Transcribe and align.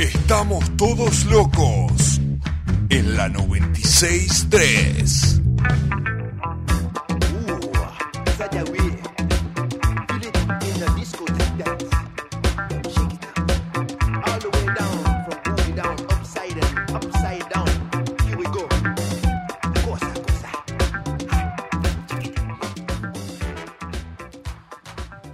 Estamos 0.00 0.64
todos 0.78 1.26
locos 1.26 2.18
en 2.88 3.18
la 3.18 3.28
96.3. 3.28 5.36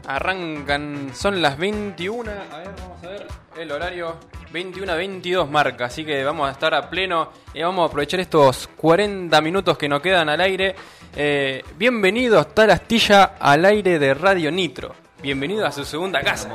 Arrancan, 0.08 1.12
son 1.14 1.40
las 1.40 1.56
21, 1.56 2.30
a 2.30 2.58
ver, 2.58 2.74
vamos 2.80 3.04
a 3.04 3.06
ver 3.06 3.26
el 3.58 3.70
horario, 3.70 4.18
21 4.52 4.92
a 4.92 4.94
22 4.94 5.50
marca, 5.50 5.86
así 5.86 6.04
que 6.04 6.22
vamos 6.24 6.48
a 6.48 6.52
estar 6.52 6.74
a 6.74 6.88
pleno 6.88 7.30
y 7.52 7.62
vamos 7.62 7.82
a 7.82 7.86
aprovechar 7.86 8.20
estos 8.20 8.68
40 8.76 9.40
minutos 9.40 9.76
que 9.76 9.88
nos 9.88 10.00
quedan 10.00 10.28
al 10.28 10.40
aire. 10.40 10.74
Eh, 11.14 11.62
bienvenidos, 11.76 12.54
tal 12.54 12.70
astilla 12.70 13.36
al 13.38 13.64
aire 13.64 13.98
de 13.98 14.14
Radio 14.14 14.50
Nitro. 14.50 14.94
Bienvenido 15.22 15.66
a 15.66 15.72
su 15.72 15.84
segunda 15.84 16.20
casa. 16.22 16.50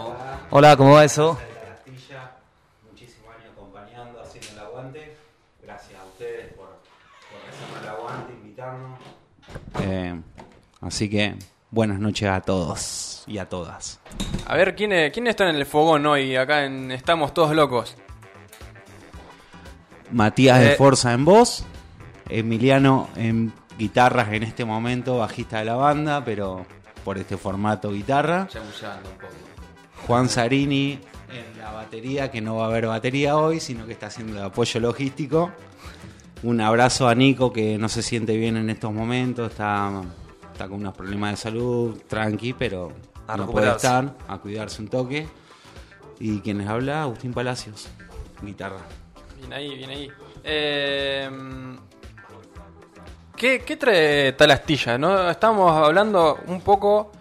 Hola, 0.52 0.76
¿cómo 0.77 0.94
va 0.94 1.04
eso? 1.04 1.38
Muchísimos 2.90 3.30
años 3.35 3.52
acompañando, 3.54 4.21
haciendo 4.21 4.52
el 4.52 4.60
aguante. 4.60 5.18
Gracias 5.62 5.99
a 5.99 6.05
ustedes 6.05 6.54
por, 6.54 6.68
por 6.68 7.49
hacernos 7.49 7.84
el 7.84 7.90
aguante, 7.90 8.34
invitarnos. 8.34 8.99
Eh, 9.82 10.21
así 10.82 11.10
que 11.10 11.35
buenas 11.71 11.99
noches 11.99 12.30
a 12.30 12.41
todos 12.41 13.11
y 13.28 13.38
a 13.38 13.50
todas. 13.50 14.00
A 14.46 14.56
ver, 14.56 14.76
¿quién, 14.76 15.12
quién 15.12 15.28
está 15.28 15.50
en 15.50 15.56
el 15.56 15.66
fogón 15.66 16.06
hoy? 16.06 16.36
Acá 16.36 16.66
en 16.66 16.92
Estamos 16.92 17.34
Todos 17.34 17.56
Locos. 17.56 17.96
Matías 20.12 20.60
de 20.60 20.74
Eh. 20.74 20.76
Forza 20.76 21.13
en 21.13 21.26
voz, 21.26 21.63
Emiliano 22.30 23.10
en 23.16 23.54
guitarras 23.78 24.32
en 24.34 24.44
este 24.44 24.66
momento, 24.66 25.18
bajista 25.18 25.60
de 25.60 25.66
la 25.66 25.76
banda, 25.76 26.24
pero 26.24 26.66
por 27.04 27.18
este 27.18 27.38
formato 27.38 27.91
guitarra. 27.91 28.48
Juan 30.06 30.30
Sarini 30.30 31.00
en 31.30 31.60
la 31.60 31.72
batería, 31.72 32.30
que 32.30 32.41
no 32.41 32.58
va 32.58 32.66
a 32.66 32.68
haber 32.68 32.88
batería 32.88 33.38
hoy, 33.38 33.60
sino 33.60 33.85
que 33.85 33.94
está 33.94 34.08
haciendo 34.08 34.38
el 34.38 34.44
apoyo 34.44 34.80
logístico. 34.80 35.52
Un 36.44 36.60
abrazo 36.60 37.08
a 37.08 37.16
Nico 37.16 37.54
que 37.54 37.78
no 37.78 37.88
se 37.88 38.02
siente 38.02 38.35
bien 38.35 38.58
en 38.58 38.70
estos 38.70 38.91
momentos, 38.91 39.52
está, 39.52 40.02
está 40.52 40.68
con 40.68 40.80
unos 40.82 40.96
problemas 40.96 41.32
de 41.32 41.38
salud, 41.38 42.02
tranqui, 42.08 42.54
pero 42.54 42.91
A 43.32 43.37
no 43.37 43.48
puede 43.49 43.71
estar, 43.71 44.13
a 44.27 44.37
cuidarse 44.40 44.82
un 44.82 44.90
toque. 44.90 45.27
Y 46.20 46.41
quien 46.41 46.57
les 46.57 46.68
habla, 46.68 47.04
Agustín 47.04 47.34
Palacios, 47.34 47.88
guitarra. 48.41 48.82
Bien 49.38 49.54
ahí, 49.54 49.76
bien 49.76 49.90
ahí. 49.90 50.12
Eh, 50.43 51.29
¿qué, 53.35 53.62
¿Qué 53.62 53.77
trae 53.77 54.34
tal 54.34 54.51
astilla? 54.51 54.98
¿no? 54.98 55.29
Estamos 55.29 55.71
hablando 55.71 56.40
un 56.48 56.60
poco 56.62 57.12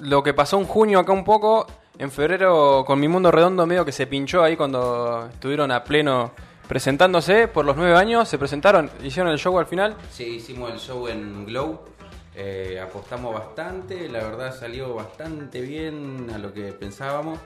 lo 0.00 0.22
que 0.22 0.34
pasó 0.34 0.58
en 0.58 0.66
junio 0.66 0.98
acá 1.00 1.12
un 1.12 1.24
poco. 1.24 1.66
En 1.96 2.10
febrero 2.10 2.84
con 2.86 3.00
Mi 3.00 3.08
Mundo 3.08 3.30
Redondo 3.30 3.66
medio 3.66 3.84
que 3.84 3.92
se 3.92 4.06
pinchó 4.06 4.42
ahí 4.42 4.56
cuando 4.56 5.28
estuvieron 5.32 5.70
a 5.70 5.82
pleno 5.82 6.32
presentándose 6.68 7.48
por 7.48 7.64
los 7.64 7.76
nueve 7.76 7.96
años. 7.96 8.28
Se 8.28 8.36
presentaron, 8.36 8.90
hicieron 9.02 9.32
el 9.32 9.38
show 9.38 9.58
al 9.58 9.66
final. 9.66 9.96
Sí, 10.10 10.24
hicimos 10.24 10.72
el 10.72 10.78
show 10.78 11.08
en 11.08 11.46
Glow. 11.46 11.93
Eh, 12.34 12.80
apostamos 12.80 13.32
bastante, 13.34 14.08
la 14.08 14.22
verdad 14.24 14.58
salió 14.58 14.94
bastante 14.94 15.60
bien 15.60 16.30
a 16.34 16.38
lo 16.38 16.52
que 16.52 16.72
pensábamos. 16.72 17.38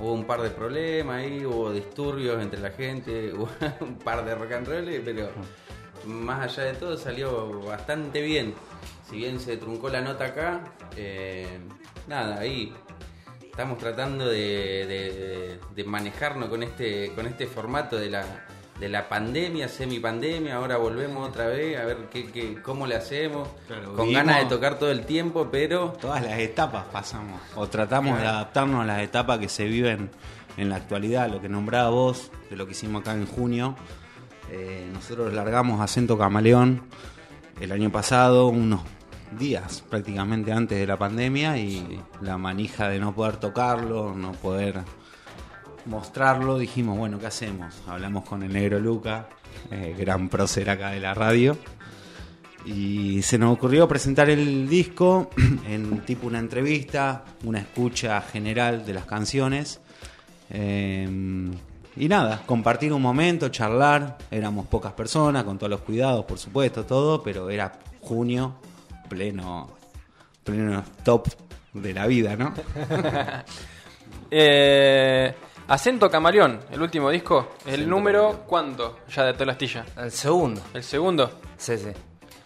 Hubo 0.00 0.14
un 0.14 0.24
par 0.24 0.40
de 0.42 0.50
problemas 0.50 1.16
ahí, 1.22 1.44
hubo 1.44 1.70
disturbios 1.72 2.42
entre 2.42 2.60
la 2.60 2.70
gente, 2.70 3.32
hubo 3.34 3.48
un 3.80 3.98
par 3.98 4.24
de 4.24 4.34
rock 4.34 4.52
and 4.52 4.66
roll, 4.68 5.00
pero 5.04 5.28
más 6.06 6.40
allá 6.42 6.64
de 6.72 6.74
todo 6.74 6.96
salió 6.96 7.60
bastante 7.62 8.20
bien. 8.22 8.54
Si 9.08 9.16
bien 9.16 9.38
se 9.38 9.56
truncó 9.58 9.88
la 9.90 10.00
nota 10.00 10.24
acá, 10.26 10.64
eh, 10.96 11.46
nada, 12.08 12.38
ahí 12.40 12.72
estamos 13.42 13.78
tratando 13.78 14.26
de, 14.26 14.86
de- 14.86 15.58
de 15.74 15.84
manejarnos 15.84 16.48
con 16.48 16.62
este, 16.62 17.12
con 17.14 17.26
este 17.26 17.46
formato 17.46 17.96
de 17.98 18.08
la, 18.10 18.24
de 18.82 18.88
la 18.88 19.08
pandemia, 19.08 19.68
semipandemia, 19.68 20.56
ahora 20.56 20.76
volvemos 20.76 21.28
otra 21.28 21.46
vez 21.46 21.78
a 21.78 21.84
ver 21.84 22.08
qué, 22.10 22.32
qué- 22.32 22.60
cómo 22.62 22.84
le 22.88 22.96
hacemos, 22.96 23.48
Claro, 23.68 23.94
con 23.94 24.12
ganas 24.12 24.40
de 24.40 24.46
tocar 24.46 24.76
todo 24.76 24.90
el 24.90 25.06
tiempo, 25.06 25.46
pero 25.52 25.92
Todas 26.00 26.20
las 26.20 26.36
etapas 26.40 26.86
pasamos, 26.90 27.40
o 27.54 27.68
tratamos 27.68 28.18
de 28.20 28.26
adaptarnos 28.26 28.82
a 28.82 28.84
las 28.84 29.00
etapas 29.02 29.38
que 29.38 29.48
se 29.48 29.66
viven 29.66 30.10
en 30.56 30.68
la 30.68 30.74
actualidad, 30.76 31.30
lo 31.30 31.40
que 31.40 31.48
nombraba 31.48 31.90
vos, 31.90 32.32
de 32.50 32.56
lo 32.56 32.66
que 32.66 32.72
hicimos 32.72 33.02
acá 33.02 33.12
en 33.14 33.24
junio. 33.26 33.76
Eh, 34.50 34.90
nosotros 34.92 35.32
largamos 35.32 35.80
Acento 35.80 36.18
Camaleón 36.18 36.82
el 37.60 37.70
año 37.70 37.90
pasado, 37.92 38.48
unos 38.48 38.80
días 39.38 39.84
prácticamente 39.88 40.50
antes 40.52 40.76
de 40.76 40.88
la 40.88 40.98
pandemia, 40.98 41.56
y 41.56 42.02
la 42.20 42.36
manija 42.36 42.88
de 42.88 42.98
no 42.98 43.14
poder 43.14 43.36
tocarlo, 43.36 44.12
no 44.16 44.32
poder 44.32 44.80
mostrarlo, 45.86 46.58
dijimos, 46.58 46.98
bueno, 46.98 47.18
¿qué 47.18 47.26
hacemos? 47.26 47.74
Hablamos 47.86 48.24
con 48.24 48.42
el 48.42 48.52
negro 48.52 48.78
Luca, 48.80 49.28
eh, 49.70 49.94
gran 49.98 50.28
prócer 50.28 50.70
acá 50.70 50.90
de 50.90 51.00
la 51.00 51.14
radio. 51.14 51.56
Y 52.64 53.22
se 53.22 53.38
nos 53.38 53.52
ocurrió 53.54 53.88
presentar 53.88 54.30
el 54.30 54.68
disco 54.68 55.30
en 55.68 56.00
tipo 56.00 56.26
una 56.26 56.38
entrevista, 56.38 57.24
una 57.44 57.58
escucha 57.58 58.20
general 58.20 58.86
de 58.86 58.94
las 58.94 59.04
canciones. 59.04 59.80
Eh, 60.50 61.50
y 61.96 62.08
nada, 62.08 62.42
compartir 62.46 62.92
un 62.92 63.02
momento, 63.02 63.48
charlar. 63.48 64.18
Éramos 64.30 64.66
pocas 64.66 64.92
personas, 64.92 65.44
con 65.44 65.58
todos 65.58 65.70
los 65.70 65.80
cuidados, 65.80 66.24
por 66.24 66.38
supuesto, 66.38 66.84
todo, 66.86 67.22
pero 67.22 67.50
era 67.50 67.72
junio, 68.00 68.54
pleno, 69.08 69.76
pleno 70.42 70.82
top 71.04 71.28
de 71.74 71.92
la 71.92 72.06
vida, 72.06 72.36
¿no? 72.36 72.54
Eh, 74.34 75.34
Acento 75.72 76.10
Camaleón, 76.10 76.60
el 76.70 76.82
último 76.82 77.08
disco. 77.08 77.52
¿El 77.64 77.72
Acento 77.72 77.88
número 77.88 78.22
Camaleón. 78.24 78.46
cuánto 78.46 78.98
ya 79.08 79.24
de 79.24 79.32
tal 79.32 79.48
astilla? 79.48 79.86
El 79.96 80.10
segundo. 80.10 80.60
¿El 80.74 80.82
segundo? 80.82 81.30
Sí, 81.56 81.78
sí. 81.78 81.88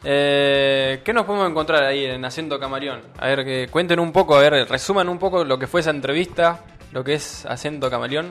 Eh, 0.05 1.01
¿Qué 1.05 1.13
nos 1.13 1.27
podemos 1.27 1.51
encontrar 1.51 1.83
ahí 1.83 2.05
en 2.05 2.25
Acento 2.25 2.61
Camaleón? 2.61 3.01
A 3.19 3.27
ver, 3.27 3.45
que 3.45 3.67
cuenten 3.69 3.99
un 3.99 4.13
poco, 4.13 4.37
a 4.37 4.39
ver, 4.39 4.69
resuman 4.69 5.09
un 5.09 5.19
poco 5.19 5.45
lo 5.45 5.59
que 5.59 5.67
fue 5.67 5.81
esa 5.81 5.91
entrevista, 5.91 6.61
lo 6.93 7.03
que 7.03 7.15
es 7.15 7.45
Acento 7.47 7.91
Camaleón. 7.91 8.29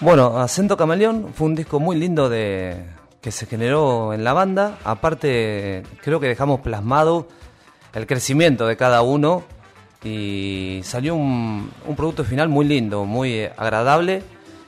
Bueno, 0.00 0.40
Acento 0.40 0.76
Camaleón 0.76 1.32
fue 1.32 1.46
un 1.46 1.54
disco 1.54 1.78
muy 1.78 1.94
lindo 1.94 2.28
de 2.28 2.84
que 3.20 3.30
se 3.30 3.46
generó 3.46 4.12
en 4.12 4.24
la 4.24 4.32
banda. 4.32 4.76
Aparte, 4.82 5.84
creo 6.02 6.18
que 6.18 6.26
dejamos 6.26 6.62
plasmado 6.62 7.28
el 7.92 8.08
crecimiento 8.08 8.66
de 8.66 8.76
cada 8.76 9.02
uno 9.02 9.44
y 10.04 10.80
salió 10.84 11.14
un, 11.14 11.70
un 11.86 11.96
producto 11.96 12.24
final 12.24 12.48
muy 12.48 12.66
lindo, 12.66 13.04
muy 13.04 13.32
eh, 13.32 13.52
agradable. 13.56 14.22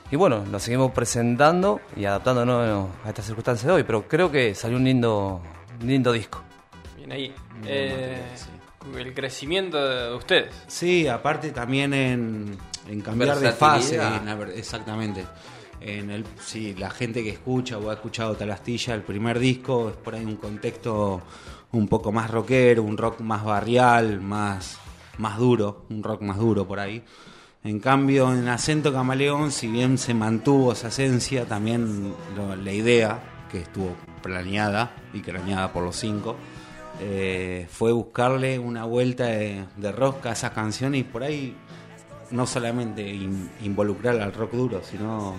Y 0.09 0.15
bueno, 0.15 0.45
lo 0.49 0.59
seguimos 0.59 0.91
presentando 0.91 1.81
y 1.95 2.05
adaptándonos 2.05 2.89
a 3.03 3.09
estas 3.09 3.25
circunstancias 3.25 3.67
de 3.67 3.73
hoy, 3.73 3.83
pero 3.83 4.07
creo 4.07 4.31
que 4.31 4.55
salió 4.55 4.77
un 4.77 4.85
lindo, 4.85 5.41
lindo 5.81 6.11
disco. 6.11 6.41
Bien 6.95 7.11
ahí. 7.11 7.33
Eh, 7.65 8.21
el 8.97 9.13
crecimiento 9.13 9.77
de 9.77 10.15
ustedes. 10.15 10.55
Sí, 10.67 11.07
aparte 11.07 11.51
también 11.51 11.93
en, 11.93 12.57
en 12.87 13.01
cambiar 13.01 13.37
de 13.39 13.51
fase, 13.51 13.97
en 13.97 14.27
exactamente. 14.55 15.25
En 15.79 16.09
el, 16.09 16.25
sí, 16.39 16.73
la 16.73 16.89
gente 16.89 17.21
que 17.21 17.29
escucha 17.29 17.77
o 17.77 17.89
ha 17.89 17.93
escuchado 17.93 18.35
Talastilla, 18.35 18.95
el 18.95 19.03
primer 19.03 19.37
disco, 19.37 19.89
es 19.89 19.95
por 19.95 20.15
ahí 20.15 20.25
un 20.25 20.37
contexto 20.37 21.21
un 21.73 21.87
poco 21.87 22.11
más 22.11 22.31
rockero, 22.31 22.81
un 22.81 22.97
rock 22.97 23.19
más 23.19 23.43
barrial, 23.43 24.21
más, 24.21 24.79
más 25.17 25.37
duro, 25.37 25.85
un 25.89 26.03
rock 26.03 26.21
más 26.21 26.37
duro 26.37 26.67
por 26.67 26.79
ahí. 26.79 27.03
En 27.63 27.79
cambio, 27.79 28.31
en 28.33 28.47
Acento 28.47 28.93
Camaleón, 28.93 29.51
si 29.51 29.67
bien 29.67 29.97
se 29.97 30.13
mantuvo 30.13 30.71
esa 30.73 30.87
esencia, 30.89 31.45
también 31.45 32.13
lo- 32.35 32.55
la 32.55 32.71
idea, 32.71 33.19
que 33.51 33.61
estuvo 33.61 33.95
planeada 34.21 34.91
y 35.13 35.21
craneada 35.21 35.71
por 35.73 35.83
los 35.83 35.95
cinco, 35.95 36.35
eh, 36.99 37.67
fue 37.69 37.91
buscarle 37.91 38.57
una 38.59 38.83
vuelta 38.85 39.25
de, 39.25 39.65
de 39.75 39.91
rosca 39.91 40.29
a 40.29 40.33
esas 40.33 40.51
canciones 40.51 41.01
y 41.01 41.03
por 41.03 41.23
ahí 41.23 41.55
no 42.31 42.45
solamente 42.47 43.07
in- 43.07 43.49
involucrar 43.63 44.19
al 44.19 44.33
rock 44.33 44.51
duro, 44.53 44.81
sino 44.83 45.35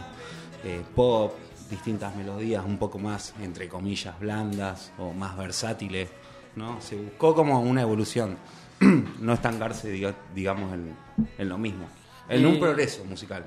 eh, 0.65 0.83
pop, 0.95 1.35
distintas 1.71 2.15
melodías 2.17 2.65
un 2.65 2.79
poco 2.79 2.99
más, 2.99 3.35
entre 3.43 3.69
comillas, 3.69 4.19
blandas 4.19 4.93
o 4.99 5.13
más 5.13 5.37
versátiles. 5.37 6.09
¿no? 6.57 6.81
Se 6.81 6.97
buscó 6.97 7.35
como 7.35 7.61
una 7.61 7.83
evolución, 7.83 8.37
no 9.21 9.33
estancarse, 9.33 9.93
diga- 9.93 10.15
digamos, 10.35 10.73
en, 10.75 10.95
en 11.39 11.49
lo 11.49 11.59
mismo, 11.59 11.89
en 12.29 12.43
Y- 12.43 12.45
un 12.45 12.61
progreso 12.61 13.05
musical. 13.05 13.45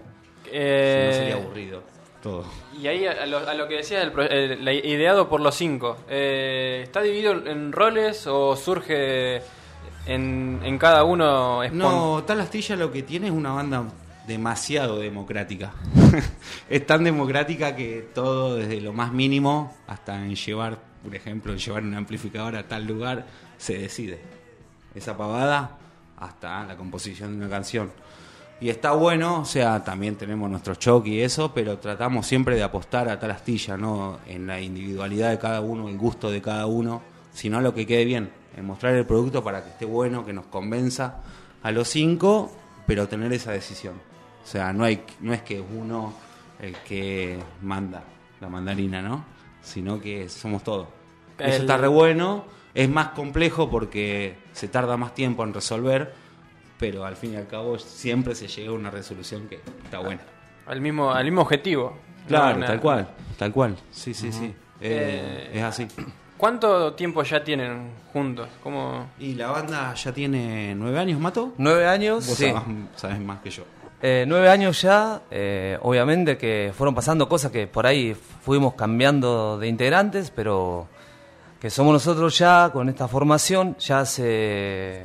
Eh, 0.52 1.10
Si 1.12 1.18
no 1.18 1.24
sería 1.24 1.36
aburrido 1.44 1.84
todo. 2.22 2.46
Y 2.80 2.88
ahí 2.88 3.06
a 3.06 3.26
lo, 3.26 3.38
a 3.40 3.54
lo 3.54 3.68
que 3.68 3.78
decías, 3.78 4.04
el, 4.04 4.68
el- 4.68 4.86
ideado 4.86 5.28
por 5.30 5.40
los 5.42 5.56
cinco, 5.56 5.98
eh, 6.10 6.82
¿está 6.84 7.02
dividido 7.02 7.32
en 7.48 7.72
roles 7.72 8.28
o 8.28 8.56
surge 8.56 9.42
en, 10.06 10.60
en 10.64 10.78
cada 10.78 11.04
uno? 11.04 11.62
No, 11.72 12.24
Tal 12.26 12.42
Astilla 12.42 12.76
lo 12.76 12.92
que 12.92 13.04
tiene 13.04 13.28
es 13.28 13.34
una 13.34 13.52
banda 13.54 13.86
demasiado 14.28 15.00
democrática. 15.00 15.74
es 16.70 16.86
tan 16.86 17.04
democrática 17.04 17.76
que 17.76 18.08
todo, 18.14 18.56
desde 18.56 18.82
lo 18.82 18.94
más 18.94 19.12
mínimo 19.12 19.76
hasta 19.88 20.16
en 20.24 20.36
llevar, 20.36 20.78
por 21.04 21.16
ejemplo, 21.16 21.52
en 21.54 21.58
llevar 21.60 21.84
un 21.84 21.96
amplificador 21.96 22.56
a 22.56 22.68
tal 22.68 22.86
lugar, 22.86 23.26
se 23.58 23.78
decide. 23.78 24.20
Esa 24.96 25.16
pavada 25.18 25.78
hasta 26.18 26.66
la 26.66 26.76
composición 26.76 27.32
de 27.32 27.38
una 27.46 27.50
canción. 27.50 27.92
Y 28.60 28.70
está 28.70 28.92
bueno, 28.92 29.40
o 29.42 29.46
sea, 29.46 29.84
también 29.84 30.16
tenemos 30.18 30.48
nuestro 30.50 30.76
choque 30.76 31.10
y 31.10 31.22
eso, 31.22 31.52
pero 31.52 31.80
tratamos 31.80 32.28
siempre 32.28 32.56
de 32.56 32.62
apostar 32.64 33.10
a 33.10 33.20
tal 33.20 33.32
astilla, 33.32 33.76
no 33.76 34.20
en 34.28 34.46
la 34.46 34.62
individualidad 34.62 35.32
de 35.32 35.40
cada 35.40 35.62
uno, 35.62 35.90
el 35.90 35.98
gusto 35.98 36.30
de 36.30 36.42
cada 36.44 36.68
uno, 36.68 37.02
sino 37.34 37.58
a 37.58 37.62
lo 37.62 37.74
que 37.74 37.88
quede 37.88 38.06
bien, 38.06 38.30
en 38.56 38.66
mostrar 38.66 38.94
el 38.94 39.06
producto 39.08 39.44
para 39.44 39.64
que 39.64 39.70
esté 39.72 39.86
bueno, 39.86 40.24
que 40.24 40.34
nos 40.34 40.46
convenza 40.46 41.22
a 41.64 41.72
los 41.72 41.88
cinco, 41.88 42.52
pero 42.86 43.08
tener 43.08 43.34
esa 43.34 43.52
decisión. 43.52 43.96
O 44.44 44.48
sea, 44.48 44.72
no, 44.74 44.84
hay, 44.84 45.04
no 45.22 45.34
es 45.34 45.42
que 45.42 45.58
es 45.60 45.66
uno 45.76 46.14
el 46.60 46.76
que 46.78 47.40
manda 47.64 48.04
la 48.40 48.48
mandarina, 48.50 49.02
¿no? 49.02 49.26
Sino 49.64 50.00
que 50.00 50.30
somos 50.30 50.64
todos. 50.64 50.88
El- 51.40 51.50
Eso 51.50 51.62
está 51.62 51.78
re 51.78 51.88
bueno, 51.88 52.44
es 52.74 52.90
más 52.90 53.10
complejo 53.10 53.70
porque 53.70 54.36
se 54.54 54.68
tarda 54.68 54.98
más 54.98 55.14
tiempo 55.14 55.44
en 55.44 55.54
resolver, 55.54 56.14
pero 56.80 57.06
al 57.06 57.16
fin 57.16 57.34
y 57.34 57.36
al 57.38 57.48
cabo 57.48 57.78
siempre 57.78 58.36
se 58.36 58.48
llega 58.48 58.70
a 58.72 58.74
una 58.74 58.90
resolución 58.92 59.48
que 59.48 59.60
está 59.84 60.00
buena. 60.00 60.22
Al 60.68 60.82
mismo, 60.82 61.12
al 61.12 61.26
mismo 61.26 61.42
objetivo. 61.42 61.98
Claro, 62.28 62.58
No, 62.60 62.66
tal 62.66 62.80
cual, 62.80 63.08
tal 63.38 63.52
cual. 63.52 63.76
Sí, 63.92 64.14
sí, 64.14 64.32
sí. 64.32 64.46
Eh, 64.80 65.50
Eh, 65.54 65.58
es 65.60 65.64
así. 65.64 65.88
¿Cuánto 66.38 66.94
tiempo 66.94 67.22
ya 67.22 67.44
tienen 67.44 67.92
juntos? 68.12 68.48
¿Cómo? 68.64 69.12
¿Y 69.20 69.36
la 69.36 69.52
banda 69.52 69.94
ya 69.94 70.12
tiene 70.12 70.74
nueve 70.76 70.98
años, 70.98 71.20
Mato? 71.20 71.54
Nueve 71.60 71.86
años, 71.88 72.28
Vos 72.28 72.36
sí. 72.38 72.46
sabés, 72.48 72.64
sabés 72.96 73.20
más 73.20 73.42
que 73.42 73.52
yo. 73.52 73.64
Eh, 74.02 74.26
nueve 74.28 74.50
años 74.50 74.82
ya, 74.82 75.22
eh, 75.30 75.78
obviamente 75.84 76.36
que 76.40 76.74
fueron 76.76 76.96
pasando 76.96 77.30
cosas 77.30 77.52
que 77.52 77.68
por 77.68 77.86
ahí 77.86 78.16
fuimos 78.16 78.74
cambiando 78.74 79.60
de 79.60 79.68
integrantes, 79.68 80.32
pero 80.32 80.88
que 81.62 81.70
somos 81.70 81.94
nosotros 81.94 82.38
ya 82.38 82.72
con 82.74 82.90
esta 82.90 83.08
formación, 83.08 83.78
ya 83.78 84.00
hace 84.02 85.04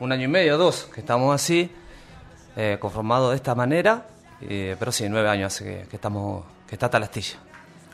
un 0.00 0.10
año 0.12 0.24
y 0.24 0.28
medio, 0.28 0.58
dos, 0.58 0.88
que 0.92 1.00
estamos 1.00 1.32
así, 1.34 1.70
eh, 2.56 2.76
conformados 2.80 3.30
de 3.30 3.36
esta 3.36 3.54
manera, 3.54 4.06
eh, 4.40 4.74
pero 4.78 4.90
sí, 4.92 5.06
nueve 5.08 5.28
años 5.28 5.54
hace 5.54 5.64
que, 5.64 5.88
que 5.88 5.96
estamos, 5.96 6.44
que 6.68 6.74
está 6.74 6.90
Talastilla. 6.90 7.38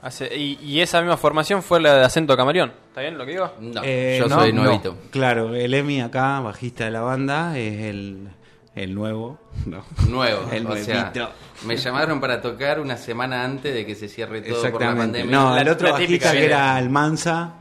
Hace, 0.01 0.35
y, 0.37 0.59
y 0.61 0.81
esa 0.81 1.01
misma 1.01 1.17
formación 1.17 1.63
fue 1.63 1.81
la 1.81 1.95
de 1.99 2.05
acento 2.05 2.37
camaleón. 2.37 2.73
¿Está 2.89 3.03
bien 3.03 3.17
lo 3.17 3.25
que 3.25 3.33
digo? 3.33 3.53
No, 3.61 3.83
Eh, 3.85 4.17
yo 4.19 4.27
no, 4.27 4.41
soy 4.41 4.53
no. 4.53 4.65
nuevito. 4.65 4.97
Claro, 5.11 5.55
el 5.55 5.73
Emi 5.75 6.01
acá, 6.01 6.41
bajista 6.41 6.87
de 6.87 6.91
la 6.91 7.03
banda, 7.03 7.57
es 7.57 7.83
el, 7.85 8.29
el 8.75 8.95
nuevo. 8.95 9.39
No. 9.67 9.85
Nuevo, 10.09 10.49
El 10.51 10.67
o 10.67 10.75
sea, 10.77 11.13
me 11.67 11.77
llamaron 11.77 12.21
para 12.21 12.41
tocar 12.41 12.81
una 12.81 12.97
semana 12.97 13.45
antes 13.45 13.73
de 13.75 13.85
que 13.87 13.95
se 13.95 14.09
cierre 14.09 14.41
todo 14.41 14.55
por 14.55 14.63
la 14.63 14.69
Exactamente. 14.71 15.03
pandemia. 15.21 15.37
No, 15.39 15.55
La- 15.55 15.61
el 15.61 15.69
otro 15.69 15.87
la 15.89 15.93
bajista 15.93 16.13
típica 16.31 16.33
que 16.33 16.47
era 16.47 16.75
Almanza, 16.75 17.53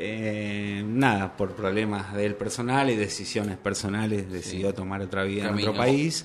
eh, 0.00 0.84
nada, 0.86 1.36
por 1.36 1.54
problemas 1.54 2.14
del 2.14 2.36
personal 2.36 2.88
y 2.88 2.94
decisiones 2.94 3.56
personales, 3.56 4.30
decidió 4.30 4.72
tomar 4.72 5.00
otra 5.00 5.24
vida 5.24 5.48
en 5.48 5.54
otro 5.56 5.74
país. 5.74 6.24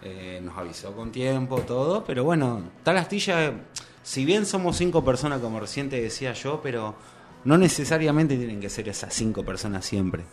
Eh, 0.00 0.40
nos 0.42 0.56
avisó 0.56 0.96
con 0.96 1.12
tiempo, 1.12 1.60
todo, 1.60 2.04
pero 2.06 2.24
bueno, 2.24 2.62
tal 2.82 2.96
astilla, 2.96 3.52
si 4.02 4.24
bien 4.24 4.46
somos 4.46 4.78
cinco 4.78 5.04
personas, 5.04 5.40
como 5.40 5.60
recién 5.60 5.90
te 5.90 6.00
decía 6.00 6.32
yo, 6.32 6.60
pero 6.62 6.94
no 7.44 7.58
necesariamente 7.58 8.38
tienen 8.38 8.60
que 8.60 8.70
ser 8.70 8.88
esas 8.88 9.12
cinco 9.12 9.44
personas 9.44 9.84
siempre. 9.84 10.24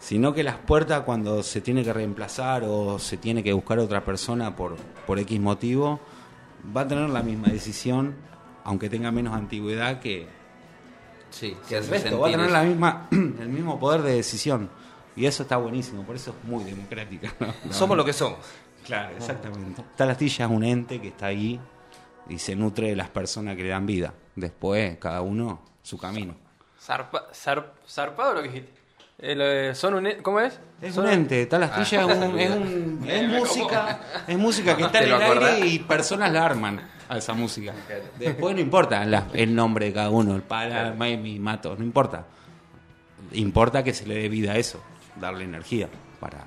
Sino 0.00 0.34
que 0.34 0.42
las 0.42 0.56
puertas 0.56 1.02
cuando 1.02 1.44
se 1.44 1.60
tiene 1.60 1.84
que 1.84 1.92
reemplazar 1.92 2.64
o 2.64 2.98
se 2.98 3.16
tiene 3.16 3.44
que 3.44 3.52
buscar 3.52 3.78
otra 3.78 4.04
persona 4.04 4.56
por, 4.56 4.74
por 5.06 5.20
X 5.20 5.38
motivo, 5.38 6.00
va 6.76 6.80
a 6.80 6.88
tener 6.88 7.10
la 7.10 7.22
misma 7.22 7.46
decisión, 7.46 8.16
aunque 8.64 8.90
tenga 8.90 9.12
menos 9.12 9.34
antigüedad 9.34 10.00
que, 10.00 10.26
Sí, 11.30 11.56
que 11.68 11.76
el 11.76 11.86
resto. 11.86 12.18
Va 12.18 12.28
a 12.28 12.30
tener 12.30 12.46
eso. 12.46 12.54
la 12.54 12.62
misma, 12.62 13.08
el 13.10 13.48
mismo 13.48 13.78
poder 13.78 14.02
de 14.02 14.14
decisión. 14.14 14.68
Y 15.16 15.26
eso 15.26 15.42
está 15.42 15.56
buenísimo, 15.56 16.04
por 16.04 16.14
eso 16.16 16.30
es 16.30 16.48
muy 16.48 16.64
democrática. 16.64 17.32
¿no? 17.40 17.52
Somos 17.72 17.96
lo 17.96 18.04
que 18.04 18.12
somos. 18.12 18.38
Claro, 18.84 19.16
exactamente. 19.16 19.82
Tal 19.96 20.10
astilla 20.10 20.44
es 20.46 20.50
un 20.50 20.64
ente 20.64 21.00
que 21.00 21.08
está 21.08 21.26
ahí 21.26 21.60
y 22.28 22.38
se 22.38 22.54
nutre 22.56 22.88
de 22.90 22.96
las 22.96 23.08
personas 23.08 23.56
que 23.56 23.62
le 23.64 23.68
dan 23.70 23.84
vida. 23.84 24.14
Después, 24.36 24.96
cada 24.98 25.20
uno 25.20 25.60
su 25.82 25.98
camino. 25.98 26.34
Zarpa- 26.80 27.30
zar- 27.32 27.72
¿Zarpado 27.86 28.34
lo 28.34 28.42
que 28.42 28.48
dijiste? 28.48 28.72
El, 29.18 29.40
eh, 29.42 29.74
son 29.74 29.94
un, 29.94 30.06
e- 30.06 30.18
¿Cómo 30.22 30.38
es? 30.40 30.58
Es 30.80 30.94
Son- 30.94 31.04
un 31.04 31.10
ente, 31.10 31.44
tal 31.46 31.64
astilla 31.64 32.04
Ah, 32.04 32.12
es, 32.12 32.18
un- 32.18 32.38
es, 32.38 32.50
un- 32.50 33.04
es 33.08 33.28
música, 33.28 34.00
es 34.28 34.38
música 34.38 34.76
que 34.76 34.82
está 34.86 35.00
¿Te 35.00 35.08
en 35.08 35.14
el 35.14 35.22
acordás? 35.22 35.54
aire 35.54 35.66
y 35.66 35.78
personas 35.80 36.32
la 36.32 36.46
arman 36.46 36.80
a 37.08 37.18
esa 37.18 37.32
música. 37.34 37.72
Después 38.18 38.54
no 38.54 38.60
importa 38.60 39.04
la- 39.04 39.28
el 39.32 39.54
nombre 39.54 39.86
de 39.86 39.92
cada 39.92 40.10
uno, 40.10 40.34
el 40.36 40.42
para, 40.42 40.92
Miami, 40.94 41.38
Mato, 41.38 41.74
no 41.76 41.84
importa. 41.84 42.24
Importa 43.32 43.82
que 43.82 43.92
se 43.92 44.06
le 44.06 44.14
dé 44.14 44.28
vida 44.28 44.52
a 44.52 44.56
eso, 44.56 44.80
darle 45.20 45.44
energía 45.44 45.88
para, 46.20 46.44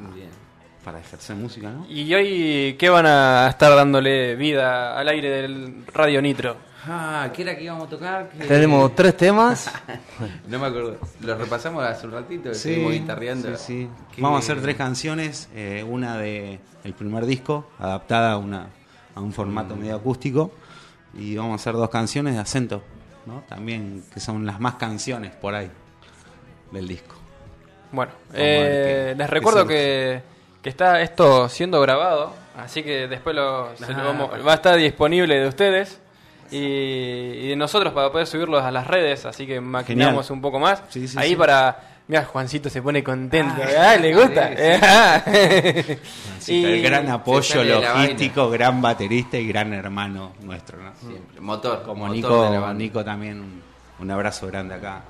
para 0.84 1.00
ejercer 1.00 1.36
música, 1.36 1.69
¿no? 1.69 1.86
¿Y 1.88 2.12
hoy 2.13 2.75
qué 2.80 2.90
van 2.90 3.06
a 3.06 3.48
estar 3.50 3.75
dándole 3.75 4.36
vida 4.36 4.98
al 4.98 5.08
aire 5.10 5.30
del 5.42 5.84
Radio 5.94 6.22
Nitro? 6.22 6.58
Ah, 6.88 7.30
¿qué 7.31 7.44
era 7.44 7.56
que 7.56 7.63
íbamos 7.66 7.86
a 7.86 7.90
tocar? 7.92 8.30
Tenemos 8.48 8.96
tres 8.96 9.16
temas. 9.16 9.72
No 10.48 10.58
me 10.60 10.66
acuerdo. 10.68 10.98
Lo 11.22 11.36
repasamos 11.38 11.84
hace 11.84 12.08
un 12.08 12.13
ratito, 12.13 12.50
estuvimos 12.52 12.92
guitarreando. 12.94 13.56
sí, 13.58 13.63
sí. 13.84 13.90
¿Qué- 14.16 14.22
Vamos 14.22 14.38
a 14.38 14.44
hacer 14.52 14.62
tres 14.63 14.75
canciones, 14.75 15.50
eh, 15.54 15.86
una 15.88 16.18
de 16.18 16.60
el 16.84 16.94
primer 16.94 17.25
disco, 17.28 17.69
adaptada 17.80 18.31
a, 18.34 18.38
una, 18.38 18.68
a 19.16 19.19
un 19.22 19.34
formato 19.34 19.75
medio 19.75 19.96
acústico, 19.96 20.52
y 21.13 21.36
vamos 21.36 21.54
a 21.54 21.56
hacer 21.56 21.74
dos 21.74 21.90
canciones 21.90 22.34
de 22.36 22.40
acento, 22.40 22.81
¿no? 23.25 23.44
También, 23.50 24.04
que 24.13 24.19
son 24.19 24.46
las 24.46 24.60
más 24.60 24.75
canciones 24.75 25.31
por 25.36 25.54
ahí 25.56 25.69
del 26.72 26.88
disco. 26.88 27.16
Bueno, 27.92 28.12
eh, 28.34 29.10
qué- 29.12 29.16
les 29.18 29.30
recuerdo 29.30 29.68
que, 29.68 30.22
que 30.62 30.69
está 30.69 31.02
esto 31.02 31.50
siendo 31.50 31.81
grabado, 31.81 32.34
así 32.58 32.84
que 32.84 33.08
después 33.08 33.36
lo, 33.36 33.75
se 33.75 33.92
lo 33.92 34.00
Ah, 34.00 34.04
vamos- 34.04 34.30
va 34.48 34.52
a 34.54 34.56
estar 34.56 34.78
disponible 34.78 35.38
de 35.40 35.48
ustedes 35.50 36.00
y, 36.50 36.58
y 36.58 37.48
de 37.50 37.56
nosotros 37.58 37.92
para 37.94 38.10
poder 38.12 38.28
subirlos 38.28 38.63
a 38.63 38.72
las 38.72 38.88
redes, 38.88 39.25
así 39.25 39.46
que 39.46 39.60
maquinamos 39.60 40.25
Genial. 40.28 40.34
un 40.38 40.42
poco 40.42 40.60
más. 40.60 40.81
Sí, 40.90 41.08
sí, 41.08 41.18
Ahí 41.19 41.31
sí. 41.31 41.36
para... 41.36 41.90
Mira, 42.07 42.25
Juancito 42.25 42.69
se 42.69 42.81
pone 42.81 43.03
contento. 43.03 43.62
Ah, 43.63 43.92
Ah, 43.92 43.98
¿Le 43.98 44.13
gusta? 44.13 44.50
sí, 44.50 45.95
sí. 46.39 46.65
Ah. 46.65 46.69
El 46.69 46.81
gran 46.81 47.09
apoyo 47.09 47.63
logístico, 47.63 48.50
gran 48.50 48.81
baterista 48.81 49.38
y 49.38 49.48
gran 49.48 49.74
hermano 49.74 50.33
nuestro, 50.42 50.77
¿no? 50.81 50.92
Siempre. 50.95 51.39
Motor. 51.39 51.84
Como 51.84 52.05
motor 52.08 52.15
Nico, 52.15 52.43
de 52.43 52.50
la 52.51 52.60
banda. 52.60 52.74
Nico 52.84 53.05
también, 53.05 53.39
un, 53.39 53.62
un 54.00 54.12
abrazo 54.12 54.48
grande 54.48 54.75
acá. 54.75 55.03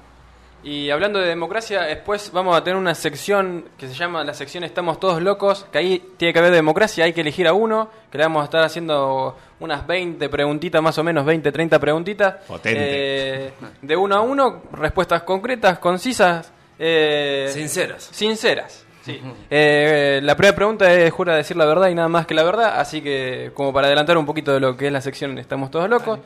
Y 0.63 0.91
hablando 0.91 1.17
de 1.19 1.27
democracia, 1.27 1.81
después 1.83 2.31
vamos 2.31 2.55
a 2.55 2.63
tener 2.63 2.77
una 2.77 2.93
sección 2.93 3.65
que 3.79 3.88
se 3.88 3.95
llama 3.95 4.24
la 4.24 4.36
sección 4.36 4.63
Estamos 4.63 5.00
todos 5.00 5.19
locos, 5.19 5.65
que 5.71 5.79
ahí 5.79 6.03
tiene 6.17 6.33
que 6.33 6.38
haber 6.39 6.51
democracia, 6.51 7.05
hay 7.05 7.13
que 7.13 7.21
elegir 7.21 7.48
a 7.48 7.53
uno, 7.53 7.89
que 8.12 8.19
le 8.19 8.25
vamos 8.25 8.41
a 8.41 8.43
estar 8.45 8.63
haciendo 8.63 9.36
unas 9.60 9.88
20 9.88 10.29
preguntitas, 10.29 10.79
más 10.79 10.95
o 11.00 11.03
menos 11.03 11.25
20, 11.25 11.51
30 11.51 11.79
preguntitas. 11.79 12.36
Potente. 12.48 12.77
Eh, 13.48 13.53
de 13.81 13.95
uno 13.95 14.15
a 14.15 14.21
uno, 14.21 14.62
respuestas 14.74 15.24
concretas, 15.24 15.79
concisas, 15.79 16.51
eh, 16.83 17.50
Sinceras. 17.53 18.09
sinceras. 18.11 18.85
Sí. 19.05 19.21
Eh, 19.50 20.19
la 20.23 20.35
primera 20.35 20.55
pregunta 20.55 20.91
es 20.93 21.11
jura 21.11 21.35
decir 21.35 21.57
la 21.57 21.65
verdad 21.65 21.89
y 21.89 21.95
nada 21.95 22.07
más 22.07 22.25
que 22.27 22.35
la 22.35 22.43
verdad, 22.43 22.79
así 22.79 23.01
que 23.01 23.50
como 23.55 23.73
para 23.73 23.88
adelantar 23.88 24.15
un 24.17 24.27
poquito 24.27 24.53
de 24.53 24.59
lo 24.59 24.77
que 24.77 24.85
es 24.88 24.93
la 24.93 25.01
sección 25.01 25.39
Estamos 25.39 25.71
todos 25.71 25.89
locos, 25.89 26.19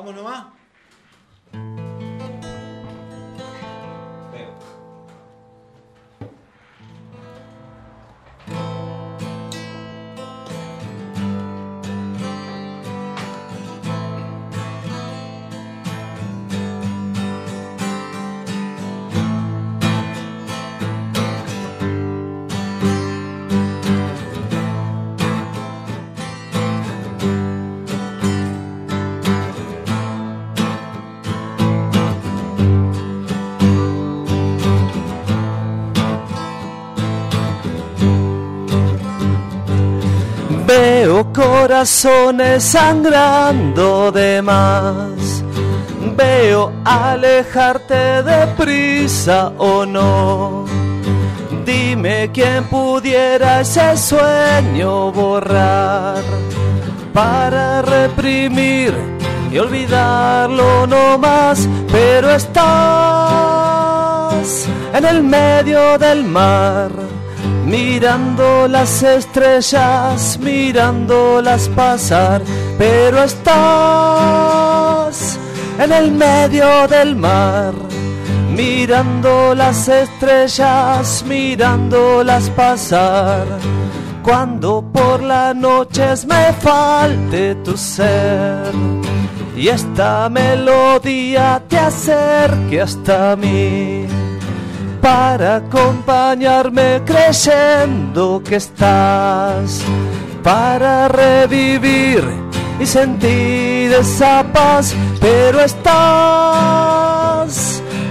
Vamos 0.00 0.14
nomás. 0.14 0.59
Corazones 41.80 42.62
sangrando 42.62 44.12
de 44.12 44.42
más. 44.42 45.42
Veo 46.14 46.70
alejarte 46.84 48.22
de 48.22 48.46
prisa 48.48 49.50
o 49.56 49.86
no. 49.86 50.66
Dime 51.64 52.30
quién 52.34 52.64
pudiera 52.64 53.62
ese 53.62 53.96
sueño 53.96 55.10
borrar 55.10 56.22
para 57.14 57.80
reprimir 57.80 58.92
y 59.50 59.56
olvidarlo 59.56 60.86
no 60.86 61.16
más, 61.16 61.66
pero 61.90 62.30
estás 62.30 62.58
en 64.92 65.04
el 65.06 65.22
medio 65.22 65.96
del 65.96 66.24
mar, 66.24 66.90
mirando 67.66 68.66
las 68.68 69.02
estrellas, 69.02 70.38
mirándolas 70.40 71.68
pasar, 71.68 72.42
pero 72.78 73.22
estás 73.22 74.60
en 75.78 75.92
el 75.92 76.12
medio 76.12 76.86
del 76.88 77.16
mar, 77.16 77.74
mirando 78.54 79.54
las 79.54 79.88
estrellas, 79.88 81.24
mirándolas 81.26 82.50
pasar. 82.50 83.46
Cuando 84.22 84.82
por 84.92 85.22
las 85.22 85.56
noches 85.56 86.26
me 86.26 86.52
falte 86.60 87.54
tu 87.56 87.74
ser 87.76 88.70
y 89.56 89.68
esta 89.68 90.28
melodía 90.28 91.62
te 91.68 91.78
acerque 91.78 92.80
hasta 92.82 93.36
mí 93.36 94.06
para 95.00 95.56
acompañarme 95.56 97.02
creyendo 97.04 98.40
que 98.44 98.56
estás 98.56 99.82
para 100.42 101.08
revivir 101.08 102.22
y 102.78 102.86
sentir 102.86 103.92
esa 103.92 104.44
paz, 104.52 104.94
pero 105.20 105.60
estás 105.60 105.82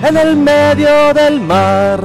en 0.04 0.18
el 0.18 0.36
medio 0.38 1.14
del 1.14 1.40
mar, 1.42 2.00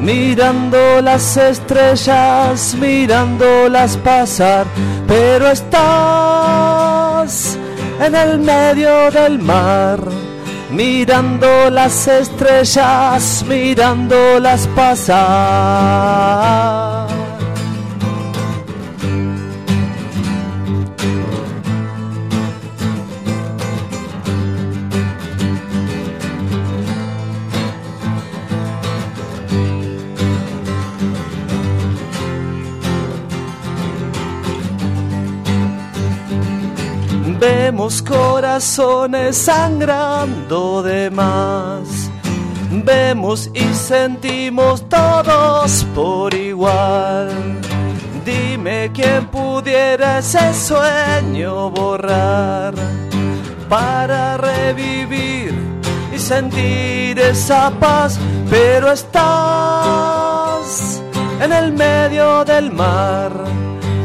mirando 0.00 1.02
las 1.02 1.36
estrellas, 1.36 2.74
mirándolas 2.80 3.96
pasar, 3.98 4.66
pero 5.06 5.50
estás 5.50 7.58
en 8.00 8.14
el 8.14 8.38
medio 8.38 9.10
del 9.10 9.38
mar, 9.40 10.00
mirando 10.72 11.70
las 11.70 12.06
estrellas, 12.08 13.44
mirándolas 13.48 14.66
pasar. 14.68 16.00
Corazones 37.80 39.38
sangrando 39.38 40.82
de 40.82 41.10
más. 41.10 42.10
Vemos 42.70 43.48
y 43.54 43.64
sentimos 43.72 44.86
todos 44.86 45.86
por 45.94 46.34
igual. 46.34 47.30
Dime 48.22 48.90
quién 48.92 49.28
pudiera 49.28 50.18
ese 50.18 50.52
sueño 50.52 51.70
borrar 51.70 52.74
para 53.70 54.36
revivir 54.36 55.54
y 56.14 56.18
sentir 56.18 57.18
esa 57.18 57.70
paz, 57.70 58.18
pero 58.50 58.92
estás 58.92 61.02
en 61.40 61.50
el 61.50 61.72
medio 61.72 62.44
del 62.44 62.70
mar 62.72 63.32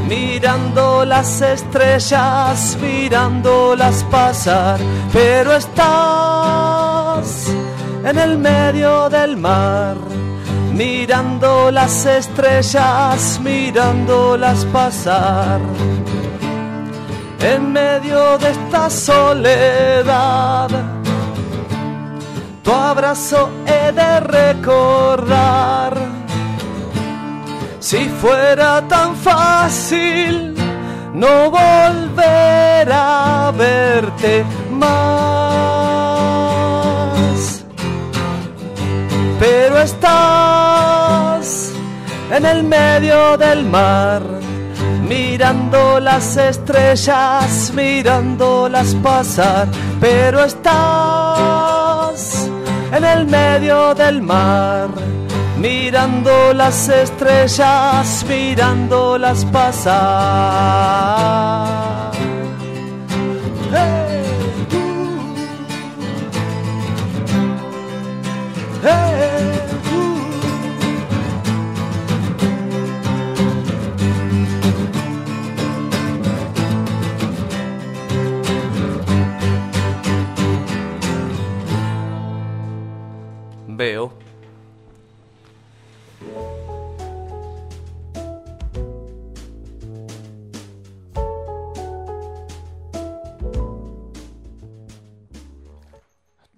mirando 0.08 1.06
las 1.06 1.42
estrellas, 1.42 2.78
mirándolas 2.82 4.04
pasar, 4.06 4.80
pero 5.12 5.54
estás 5.54 7.48
en 8.04 8.18
el 8.18 8.38
medio 8.38 9.10
del 9.10 9.36
mar, 9.38 9.98
mirando 10.74 11.72
las 11.72 12.06
estrellas, 12.06 13.40
mirándolas 13.44 14.66
pasar. 14.66 15.60
En 17.40 17.72
medio 17.74 18.38
de 18.38 18.52
esta 18.52 18.90
soledad, 18.90 20.70
tu 22.64 22.72
abrazo 22.72 23.50
he 23.68 23.92
de 23.92 24.20
recordar 24.20 26.15
si 27.86 28.10
fuera 28.10 28.82
tan 28.88 29.16
fácil 29.16 30.56
no 31.14 31.52
volver 31.52 32.92
a 32.92 33.54
verte 33.56 34.44
más. 34.72 34.96
Pero 39.40 39.78
estás 39.78 41.74
en 42.32 42.46
el 42.46 42.64
medio 42.64 43.38
del 43.38 43.64
mar, 43.66 44.24
mirando 45.08 46.00
las 46.00 46.38
estrellas, 46.38 47.72
mirándolas 47.76 48.96
pasar. 48.96 49.68
Pero 50.02 50.44
estás 50.44 50.90
en 52.92 53.06
el 53.06 53.28
medio 53.28 53.94
del 53.94 54.24
mar 54.24 54.90
mirando 55.66 56.54
las 56.54 56.90
estrellas, 56.90 58.24
mirándolas 58.30 59.46
pasar. 59.46 59.96
Hey. 63.72 64.16
Veo 83.78 84.15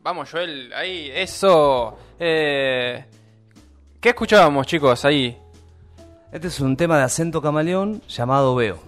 Vamos, 0.08 0.32
Joel, 0.32 0.72
ahí, 0.74 1.12
eso. 1.14 1.98
Eh, 2.18 3.04
¿Qué 4.00 4.08
escuchábamos, 4.08 4.66
chicos, 4.66 5.04
ahí? 5.04 5.38
Este 6.32 6.48
es 6.48 6.62
un 6.62 6.78
tema 6.78 6.98
de 6.98 7.04
acento 7.04 7.42
camaleón 7.42 8.02
llamado 8.08 8.56
Veo. 8.56 8.80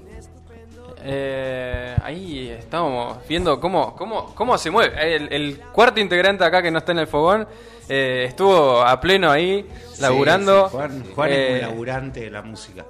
Eh, 1.03 1.93
ahí 2.03 2.47
estamos 2.47 3.17
viendo 3.27 3.59
cómo, 3.59 3.97
cómo, 3.97 4.33
cómo 4.33 4.57
se 4.57 4.71
mueve. 4.71 5.13
El, 5.17 5.33
el 5.33 5.59
cuarto 5.73 5.99
integrante 5.99 6.45
acá 6.45 6.61
que 6.61 6.71
no 6.71 6.77
está 6.77 6.93
en 6.93 6.99
el 6.99 7.07
fogón 7.07 7.45
eh, 7.89 8.23
estuvo 8.29 8.81
a 8.81 8.97
pleno 9.01 9.29
ahí, 9.29 9.67
laburando. 9.99 10.67
Sí, 10.67 10.71
sí, 10.71 10.77
Juan, 10.77 11.03
Juan 11.15 11.31
es 11.31 11.37
Eh, 11.37 11.51
un 11.55 11.61
laburante 11.69 12.19
de 12.21 12.31
la 12.31 12.43
música. 12.43 12.85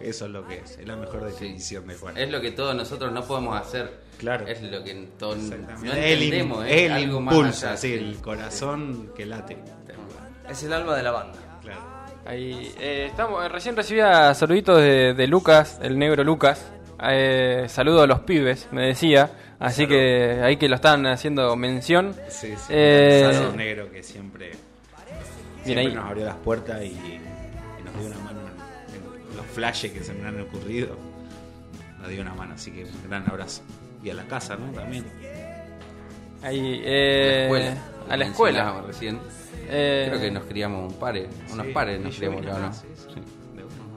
Eso 0.00 0.26
es 0.26 0.30
lo 0.30 0.46
que 0.46 0.58
es. 0.58 0.78
Es 0.78 0.86
la 0.86 0.94
mejor 0.94 1.24
definición 1.24 1.88
de 1.88 1.96
Juan. 1.96 2.16
Es 2.16 2.30
lo 2.30 2.40
que 2.40 2.52
todos 2.52 2.76
nosotros 2.76 3.10
no 3.10 3.24
podemos 3.24 3.60
hacer. 3.60 4.11
Claro. 4.22 4.46
Es 4.46 4.62
lo 4.62 4.82
que 4.82 5.08
to- 5.18 5.36
no 5.36 5.42
entendemos. 5.42 6.64
él 6.66 6.72
es 6.86 6.90
algo 6.92 7.20
más 7.20 7.34
impulsa, 7.34 7.68
allá, 7.68 7.76
sí, 7.76 7.92
el 7.92 8.16
corazón 8.22 9.10
que 9.14 9.26
late. 9.26 9.58
Es 10.48 10.62
el 10.62 10.72
alma 10.72 10.96
de 10.96 11.02
la 11.02 11.10
banda. 11.10 11.38
Claro. 11.60 11.80
Ahí, 12.24 12.72
eh, 12.80 13.06
estamos, 13.10 13.50
recién 13.50 13.74
recibía 13.76 14.32
saluditos 14.34 14.78
de, 14.80 15.12
de 15.14 15.26
Lucas, 15.26 15.78
el 15.82 15.98
negro 15.98 16.22
Lucas. 16.24 16.70
Eh, 17.04 17.64
saludo 17.68 18.02
a 18.02 18.06
los 18.06 18.20
pibes, 18.20 18.68
me 18.70 18.86
decía. 18.86 19.30
Así 19.58 19.86
que 19.86 20.40
ahí 20.42 20.56
que 20.56 20.68
lo 20.68 20.74
están 20.76 21.06
haciendo 21.06 21.54
mención. 21.56 22.14
Sí, 22.28 22.48
sí. 22.56 22.66
Eh, 22.70 23.52
Negro 23.56 23.90
que 23.90 24.02
siempre, 24.02 24.50
Bien 24.50 24.58
siempre 25.64 25.86
ahí. 25.88 25.94
nos 25.94 26.04
abrió 26.06 26.26
las 26.26 26.36
puertas 26.36 26.80
y, 26.82 26.86
y 26.86 27.20
nos 27.84 27.96
dio 27.98 28.06
una 28.08 28.18
mano 28.24 28.40
en, 28.40 29.30
en 29.30 29.36
los 29.36 29.46
flashes 29.46 29.92
que 29.92 30.02
se 30.02 30.12
me 30.14 30.26
han 30.28 30.40
ocurrido. 30.40 30.96
Nos 32.00 32.08
dio 32.08 32.22
una 32.22 32.34
mano, 32.34 32.54
así 32.54 32.72
que 32.72 32.84
un 32.84 33.08
gran 33.08 33.28
abrazo. 33.28 33.62
Y 34.02 34.10
a 34.10 34.14
la 34.14 34.24
casa, 34.24 34.56
¿no? 34.56 34.72
También. 34.72 35.04
Ahí, 36.42 36.82
eh, 36.84 37.48
a 37.48 37.48
la 37.48 37.54
escuela. 37.54 37.76
A 38.08 38.16
la 38.16 38.24
escuela. 38.24 38.82
recién. 38.86 39.20
Eh, 39.68 40.06
Creo 40.08 40.20
que 40.20 40.30
nos 40.30 40.44
criamos 40.44 40.92
un 40.92 40.98
pares, 40.98 41.28
unos 41.52 41.66
Sí, 41.66 41.72
pares 41.72 42.00
nos 42.00 42.16
criamos 42.16 42.44
¿no? 42.44 42.72
Sí, 42.74 42.86
sí. 42.96 43.20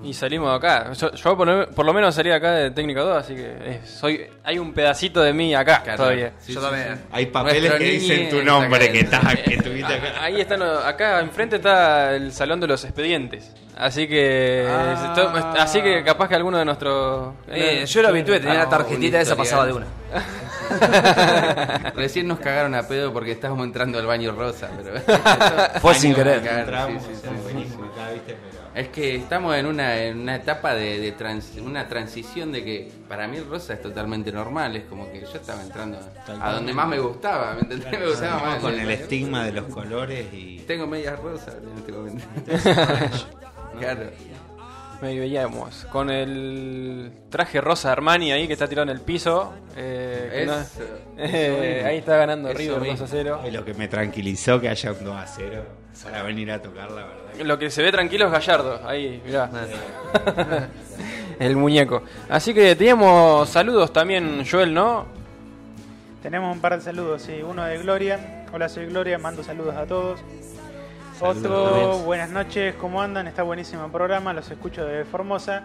De 0.06 0.10
y 0.10 0.14
salimos 0.14 0.50
de 0.50 0.56
acá. 0.56 0.92
Yo, 0.94 1.12
yo 1.14 1.38
por, 1.38 1.48
lo- 1.48 1.70
por 1.70 1.86
lo 1.86 1.94
menos 1.94 2.14
salí 2.16 2.32
acá 2.32 2.52
de 2.52 2.72
técnica 2.72 3.02
2, 3.02 3.18
así 3.18 3.36
que 3.36 3.46
eh, 3.60 3.82
soy 3.86 4.22
hay 4.44 4.60
un 4.60 4.74
pedacito 4.74 5.22
de 5.22 5.34
mí 5.34 5.54
acá 5.56 5.82
Claro. 5.84 5.98
todavía. 6.04 6.32
Sí, 6.40 6.54
Yo 6.54 6.62
sí, 6.62 6.66
también. 6.68 6.96
sí. 6.96 7.02
Hay 7.12 7.26
papeles 7.28 7.62
Nuestro 7.62 7.80
que 7.80 7.86
dicen 7.92 8.30
tu 8.30 8.42
nombre, 8.44 8.92
que, 8.92 9.00
estás, 9.00 9.36
que 9.42 9.54
estuviste 9.56 9.94
acá. 9.94 10.14
Ahí 10.22 10.42
están, 10.42 10.60
los- 10.60 10.84
acá 10.86 11.20
enfrente 11.22 11.58
está 11.58 12.16
el 12.16 12.32
salón 12.32 12.60
de 12.60 12.68
los 12.68 12.84
expedientes. 12.84 13.52
Así 13.78 14.08
que 14.08 14.66
Ah. 14.70 15.10
esto- 15.10 15.32
así 15.60 15.82
que 15.82 16.02
capaz 16.04 16.30
que 16.30 16.36
alguno 16.36 16.58
de 16.58 16.64
nuestros 16.66 17.34
Eh, 17.50 17.86
yo 17.86 18.02
lo 18.02 18.08
habitué, 18.08 18.40
tenía 18.40 18.56
la 18.56 18.62
Ah, 18.64 18.70
tarjetita 18.70 19.18
un 19.18 19.22
esa, 19.24 19.36
pasaba 19.36 19.66
de 19.66 19.74
una. 19.74 19.86
Recién 21.96 22.28
nos 22.28 22.40
cagaron 22.40 22.74
a 22.76 22.88
pedo 22.88 23.12
porque 23.12 23.32
estábamos 23.34 23.66
entrando 23.66 24.00
al 24.00 24.06
baño 24.06 24.32
rosa, 24.32 24.70
pero 24.78 25.00
Fue 25.82 25.94
sin 25.94 26.14
querer. 26.16 26.42
de 26.42 26.60
Entramos, 26.62 27.04
sí, 27.04 27.10
sí, 27.16 27.22
sí, 27.22 27.76
Es 28.76 28.90
que 28.90 29.16
estamos 29.16 29.56
en 29.56 29.68
una, 29.68 29.98
en 30.04 30.20
una 30.20 30.36
etapa 30.36 30.74
de, 30.76 31.00
de 31.00 31.14
trans- 31.14 31.58
una 31.64 31.88
transición 31.88 32.52
de 32.52 32.62
que 32.64 32.92
para 33.08 33.26
mí 33.26 33.38
el 33.38 33.48
rosa 33.48 33.74
es 33.74 33.82
totalmente 33.82 34.34
normal, 34.34 34.76
es 34.76 34.84
como 34.84 35.10
que 35.10 35.22
yo 35.22 35.28
estaba 35.34 35.62
entrando 35.62 35.98
a 36.42 36.52
donde 36.52 36.74
más 36.74 36.86
me 36.90 37.00
gustaba, 37.00 37.54
¿me 37.54 37.62
entendés? 37.62 37.90
me 38.00 38.06
gustaba 38.06 38.42
más. 38.42 38.60
con 38.60 38.78
el 38.78 38.92
estigma 38.92 39.46
de 39.46 39.54
los 39.54 39.66
colores 39.68 40.28
y 40.34 40.58
Tengo 40.68 40.88
medias 40.88 41.18
rosas 41.20 41.56
en 41.64 41.78
este 41.78 41.92
momento. 41.94 42.24
claro. 43.80 44.10
Me 45.02 45.20
veíamos 45.20 45.86
con 45.92 46.10
el 46.10 47.12
traje 47.30 47.62
rosa 47.62 47.92
Armani 47.94 48.32
ahí 48.32 48.46
que 48.48 48.54
está 48.54 48.68
tirado 48.68 48.84
en 48.90 48.96
el 48.98 49.02
piso. 49.02 49.54
eh, 49.78 50.44
no- 50.46 50.56
eh, 51.18 51.84
ahí 51.88 51.98
está 51.98 52.18
ganando 52.18 52.52
River 52.54 52.80
2 52.80 52.88
a 52.88 52.92
mismo. 52.92 53.08
0. 53.10 53.42
es 53.46 53.54
lo 53.54 53.64
que 53.64 53.74
me 53.74 53.88
tranquilizó 53.88 54.60
que 54.60 54.68
haya 54.68 54.92
un 54.92 55.04
2 55.06 55.16
a 55.16 55.28
0 55.28 55.64
para 56.04 56.24
venir 56.24 56.52
a 56.52 56.62
tocar, 56.62 56.92
la 56.92 57.04
verdad. 57.04 57.46
Lo 57.46 57.58
que 57.58 57.70
se 57.70 57.82
ve 57.82 57.92
tranquilo 57.92 58.26
es 58.26 58.32
Gallardo, 58.32 58.82
ahí, 58.88 59.22
mirá. 59.26 59.50
el 61.40 61.56
muñeco. 61.56 62.04
Así 62.30 62.54
que 62.54 62.76
teníamos 62.76 63.50
saludos 63.50 63.92
también, 63.92 64.46
Joel, 64.50 64.74
¿no? 64.74 65.06
Tenemos 66.22 66.54
un 66.54 66.62
par 66.62 66.78
de 66.78 66.82
saludos, 66.82 67.22
sí. 67.22 67.42
Uno 67.44 67.64
de 67.64 67.78
Gloria. 67.78 68.46
Hola, 68.52 68.70
soy 68.70 68.88
Gloria, 68.88 69.18
mando 69.18 69.44
saludos 69.44 69.76
a 69.76 69.86
todos. 69.86 70.20
Otro, 71.20 72.00
buenas 72.00 72.30
noches, 72.30 72.76
¿cómo 72.76 73.02
andan? 73.02 73.28
Está 73.28 73.44
buenísimo 73.44 73.86
el 73.86 73.92
programa, 73.92 74.34
los 74.34 74.50
escucho 74.52 74.86
de 74.86 75.06
Formosa. 75.06 75.64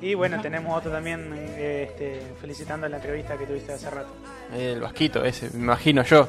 Y 0.00 0.14
bueno, 0.14 0.40
tenemos 0.40 0.76
otro 0.76 0.90
también 0.90 1.32
eh, 1.32 1.88
este, 1.88 2.22
felicitando 2.40 2.88
la 2.88 2.96
entrevista 2.96 3.36
que 3.38 3.46
tuviste 3.46 3.72
hace 3.72 3.88
rato. 3.88 4.08
El 4.52 4.80
vasquito 4.80 5.24
ese, 5.24 5.50
me 5.50 5.62
imagino 5.64 6.02
yo. 6.02 6.26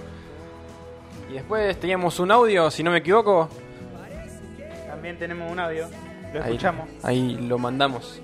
Y 1.33 1.37
después 1.37 1.79
teníamos 1.79 2.19
un 2.19 2.29
audio, 2.29 2.69
si 2.69 2.83
no 2.83 2.91
me 2.91 2.99
equivoco. 2.99 3.49
También 4.87 5.17
tenemos 5.17 5.51
un 5.51 5.57
audio, 5.59 5.87
lo 6.31 6.43
Ahí- 6.43 6.51
escuchamos. 6.51 6.87
Ahí 7.01 7.37
lo 7.41 7.57
mandamos. 7.57 8.21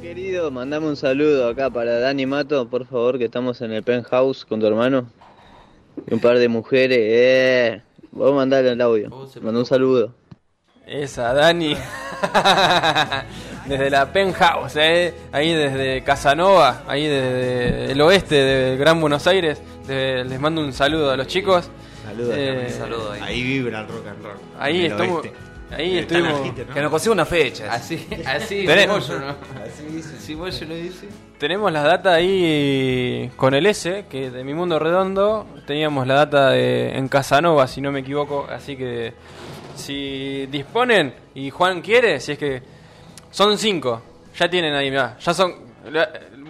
Querido, 0.00 0.52
mandame 0.52 0.86
un 0.86 0.94
saludo 0.96 1.48
acá 1.48 1.68
para 1.70 1.98
Dani 1.98 2.24
Mato, 2.24 2.68
por 2.68 2.86
favor, 2.86 3.18
que 3.18 3.24
estamos 3.24 3.60
en 3.62 3.72
el 3.72 3.82
penthouse 3.82 4.44
con 4.44 4.60
tu 4.60 4.66
hermano. 4.68 5.06
Y 6.08 6.14
un 6.14 6.20
par 6.20 6.38
de 6.38 6.46
mujeres, 6.46 6.98
eh. 7.00 7.82
Vamos 8.12 8.34
a 8.34 8.36
mandarle 8.36 8.70
el 8.70 8.80
audio. 8.80 9.10
Manda 9.42 9.58
un 9.58 9.66
saludo. 9.66 10.14
Esa, 10.86 11.34
Dani. 11.34 11.74
desde 13.66 13.90
la 13.90 14.12
penthouse, 14.12 14.76
¿eh? 14.76 15.12
ahí 15.32 15.52
desde 15.52 16.04
Casanova, 16.04 16.84
ahí 16.86 17.08
desde 17.08 17.90
el 17.90 18.00
oeste 18.00 18.36
de 18.36 18.76
Gran 18.76 19.00
Buenos 19.00 19.26
Aires. 19.26 19.60
De- 19.86 20.24
les 20.24 20.40
mando 20.40 20.60
un 20.62 20.72
saludo 20.72 21.10
a 21.10 21.16
los 21.16 21.26
chicos. 21.26 21.68
Saludos. 22.04 22.34
Eh, 22.36 22.74
saludo 22.76 23.12
ahí. 23.12 23.20
Ahí 23.22 23.42
vibra 23.42 23.80
el 23.80 23.88
rock 23.88 24.06
and 24.08 24.24
roll. 24.24 24.36
Ahí 24.58 24.86
estamos- 24.86 25.24
oeste. 25.24 25.32
ahí 25.70 25.98
estuvimos- 25.98 26.40
¿no? 26.68 26.74
Que 26.74 26.80
nos 26.82 26.90
consiga 26.90 27.12
una 27.12 27.24
fecha. 27.26 27.72
Así, 27.72 28.06
así, 28.26 28.64
Tenemos- 28.66 29.04
si 29.06 29.12
Moyo, 29.12 29.26
¿no? 29.26 29.34
Si 30.20 30.34
Moyo 30.36 30.66
lo 30.66 30.74
dice. 30.74 31.08
Tenemos 31.38 31.70
la 31.72 31.82
data 31.82 32.14
ahí 32.14 33.30
con 33.36 33.52
el 33.54 33.66
S, 33.66 34.06
que 34.10 34.30
de 34.30 34.42
mi 34.44 34.54
mundo 34.54 34.78
redondo 34.78 35.46
teníamos 35.66 36.06
la 36.06 36.14
data 36.14 36.50
de, 36.50 36.96
en 36.96 37.08
Casanova, 37.08 37.66
si 37.66 37.80
no 37.80 37.92
me 37.92 38.00
equivoco. 38.00 38.46
Así 38.50 38.76
que 38.76 39.12
si 39.74 40.46
disponen 40.46 41.12
y 41.34 41.50
Juan 41.50 41.82
quiere, 41.82 42.20
si 42.20 42.32
es 42.32 42.38
que 42.38 42.62
son 43.30 43.58
cinco, 43.58 44.00
ya 44.38 44.48
tienen 44.48 44.74
ahí, 44.74 44.90
mirá, 44.90 45.16
ya 45.20 45.34
son. 45.34 45.54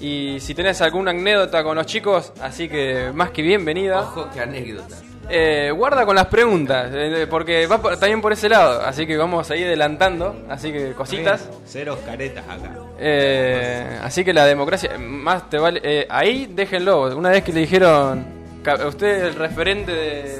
y 0.00 0.38
si 0.40 0.54
tenés 0.54 0.80
alguna 0.80 1.10
anécdota 1.10 1.64
con 1.64 1.76
los 1.76 1.86
chicos, 1.86 2.32
así 2.40 2.68
que 2.68 3.10
más 3.12 3.30
que 3.30 3.42
bienvenida. 3.42 4.00
Ojo, 4.00 4.28
qué 4.32 4.40
anécdota. 4.40 4.96
Eh, 5.30 5.70
guarda 5.76 6.06
con 6.06 6.16
las 6.16 6.26
preguntas, 6.26 6.90
eh, 6.94 7.26
porque 7.28 7.66
va 7.66 7.82
por- 7.82 7.98
también 7.98 8.22
por 8.22 8.32
ese 8.32 8.48
lado, 8.48 8.80
así 8.82 9.06
que 9.06 9.14
vamos 9.16 9.50
a 9.50 9.56
ir 9.56 9.66
adelantando, 9.66 10.44
así 10.48 10.72
que 10.72 10.92
cositas. 10.92 11.48
Ceros 11.66 11.98
caretas 12.06 12.44
acá. 12.48 12.70
Eh, 12.98 13.98
así 14.02 14.24
que 14.24 14.32
la 14.32 14.46
democracia, 14.46 14.96
más 14.98 15.50
te 15.50 15.58
vale. 15.58 15.80
eh, 15.84 16.06
ahí 16.08 16.46
déjenlo. 16.50 17.14
Una 17.16 17.28
vez 17.30 17.44
que 17.44 17.52
le 17.52 17.60
dijeron, 17.60 18.24
"Ca- 18.62 18.86
usted 18.86 19.26
el 19.26 19.34
referente 19.34 19.92
de, 19.92 20.38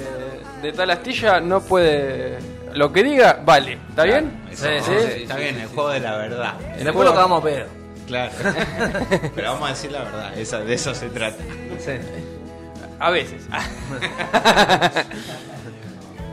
de 0.63 0.73
tal 0.73 0.91
astilla 0.91 1.39
no 1.41 1.61
puede. 1.61 2.39
Lo 2.75 2.91
que 2.93 3.03
diga, 3.03 3.41
vale. 3.45 3.79
¿Está 3.91 4.05
bien? 4.05 4.31
Eso, 4.51 4.67
Sí, 4.81 5.23
Está 5.23 5.37
bien, 5.37 5.59
el 5.61 5.67
juego 5.69 5.91
de 5.91 6.01
la 6.01 6.17
verdad. 6.17 6.55
Después 6.83 7.07
lo 7.07 7.15
cagamos 7.15 7.43
a 7.43 7.45
pedo. 7.45 7.67
Claro. 8.07 8.33
Pero 9.35 9.53
vamos 9.53 9.69
a 9.69 9.73
decir 9.73 9.93
la 9.93 10.03
verdad, 10.05 10.39
esa- 10.39 10.61
de 10.61 10.73
eso 10.75 10.95
se 10.95 11.09
trata. 11.11 11.43
Sí. 11.79 11.93
A 13.01 13.11
veces. 13.11 13.49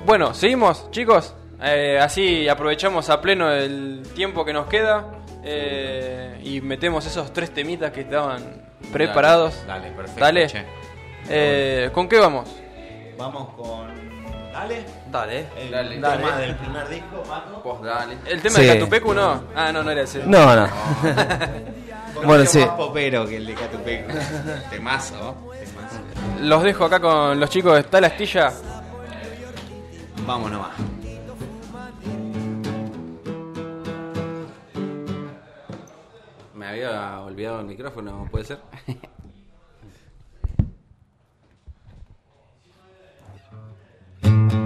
bueno, 0.06 0.34
seguimos, 0.34 0.90
chicos. 0.92 1.34
Eh, 1.62 1.98
así 2.02 2.48
aprovechamos 2.50 3.10
a 3.10 3.22
pleno 3.22 3.50
el 3.52 4.04
tiempo 4.14 4.44
que 4.44 4.52
nos 4.54 4.68
queda 4.68 5.06
eh, 5.44 6.40
y 6.44 6.60
metemos 6.62 7.06
esos 7.06 7.32
tres 7.34 7.54
temitas 7.54 7.92
que 7.92 8.02
estaban 8.02 8.62
preparados. 8.92 9.64
Dale, 9.66 9.92
perfecto. 9.92 10.22
Dale. 10.22 10.48
che. 10.48 10.66
Eh, 11.30 11.90
¿Con 11.94 12.08
qué 12.08 12.20
vamos? 12.20 12.50
Vamos 13.18 13.50
con. 13.56 13.96
Dale. 14.52 14.86
Dale. 15.12 15.46
El 15.58 15.72
Dale. 15.72 15.96
tema 15.96 16.08
Dale. 16.10 16.42
del 16.48 16.56
primer 16.56 16.90
disco, 16.90 17.24
Mato. 17.28 17.82
Dale. 17.84 18.18
¿El 18.26 18.42
tema 18.42 18.56
Sí. 18.56 18.64
de 18.66 18.74
Catupecu 18.74 19.14
no? 19.14 19.44
Ah, 19.56 19.72
no, 19.72 19.84
no 19.84 19.92
era 19.92 20.02
ese. 20.02 20.24
No, 20.26 20.56
no. 20.56 20.68
Bueno, 22.16 22.30
Bueno, 22.30 22.46
sí. 22.46 22.60
más 22.60 22.70
popero 22.70 23.28
que 23.28 23.36
el 23.36 23.46
de 23.46 23.54
Catupeco. 23.56 24.08
Temazo, 24.72 24.72
temazo. 24.72 25.36
Los 26.42 26.64
dejo 26.64 26.86
acá 26.86 27.00
con 27.00 27.40
los 27.40 27.50
chicos 27.50 27.76
de 27.76 27.84
Tal 27.84 28.06
Astilla. 28.06 28.52
Vamos 30.26 30.52
nomás. 30.52 30.72
Me 36.54 36.68
había 36.68 37.20
olvidado 37.22 37.62
el 37.62 37.66
micrófono, 37.66 38.28
¿puede 38.32 38.46
ser? 38.46 38.60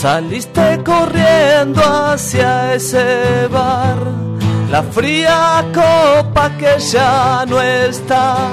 Saliste 0.00 0.82
corriendo 0.82 1.82
hacia 1.82 2.72
ese 2.72 3.46
bar, 3.48 3.98
la 4.70 4.82
fría 4.82 5.62
copa 5.74 6.50
que 6.56 6.78
ya 6.78 7.44
no 7.46 7.60
está. 7.60 8.48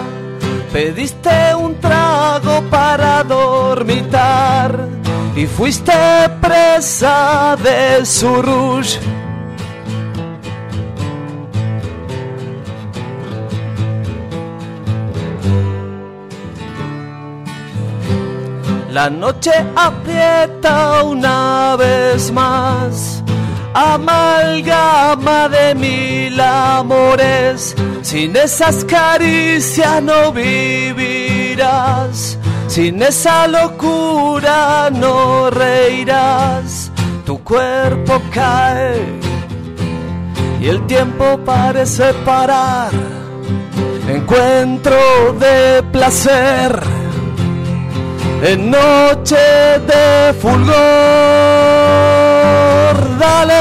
Pediste 0.73 1.55
un 1.55 1.79
trago 1.79 2.62
para 2.69 3.23
dormitar 3.23 4.89
y 5.38 5.45
fuiste 5.45 5.93
presa 6.41 7.55
de 7.63 8.05
su 8.05 8.41
rouge. 8.41 8.99
La 18.97 19.12
noche 19.12 19.51
aprieta 19.75 21.03
una 21.03 21.75
vez 21.75 22.31
más, 22.31 23.23
amalgama 23.71 25.47
de 25.49 25.75
mil 25.75 26.41
amores, 26.41 27.75
sin 28.01 28.36
esas 28.36 28.83
caricias 28.86 30.01
no 30.01 30.31
vivirás, 30.31 32.39
sin 32.65 33.03
esa 33.03 33.47
locura 33.47 34.89
no 34.89 35.51
reirás, 35.51 36.91
tu 37.23 37.38
cuerpo 37.43 38.19
cae 38.33 38.99
y 40.60 40.69
el 40.69 40.88
tiempo 40.88 41.39
parece 41.45 42.15
parar, 42.25 42.89
encuentro 44.10 45.36
de 45.39 45.83
placer 45.91 46.96
en 48.41 48.69
noche 48.69 49.82
de 49.88 50.34
fulgor. 50.39 50.76
Dale, 53.19 53.56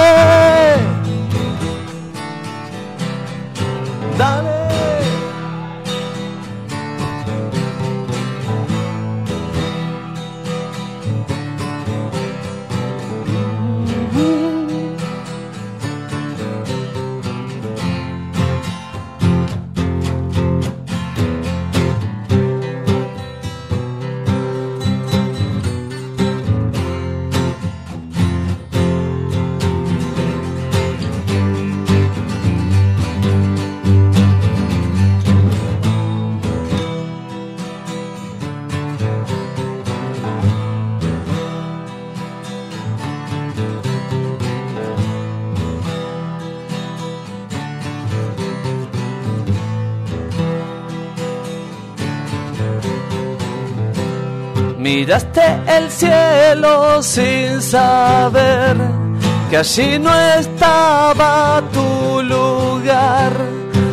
Miraste 55.06 55.40
el 55.68 55.88
cielo 55.88 57.00
sin 57.00 57.62
saber 57.62 58.76
que 59.48 59.58
allí 59.58 60.00
no 60.00 60.12
estaba 60.12 61.62
tu 61.72 62.22
lugar. 62.22 63.32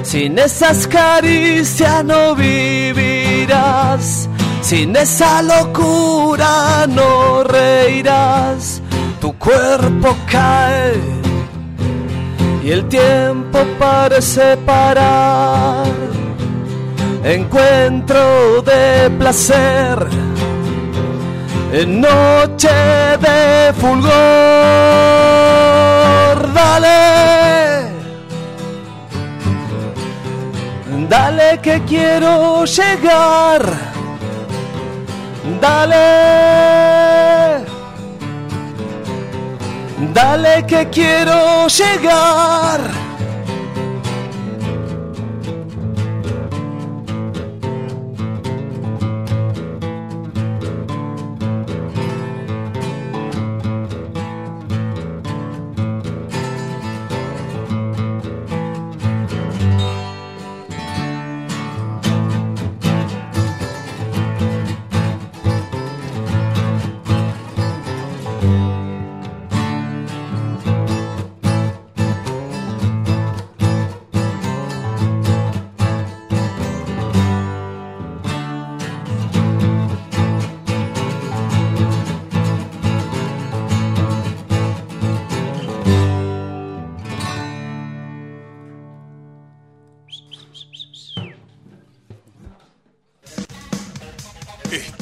Sin 0.01 0.39
esas 0.39 0.87
caricias 0.87 2.03
no 2.03 2.33
vivirás, 2.33 4.27
sin 4.61 4.95
esa 4.95 5.43
locura 5.43 6.87
no 6.87 7.43
reirás. 7.43 8.81
Tu 9.21 9.37
cuerpo 9.37 10.15
cae 10.31 10.95
y 12.63 12.71
el 12.71 12.89
tiempo 12.89 13.59
parece 13.77 14.57
parar. 14.65 15.85
Encuentro 17.23 18.63
de 18.63 19.11
placer 19.11 20.22
en 21.73 22.01
noche 22.01 22.69
de 23.19 23.73
fulgor. 23.79 24.11
Dale, 26.53 27.89
dale 31.09 31.59
que 31.63 31.81
quiero 31.87 32.63
llegar. 32.65 33.63
Dale, 35.59 36.05
dale 40.13 40.65
que 40.67 40.89
quiero 40.89 41.67
llegar. 41.67 43.02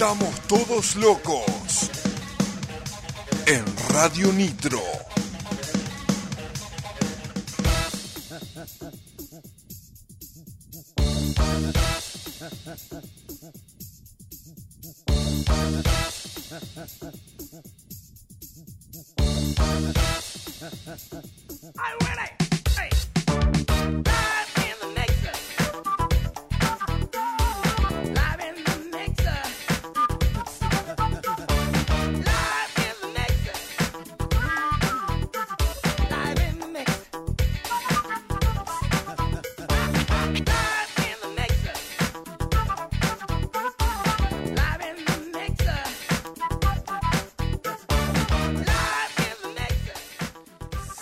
Estamos 0.02 0.34
todos 0.48 0.96
locos. 0.96 1.92
En 3.46 3.64
Radio 3.94 4.34
Nitro. 4.34 4.82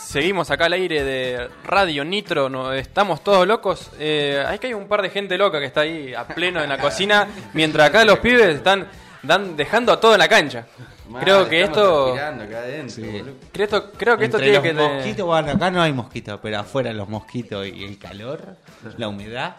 Seguimos 0.09 0.49
acá 0.49 0.65
al 0.65 0.73
aire 0.73 1.03
de 1.03 1.49
Radio 1.63 2.03
Nitro, 2.03 2.49
no, 2.49 2.73
estamos 2.73 3.23
todos 3.23 3.45
locos. 3.45 3.91
Eh, 3.99 4.43
hay 4.43 4.57
que 4.57 4.65
hay 4.65 4.73
un 4.73 4.87
par 4.87 5.03
de 5.03 5.11
gente 5.11 5.37
loca 5.37 5.59
que 5.59 5.67
está 5.67 5.81
ahí 5.81 6.15
a 6.15 6.25
pleno 6.25 6.63
en 6.63 6.69
la 6.69 6.79
cocina, 6.79 7.27
mientras 7.53 7.89
acá 7.89 8.03
los 8.03 8.17
pibes 8.17 8.55
están 8.55 8.87
dan, 9.21 9.55
dejando 9.55 9.93
a 9.93 9.99
todo 9.99 10.13
en 10.13 10.17
la 10.17 10.27
cancha. 10.27 10.65
creo 11.19 11.47
que 11.47 11.61
esto, 11.61 12.15
creo, 13.53 13.65
esto, 13.65 13.91
creo 13.91 14.17
que 14.17 14.25
esto 14.25 14.39
tiene 14.39 14.53
los 14.53 14.63
que 14.63 14.73
mosquitos, 14.73 15.27
bueno, 15.27 15.51
acá 15.51 15.69
no 15.69 15.79
hay 15.79 15.93
mosquitos, 15.93 16.39
pero 16.41 16.57
afuera 16.57 16.91
los 16.91 17.07
mosquitos 17.07 17.67
y 17.67 17.83
el 17.83 17.99
calor, 17.99 18.57
la 18.97 19.09
humedad, 19.09 19.57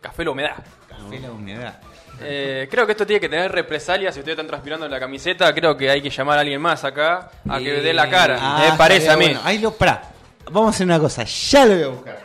café 0.00 0.24
la 0.24 0.32
humedad. 0.32 0.56
café, 0.88 1.20
la 1.20 1.30
humedad. 1.30 1.78
Eh, 2.20 2.68
creo 2.70 2.86
que 2.86 2.92
esto 2.92 3.04
tiene 3.06 3.18
que 3.20 3.28
tener 3.28 3.50
represalias. 3.50 4.14
Si 4.14 4.20
ustedes 4.20 4.34
están 4.36 4.46
transpirando 4.46 4.86
en 4.86 4.92
la 4.92 5.00
camiseta, 5.00 5.52
creo 5.54 5.76
que 5.76 5.90
hay 5.90 6.00
que 6.02 6.10
llamar 6.10 6.38
a 6.38 6.42
alguien 6.42 6.60
más 6.60 6.84
acá 6.84 7.30
a 7.48 7.58
que 7.58 7.72
dé 7.80 7.92
la 7.92 8.08
cara. 8.08 8.38
Ah, 8.40 8.68
Me 8.70 8.76
parece 8.76 9.10
a 9.10 9.16
mí. 9.16 9.24
bueno. 9.26 9.40
Ahí 9.44 9.58
lo, 9.58 9.72
pará. 9.72 10.02
Vamos 10.50 10.68
a 10.68 10.70
hacer 10.70 10.86
una 10.86 11.00
cosa. 11.00 11.24
Ya 11.24 11.64
lo 11.64 11.74
voy 11.74 11.82
a 11.82 11.88
buscar. 11.88 12.18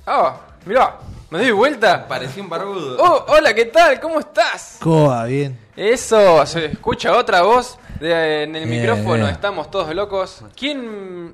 Ah, 0.05 0.37
mirá, 0.65 0.97
me 1.29 1.39
doy 1.39 1.51
vuelta. 1.51 2.07
Parecía 2.07 2.43
un 2.43 2.49
barbudo. 2.49 2.97
Oh, 2.99 3.25
hola, 3.29 3.53
¿qué 3.53 3.65
tal? 3.65 3.99
¿Cómo 3.99 4.19
estás? 4.19 4.77
¿Cómo 4.81 5.09
va? 5.09 5.25
Bien. 5.25 5.57
Eso, 5.75 6.45
se 6.45 6.65
escucha 6.65 7.15
otra 7.17 7.41
voz 7.41 7.77
de- 7.99 8.43
en 8.43 8.55
el 8.55 8.67
Bien, 8.67 8.81
micrófono, 8.81 9.23
bien. 9.23 9.29
estamos 9.29 9.71
todos 9.71 9.95
locos. 9.95 10.43
¿Quién, 10.55 11.33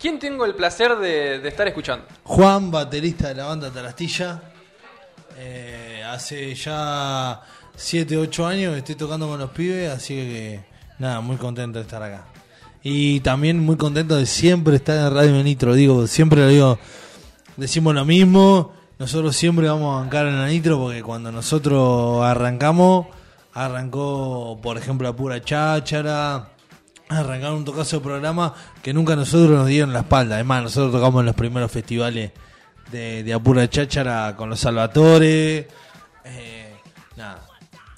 quién 0.00 0.18
tengo 0.18 0.44
el 0.44 0.54
placer 0.54 0.96
de, 0.96 1.38
de 1.38 1.48
estar 1.48 1.66
escuchando? 1.68 2.04
Juan, 2.24 2.70
baterista 2.70 3.28
de 3.28 3.36
la 3.36 3.44
banda 3.46 3.70
Tarastilla. 3.70 4.42
Eh, 5.38 6.02
hace 6.04 6.54
ya 6.56 7.40
7, 7.76 8.16
8 8.16 8.46
años 8.46 8.72
que 8.72 8.78
estoy 8.80 8.94
tocando 8.96 9.28
con 9.28 9.38
los 9.38 9.50
pibes, 9.50 9.90
así 9.90 10.14
que 10.16 10.60
nada, 10.98 11.20
muy 11.20 11.36
contento 11.36 11.78
de 11.78 11.84
estar 11.84 12.02
acá. 12.02 12.24
Y 12.82 13.20
también 13.20 13.58
muy 13.58 13.76
contento 13.76 14.16
de 14.16 14.26
siempre 14.26 14.76
estar 14.76 14.98
en 14.98 15.14
Radio 15.14 15.42
Nitro. 15.42 15.74
Digo, 15.74 16.06
siempre 16.06 16.40
lo 16.40 16.48
digo, 16.48 16.78
decimos 17.56 17.94
lo 17.94 18.04
mismo. 18.04 18.72
Nosotros 18.98 19.36
siempre 19.36 19.68
vamos 19.68 19.94
a 19.94 20.00
bancar 20.00 20.26
en 20.26 20.38
la 20.40 20.48
Nitro 20.48 20.78
porque 20.78 21.02
cuando 21.02 21.30
nosotros 21.30 22.24
arrancamos, 22.24 23.06
arrancó, 23.54 24.58
por 24.62 24.76
ejemplo, 24.76 25.08
a 25.08 25.16
pura 25.16 25.42
cháchara. 25.42 26.50
Arrancaron 27.08 27.58
un 27.58 27.64
tocazo 27.64 27.96
de 27.96 28.02
programa 28.04 28.54
que 28.82 28.92
nunca 28.92 29.16
nosotros 29.16 29.50
nos 29.50 29.66
dieron 29.66 29.92
la 29.92 30.00
espalda. 30.00 30.34
Además, 30.34 30.64
nosotros 30.64 30.92
tocamos 30.92 31.20
en 31.20 31.26
los 31.26 31.34
primeros 31.34 31.70
festivales 31.70 32.32
de, 32.92 33.32
Apura 33.32 33.68
Cháchara 33.68 34.34
con 34.36 34.50
los 34.50 34.60
Salvatore. 34.60 35.68
Eh. 36.24 36.57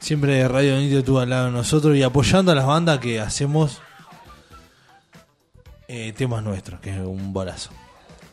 Siempre 0.00 0.46
Radio 0.48 0.76
Nitro 0.76 0.98
estuvo 1.00 1.20
al 1.20 1.30
lado 1.30 1.46
de 1.46 1.52
nosotros 1.52 1.96
y 1.96 2.02
apoyando 2.02 2.50
a 2.52 2.54
las 2.54 2.66
bandas 2.66 2.98
que 2.98 3.20
hacemos 3.20 3.80
eh, 5.88 6.12
temas 6.16 6.42
nuestros, 6.42 6.80
que 6.80 6.90
es 6.90 6.98
un 6.98 7.32
bolazo. 7.32 7.70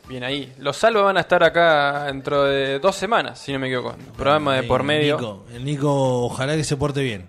Bien 0.08 0.24
ahí. 0.24 0.52
Los 0.58 0.78
salvos 0.78 1.04
van 1.04 1.18
a 1.18 1.20
estar 1.20 1.44
acá 1.44 2.04
dentro 2.04 2.44
de 2.44 2.78
dos 2.78 2.96
semanas, 2.96 3.38
si 3.38 3.52
no 3.52 3.58
me 3.58 3.66
equivoco. 3.66 3.94
Programa 4.16 4.54
de 4.54 4.60
Eh, 4.60 4.62
por 4.68 4.82
medio. 4.82 5.16
Nico, 5.18 5.44
el 5.52 5.64
Nico, 5.64 6.24
ojalá 6.24 6.56
que 6.56 6.64
se 6.64 6.76
porte 6.78 7.02
bien. 7.02 7.28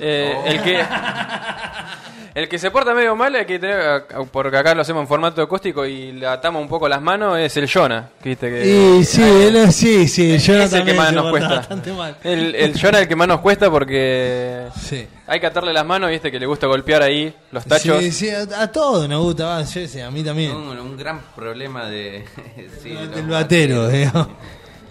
Eh, 0.00 0.34
El 0.46 0.62
que 0.62 0.82
el 2.40 2.48
que 2.48 2.58
se 2.58 2.70
porta 2.70 2.94
medio 2.94 3.14
mal, 3.16 3.34
hay 3.34 3.44
que 3.44 3.58
tener, 3.58 4.04
porque 4.32 4.56
acá 4.56 4.74
lo 4.74 4.82
hacemos 4.82 5.02
en 5.02 5.08
formato 5.08 5.42
acústico 5.42 5.84
y 5.84 6.12
le 6.12 6.26
atamos 6.26 6.62
un 6.62 6.68
poco 6.68 6.88
las 6.88 7.00
manos, 7.02 7.38
es 7.38 7.56
el 7.56 7.70
Jonah. 7.70 8.08
¿viste? 8.24 8.48
Que, 8.50 8.66
Y 8.98 9.04
sí, 9.04 9.22
él 9.22 9.56
es- 9.56 9.76
sí, 9.76 10.08
sí, 10.08 10.32
es 10.34 10.44
yo 10.46 10.54
el 10.54 10.84
que 10.84 10.94
más 10.94 11.12
nos 11.12 11.30
cuesta. 11.30 11.56
bastante 11.56 11.92
mal. 11.92 12.16
El, 12.24 12.54
el 12.54 12.72
Jonah 12.80 12.98
es 12.98 13.02
el 13.02 13.08
que 13.08 13.16
más 13.16 13.28
nos 13.28 13.40
cuesta 13.40 13.70
porque 13.70 14.66
Sí. 14.80 15.06
hay 15.26 15.38
que 15.40 15.46
atarle 15.46 15.72
las 15.72 15.84
manos, 15.84 16.10
viste, 16.10 16.30
que 16.30 16.38
le 16.40 16.46
gusta 16.46 16.66
golpear 16.66 17.02
ahí 17.02 17.34
los 17.52 17.64
tachos. 17.64 17.98
Sí, 18.02 18.10
sí, 18.12 18.30
a, 18.30 18.42
a 18.62 18.72
todos 18.72 19.08
nos 19.08 19.22
gusta, 19.22 19.44
va, 19.46 19.58
a 19.58 20.10
mí 20.10 20.22
también. 20.24 20.52
Un, 20.52 20.78
un 20.78 20.96
gran 20.96 21.20
problema 21.36 21.86
de. 21.86 22.24
sí, 22.82 22.90
Del 22.90 23.26
batero, 23.28 23.88
digamos. 23.88 24.28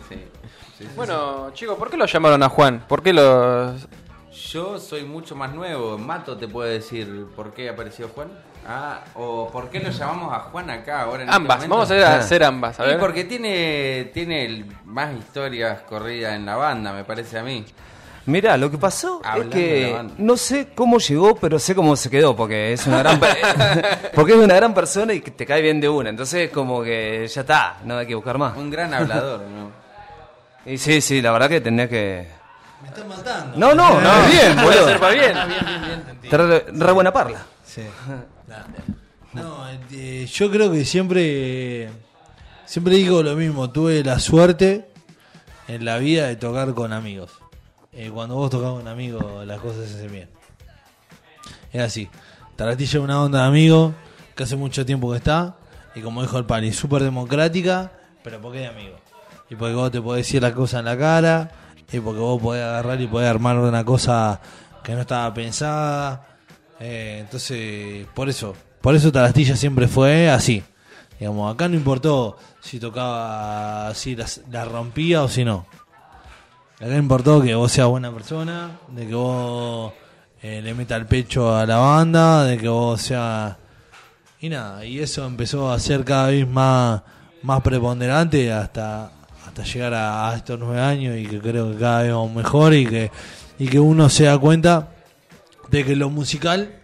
Sí, 0.08 0.16
sí, 0.16 0.84
sí, 0.86 0.88
Bueno, 0.96 1.52
chicos, 1.54 1.78
¿por 1.78 1.90
qué 1.90 1.98
lo 1.98 2.06
llamaron 2.06 2.44
a 2.44 2.50
Juan? 2.50 2.84
¿Por 2.88 3.02
qué 3.02 3.14
los...? 3.14 3.76
Yo 4.52 4.80
soy 4.80 5.04
mucho 5.04 5.36
más 5.36 5.54
nuevo. 5.54 5.98
Mato 5.98 6.36
te 6.36 6.48
puede 6.48 6.74
decir 6.74 7.28
por 7.36 7.54
qué 7.54 7.70
apareció 7.70 8.10
Juan. 8.10 8.30
Ah, 8.68 9.02
o 9.14 9.48
por 9.52 9.70
qué 9.70 9.80
lo 9.80 9.90
llamamos 9.92 10.34
a 10.34 10.40
Juan 10.40 10.70
acá 10.72 11.02
ahora. 11.04 11.24
En 11.24 11.30
este 11.30 11.36
Ambas, 11.36 11.68
vamos 11.68 11.92
a 11.92 11.94
hacer, 11.94 12.04
a 12.04 12.16
hacer 12.16 12.44
ambas, 12.44 12.80
a 12.80 12.86
Y 12.86 12.88
ver. 12.88 13.00
porque 13.00 13.24
tiene, 13.26 14.10
tiene 14.14 14.66
más 14.86 15.16
historias 15.16 15.82
corridas 15.82 16.36
en 16.36 16.46
la 16.48 16.56
banda, 16.56 16.94
me 16.94 17.04
parece 17.04 17.38
a 17.38 17.44
mí. 17.44 17.64
Mira, 18.26 18.58
lo 18.58 18.70
que 18.70 18.78
pasó 18.78 19.22
Hablando 19.24 19.56
es 19.56 19.62
que 19.64 20.06
no 20.18 20.36
sé 20.36 20.70
cómo 20.76 20.98
llegó, 21.00 21.36
pero 21.36 21.58
sé 21.60 21.74
cómo 21.76 21.96
se 21.96 22.10
quedó, 22.10 22.36
porque 22.36 22.74
es 22.74 22.86
una 22.88 23.00
gran 23.00 23.20
porque 24.16 24.34
es 24.34 24.40
una 24.40 24.56
gran 24.56 24.74
persona 24.74 25.14
y 25.14 25.22
te 25.22 25.46
cae 25.46 25.62
bien 25.62 25.80
de 25.80 25.90
una. 25.90 26.10
Entonces 26.10 26.50
como 26.50 26.84
que 26.84 27.28
ya 27.28 27.42
está, 27.42 27.78
no 27.86 27.98
hay 27.98 28.08
que 28.08 28.16
buscar 28.16 28.38
más. 28.40 28.58
Un 28.58 28.70
gran 28.72 28.94
hablador, 28.94 29.42
¿no? 29.42 29.72
Y 30.66 30.78
sí, 30.78 31.02
sí, 31.02 31.22
la 31.22 31.32
verdad 31.32 31.50
que 31.50 31.62
tenés 31.62 31.90
que 31.90 32.39
Me 32.82 32.88
están 32.88 33.08
matando. 33.08 33.58
No, 33.58 33.76
no, 33.76 34.00
no, 34.00 34.28
bien, 34.28 34.56
boludo. 34.56 34.88
ser 34.88 35.00
para 35.00 35.14
bien. 35.14 35.38
Está 36.24 36.38
re, 36.38 36.66
re 36.68 36.92
buena 36.92 37.12
parla. 37.12 37.46
Sí. 37.66 37.84
No, 39.34 39.70
eh, 39.92 40.26
yo 40.26 40.50
creo 40.50 40.72
que 40.72 40.86
siempre 40.86 41.90
siempre 42.66 42.96
digo 42.96 43.24
lo 43.24 43.36
mismo, 43.36 43.72
tuve 43.72 44.04
la 44.04 44.20
suerte 44.20 44.90
en 45.68 45.86
la 45.86 45.98
vida 45.98 46.28
de 46.28 46.36
tocar 46.36 46.74
con 46.74 46.94
amigos. 46.94 47.32
Eh, 47.92 48.12
cuando 48.14 48.36
vos 48.36 48.50
tocas 48.50 48.72
con 48.72 48.88
amigos 48.88 49.46
las 49.46 49.60
cosas 49.60 49.90
se 49.90 49.96
hacen 49.98 50.12
bien. 50.12 50.30
Es 51.74 51.82
así. 51.82 52.10
Taratilla 52.56 53.00
es 53.00 53.04
una 53.04 53.22
onda 53.22 53.42
de 53.42 53.48
amigos 53.48 53.94
que 54.36 54.44
hace 54.44 54.56
mucho 54.56 54.86
tiempo 54.86 55.12
que 55.12 55.18
está 55.18 55.56
y 55.96 56.02
como 56.02 56.22
dijo 56.22 56.38
el 56.38 56.46
Pali, 56.46 56.72
súper 56.72 57.04
democrática, 57.04 57.92
pero 58.24 58.40
porque 58.40 58.64
es 58.64 58.70
de 58.72 58.80
amigos. 58.80 59.00
Y 59.50 59.56
porque 59.56 59.74
vos 59.74 59.92
te 59.92 60.02
podés 60.02 60.26
decir 60.26 60.42
las 60.42 60.54
cosas 60.54 60.80
en 60.80 60.86
la 60.86 60.98
cara 60.98 61.52
y 61.92 62.00
porque 62.00 62.20
vos 62.20 62.42
podés 62.42 62.64
agarrar 62.64 63.02
y 63.02 63.08
podés 63.08 63.30
armar 63.30 63.58
una 63.58 63.84
cosa 63.84 64.40
que 64.84 64.94
no 64.94 65.02
estaba 65.02 65.34
pensada. 65.34 66.28
Eh, 66.80 67.18
entonces, 67.22 68.08
por 68.14 68.30
eso, 68.30 68.56
por 68.82 68.96
eso 68.96 69.12
Tarastilla 69.12 69.56
siempre 69.56 69.88
fue 69.88 70.30
así. 70.30 70.64
Digamos, 71.20 71.54
acá 71.54 71.68
no 71.68 71.76
importó 71.76 72.38
si 72.62 72.80
tocaba, 72.80 73.94
si 73.94 74.16
la, 74.16 74.66
rompía 74.66 75.24
o 75.24 75.28
si 75.28 75.44
no. 75.44 75.66
Acá 76.80 76.96
importó 76.96 77.42
que 77.42 77.56
vos 77.56 77.72
seas 77.72 77.88
buena 77.88 78.12
persona, 78.12 78.80
de 78.88 79.08
que 79.08 79.16
vos 79.16 79.92
eh, 80.42 80.62
le 80.62 80.74
meta 80.74 80.96
el 80.96 81.08
pecho 81.08 81.54
a 81.54 81.66
la 81.66 81.78
banda, 81.78 82.46
de 82.46 82.58
que 82.58 82.70
vos 82.70 83.02
seas... 83.02 83.58
Y 84.40 84.48
nada, 84.48 84.86
y 84.86 85.00
eso 85.00 85.26
empezó 85.26 85.70
a 85.70 85.78
ser 85.80 86.06
cada 86.06 86.28
vez 86.28 86.48
más, 86.48 87.02
más 87.44 87.62
preponderante 87.62 88.54
hasta, 88.54 89.12
hasta 89.50 89.64
llegar 89.64 89.96
a, 89.96 90.30
a 90.30 90.36
estos 90.36 90.60
nueve 90.60 90.80
años 90.80 91.18
y 91.18 91.26
que 91.26 91.40
creo 91.40 91.72
que 91.72 91.78
cada 91.80 92.04
vez 92.04 92.12
vamos 92.12 92.34
mejor 92.34 92.74
y 92.76 92.86
que, 92.86 93.12
y 93.58 93.68
que 93.68 93.80
uno 93.80 94.08
se 94.08 94.26
da 94.26 94.38
cuenta 94.38 94.92
de 95.72 95.84
que 95.84 95.96
lo 95.96 96.12
musical 96.12 96.76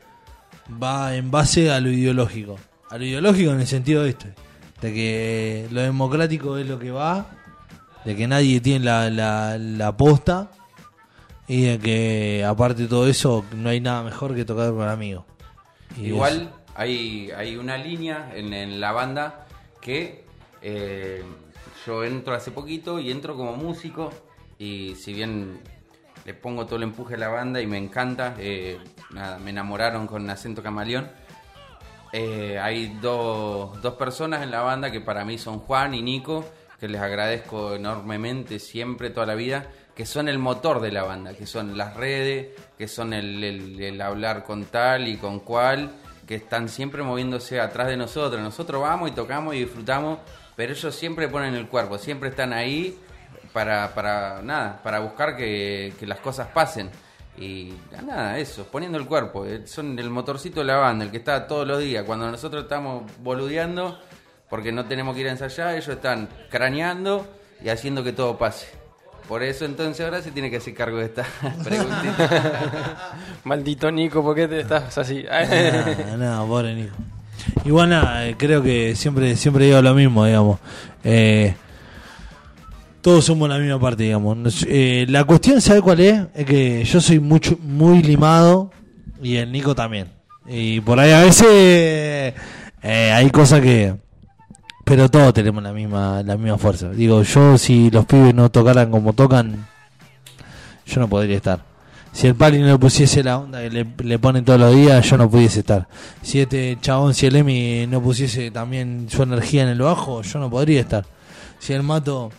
va 0.81 1.15
en 1.15 1.29
base 1.29 1.71
a 1.71 1.79
lo 1.79 1.89
ideológico. 1.91 2.57
A 2.89 2.97
lo 2.97 3.05
ideológico 3.05 3.51
en 3.51 3.59
el 3.59 3.67
sentido 3.67 4.03
este, 4.03 4.33
de 4.81 4.93
que 4.93 5.67
lo 5.69 5.81
democrático 5.81 6.57
es 6.57 6.67
lo 6.67 6.79
que 6.79 6.89
va, 6.89 7.27
de 8.03 8.15
que 8.15 8.27
nadie 8.27 8.59
tiene 8.61 8.85
la, 8.85 9.11
la, 9.11 9.59
la 9.59 9.95
posta 9.95 10.49
y 11.47 11.65
de 11.65 11.77
que 11.77 12.43
aparte 12.47 12.83
de 12.83 12.87
todo 12.87 13.07
eso 13.07 13.45
no 13.55 13.69
hay 13.69 13.79
nada 13.79 14.01
mejor 14.01 14.33
que 14.33 14.43
tocar 14.43 14.71
con 14.71 14.89
amigos. 14.89 15.23
Y 15.97 16.07
Igual 16.07 16.51
hay, 16.73 17.29
hay 17.29 17.57
una 17.57 17.77
línea 17.77 18.31
en, 18.33 18.53
en 18.53 18.79
la 18.79 18.91
banda 18.91 19.45
que 19.81 20.25
eh, 20.63 21.23
yo 21.85 22.03
entro 22.03 22.33
hace 22.33 22.51
poquito 22.51 22.99
y 22.99 23.11
entro 23.11 23.35
como 23.35 23.55
músico 23.55 24.11
y 24.57 24.95
si 24.95 25.13
bien 25.13 25.59
le 26.25 26.33
pongo 26.33 26.65
todo 26.65 26.77
el 26.77 26.83
empuje 26.83 27.15
a 27.15 27.17
la 27.17 27.27
banda 27.29 27.61
y 27.61 27.67
me 27.67 27.77
encanta, 27.77 28.35
eh, 28.39 28.79
nada, 29.11 29.37
me 29.37 29.51
enamoraron 29.51 30.07
con 30.07 30.27
Acento 30.29 30.63
Camaleón. 30.63 31.09
Eh, 32.13 32.57
hay 32.59 32.97
dos, 33.01 33.81
dos 33.81 33.93
personas 33.95 34.41
en 34.41 34.51
la 34.51 34.61
banda 34.61 34.91
que 34.91 35.01
para 35.01 35.25
mí 35.25 35.37
son 35.37 35.59
Juan 35.59 35.93
y 35.93 36.01
Nico, 36.01 36.45
que 36.79 36.87
les 36.87 37.01
agradezco 37.01 37.75
enormemente 37.75 38.59
siempre, 38.59 39.09
toda 39.09 39.25
la 39.25 39.35
vida, 39.35 39.67
que 39.95 40.05
son 40.05 40.27
el 40.29 40.39
motor 40.39 40.79
de 40.81 40.91
la 40.91 41.03
banda, 41.03 41.33
que 41.33 41.45
son 41.45 41.77
las 41.77 41.95
redes, 41.95 42.49
que 42.77 42.87
son 42.87 43.13
el, 43.13 43.43
el- 43.43 43.81
el 43.81 44.01
hablar 44.01 44.43
con 44.43 44.65
tal 44.65 45.07
y 45.07 45.17
con 45.17 45.39
cual, 45.41 45.91
que 46.25 46.35
están 46.35 46.69
siempre 46.69 47.03
moviéndose 47.03 47.59
atrás 47.59 47.87
de 47.87 47.97
nosotros. 47.97 48.41
Nosotros 48.41 48.81
vamos 48.81 49.09
y 49.09 49.13
tocamos 49.13 49.53
y 49.55 49.59
disfrutamos, 49.59 50.19
pero 50.55 50.73
ellos 50.73 50.95
siempre 50.95 51.27
ponen 51.27 51.53
el 51.55 51.67
cuerpo, 51.67 51.97
siempre 51.97 52.29
están 52.29 52.53
ahí 52.53 52.97
para, 53.53 53.93
para 53.93 54.41
nada, 54.41 54.81
para 54.83 54.99
buscar 54.99 55.35
que, 55.35 55.93
que 55.99 56.05
las 56.07 56.19
cosas 56.19 56.47
pasen. 56.47 56.89
Y 57.37 57.73
nada, 58.05 58.37
eso, 58.39 58.63
poniendo 58.71 58.97
el 58.97 59.05
cuerpo. 59.05 59.45
eh, 59.45 59.67
Son 59.67 59.99
el 59.99 60.09
motorcito 60.09 60.61
de 60.61 60.67
la 60.67 60.77
banda, 60.77 61.03
el 61.05 61.11
que 61.11 61.17
está 61.17 61.45
todos 61.47 61.67
los 61.67 61.79
días. 61.79 62.05
Cuando 62.05 62.31
nosotros 62.31 62.63
estamos 62.63 63.03
boludeando, 63.19 63.99
porque 64.49 64.71
no 64.71 64.85
tenemos 64.85 65.15
que 65.15 65.21
ir 65.21 65.27
a 65.27 65.31
ensayar, 65.31 65.73
ellos 65.73 65.89
están 65.89 66.29
craneando 66.49 67.27
y 67.61 67.67
haciendo 67.69 68.03
que 68.05 68.13
todo 68.13 68.37
pase. 68.37 68.67
Por 69.27 69.41
eso 69.43 69.65
entonces 69.65 70.05
ahora 70.05 70.21
se 70.21 70.31
tiene 70.31 70.49
que 70.51 70.57
hacer 70.57 70.73
cargo 70.75 70.97
de 70.99 71.05
esta 71.05 71.25
preguntita. 71.63 73.13
Maldito 73.43 73.91
Nico, 73.91 74.23
¿por 74.23 74.35
qué 74.35 74.47
te 74.47 74.59
estás 74.61 74.97
así? 74.97 75.25
No, 76.11 76.17
no, 76.17 76.47
pobre 76.47 76.73
Nico. 76.75 76.95
Igual 77.65 77.89
nada, 77.89 78.27
eh, 78.27 78.35
creo 78.37 78.61
que 78.61 78.95
siempre 78.95 79.35
siempre 79.35 79.65
digo 79.65 79.81
lo 79.81 79.93
mismo, 79.93 80.25
digamos. 80.25 80.59
Eh, 81.03 81.55
todos 83.01 83.23
somos 83.23 83.47
la 83.47 83.59
misma 83.59 83.79
parte, 83.79 84.03
digamos. 84.03 84.65
Eh, 84.67 85.05
la 85.09 85.23
cuestión, 85.25 85.61
¿sabe 85.61 85.81
cuál 85.81 85.99
es? 85.99 86.21
Es 86.33 86.45
que 86.45 86.83
yo 86.83 86.99
soy 86.99 87.19
mucho 87.19 87.57
muy 87.61 88.01
limado 88.01 88.71
y 89.21 89.35
el 89.35 89.51
Nico 89.51 89.75
también. 89.75 90.07
Y 90.47 90.81
por 90.81 90.99
ahí 90.99 91.11
a 91.11 91.21
veces 91.21 91.45
eh, 91.47 93.11
hay 93.13 93.29
cosas 93.29 93.61
que... 93.61 93.95
Pero 94.83 95.09
todos 95.09 95.33
tenemos 95.33 95.63
la 95.63 95.73
misma 95.73 96.21
la 96.23 96.37
misma 96.37 96.57
fuerza. 96.57 96.91
Digo, 96.91 97.23
yo 97.23 97.57
si 97.57 97.89
los 97.89 98.05
pibes 98.05 98.35
no 98.35 98.49
tocaran 98.49 98.91
como 98.91 99.13
tocan, 99.13 99.67
yo 100.85 100.99
no 100.99 101.07
podría 101.07 101.37
estar. 101.37 101.74
Si 102.15 102.27
el 102.27 102.35
Pali 102.35 102.59
no 102.59 102.67
le 102.67 102.79
pusiese 102.79 103.25
la 103.25 103.39
onda 103.39 103.59
que 103.59 103.69
le, 103.69 103.85
le 104.01 104.19
ponen 104.19 104.45
todos 104.45 104.57
los 104.57 104.73
días, 104.73 105.05
yo 105.05 105.17
no 105.17 105.29
pudiese 105.29 105.59
estar. 105.59 105.89
Si 106.21 106.39
este 106.39 106.77
chabón, 106.79 107.13
si 107.13 107.25
el 107.25 107.35
Emi 107.35 107.87
no 107.87 108.01
pusiese 108.01 108.51
también 108.51 109.07
su 109.09 109.21
energía 109.21 109.63
en 109.63 109.67
el 109.67 109.81
bajo, 109.81 110.21
yo 110.21 110.39
no 110.39 110.49
podría 110.49 110.79
estar. 110.79 111.05
Si 111.59 111.73
el 111.73 111.83
Mato, 111.83 112.31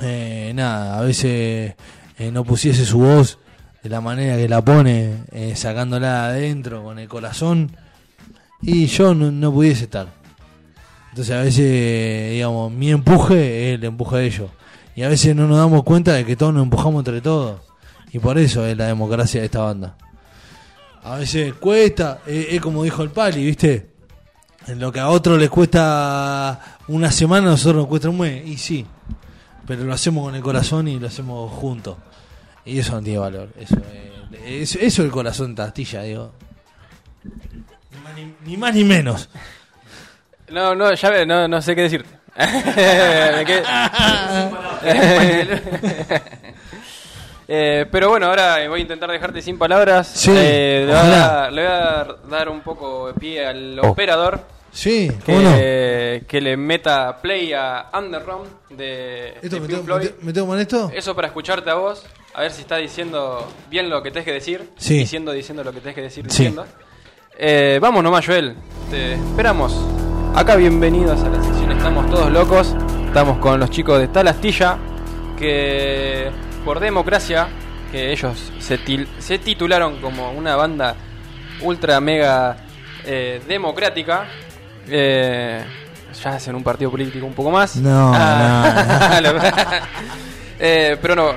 eh, 0.00 0.52
nada, 0.54 0.98
a 0.98 1.02
veces 1.02 1.74
eh, 2.18 2.30
no 2.32 2.42
pusiese 2.42 2.86
su 2.86 3.00
voz 3.00 3.38
de 3.82 3.90
la 3.90 4.00
manera 4.00 4.38
que 4.38 4.48
la 4.48 4.64
pone, 4.64 5.24
eh, 5.30 5.52
sacándola 5.56 6.32
de 6.32 6.38
adentro 6.38 6.82
con 6.82 6.98
el 6.98 7.06
corazón, 7.06 7.76
y 8.62 8.86
yo 8.86 9.14
no, 9.14 9.30
no 9.30 9.52
pudiese 9.52 9.84
estar. 9.84 10.08
Entonces 11.10 11.36
a 11.36 11.42
veces, 11.42 12.32
digamos, 12.32 12.72
mi 12.72 12.90
empuje 12.92 13.74
es 13.74 13.78
el 13.78 13.84
empuje 13.84 14.16
de 14.16 14.26
ellos. 14.26 14.50
Y 14.96 15.02
a 15.02 15.08
veces 15.08 15.36
no 15.36 15.46
nos 15.46 15.58
damos 15.58 15.84
cuenta 15.84 16.14
de 16.14 16.24
que 16.24 16.34
todos 16.34 16.54
nos 16.54 16.62
empujamos 16.62 17.00
entre 17.00 17.20
todos. 17.20 17.69
Y 18.12 18.18
por 18.18 18.38
eso 18.38 18.66
es 18.66 18.76
la 18.76 18.86
democracia 18.86 19.40
de 19.40 19.46
esta 19.46 19.60
banda. 19.60 19.96
A 21.02 21.16
veces 21.16 21.54
cuesta, 21.54 22.20
es, 22.26 22.46
es 22.50 22.60
como 22.60 22.84
dijo 22.84 23.02
el 23.02 23.10
Pali, 23.10 23.44
¿viste? 23.44 23.88
En 24.66 24.78
lo 24.78 24.92
que 24.92 25.00
a 25.00 25.08
otros 25.08 25.38
les 25.38 25.48
cuesta 25.48 26.76
una 26.88 27.10
semana, 27.10 27.48
a 27.48 27.50
nosotros 27.52 27.76
nos 27.82 27.86
cuesta 27.86 28.10
un 28.10 28.18
mes. 28.18 28.46
Y 28.46 28.58
sí, 28.58 28.86
pero 29.66 29.84
lo 29.84 29.94
hacemos 29.94 30.24
con 30.24 30.34
el 30.34 30.42
corazón 30.42 30.88
y 30.88 30.98
lo 30.98 31.06
hacemos 31.06 31.50
juntos. 31.52 31.96
Y 32.64 32.78
eso 32.78 32.92
no 32.92 33.02
tiene 33.02 33.18
valor. 33.18 33.48
Eso 33.58 33.76
es, 33.76 34.42
es- 34.44 34.76
eso 34.76 34.82
es 35.02 35.06
el 35.06 35.10
corazón 35.10 35.54
de 35.54 35.62
Tastilla, 35.62 36.02
digo. 36.02 36.32
Ni 37.24 38.00
más 38.02 38.14
ni, 38.14 38.34
ni 38.44 38.56
más 38.56 38.74
ni 38.74 38.84
menos. 38.84 39.30
No, 40.50 40.74
no, 40.74 40.92
ya 40.92 41.10
ve, 41.10 41.24
no, 41.24 41.48
no 41.48 41.62
sé 41.62 41.74
qué 41.74 41.82
decirte. 41.82 42.10
Eh, 47.52 47.84
pero 47.90 48.10
bueno, 48.10 48.26
ahora 48.26 48.58
voy 48.68 48.78
a 48.78 48.82
intentar 48.82 49.10
dejarte 49.10 49.42
sin 49.42 49.58
palabras. 49.58 50.06
Sí, 50.06 50.30
Eh, 50.32 50.84
le, 50.86 50.92
voy 50.92 50.94
a, 51.02 51.08
dar- 51.08 51.52
le 51.52 51.62
voy 51.62 51.70
a 51.72 51.74
dar, 51.76 52.16
dar 52.28 52.48
un 52.48 52.60
poco 52.60 53.08
de 53.08 53.14
pie 53.14 53.44
al 53.44 53.76
operador 53.80 54.40
Sí, 54.72 55.10
que, 55.26 56.22
que 56.28 56.40
le 56.40 56.56
meta 56.56 57.18
play 57.20 57.52
a 57.52 57.86
Underground 57.92 58.48
de, 58.70 59.30
¿Esto 59.42 59.56
de 59.56 59.60
me 59.62 59.66
tengo, 59.66 59.82
Floyd. 59.82 60.00
me 60.02 60.06
tengo- 60.10 60.22
me 60.26 60.32
tengo 60.32 60.46
con 60.46 60.60
esto? 60.60 60.92
Eso 60.94 61.16
para 61.16 61.26
escucharte 61.26 61.68
a 61.70 61.74
vos, 61.74 62.04
a 62.34 62.42
ver 62.42 62.52
si 62.52 62.60
está 62.60 62.76
diciendo 62.76 63.44
bien 63.68 63.90
lo 63.90 64.00
que 64.00 64.12
tenés 64.12 64.26
que 64.26 64.32
decir. 64.32 64.70
Sí. 64.76 64.98
Diciendo, 64.98 65.32
diciendo 65.32 65.64
lo 65.64 65.72
que 65.72 65.80
tenés 65.80 65.96
que 65.96 66.02
decir, 66.02 66.22
Sí. 66.30 66.44
diciendo. 66.44 66.64
Eh, 67.36 67.80
vamos 67.82 68.04
nomás, 68.04 68.24
Joel. 68.24 68.54
Te 68.92 69.14
esperamos. 69.14 69.74
Acá 70.36 70.54
bienvenidos 70.54 71.20
a 71.24 71.28
la 71.30 71.42
sección 71.42 71.72
Estamos 71.72 72.08
Todos 72.08 72.30
Locos. 72.30 72.76
Estamos 73.06 73.38
con 73.38 73.58
los 73.58 73.70
chicos 73.70 73.98
de 73.98 74.06
Talastilla, 74.06 74.78
que 75.36 76.30
por 76.64 76.80
democracia, 76.80 77.48
que 77.90 78.12
ellos 78.12 78.52
se, 78.58 78.78
til- 78.78 79.08
se 79.18 79.38
titularon 79.38 80.00
como 80.00 80.30
una 80.32 80.56
banda 80.56 80.94
ultra 81.62 82.00
mega 82.00 82.56
eh, 83.04 83.40
democrática. 83.46 84.24
Eh, 84.88 85.62
ya 86.22 86.30
hacen 86.30 86.54
un 86.56 86.62
partido 86.64 86.90
político 86.90 87.24
un 87.26 87.34
poco 87.34 87.50
más. 87.50 87.76
No, 87.76 88.12
Ah, 88.14 89.20
lo- 89.22 89.32
Eh, 90.62 90.98
pero 91.00 91.14
no, 91.16 91.30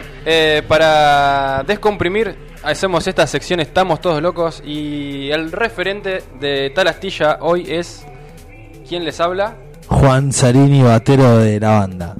para 0.67 1.63
descomprimir, 1.65 2.36
hacemos 2.62 3.07
esta 3.07 3.25
sección 3.25 3.62
Estamos 3.62 4.01
Todos 4.01 4.21
Locos 4.21 4.62
y 4.65 5.29
el 5.31 5.49
referente 5.49 6.21
de 6.41 6.71
tal 6.71 6.89
astilla 6.89 7.38
hoy 7.39 7.65
es... 7.71 8.05
¿Quién 8.86 9.05
les 9.05 9.21
habla? 9.21 9.55
Juan 9.88 10.33
Sarini, 10.33 10.83
batero 10.83 11.38
de 11.38 11.57
la 11.57 11.69
banda. 11.79 12.15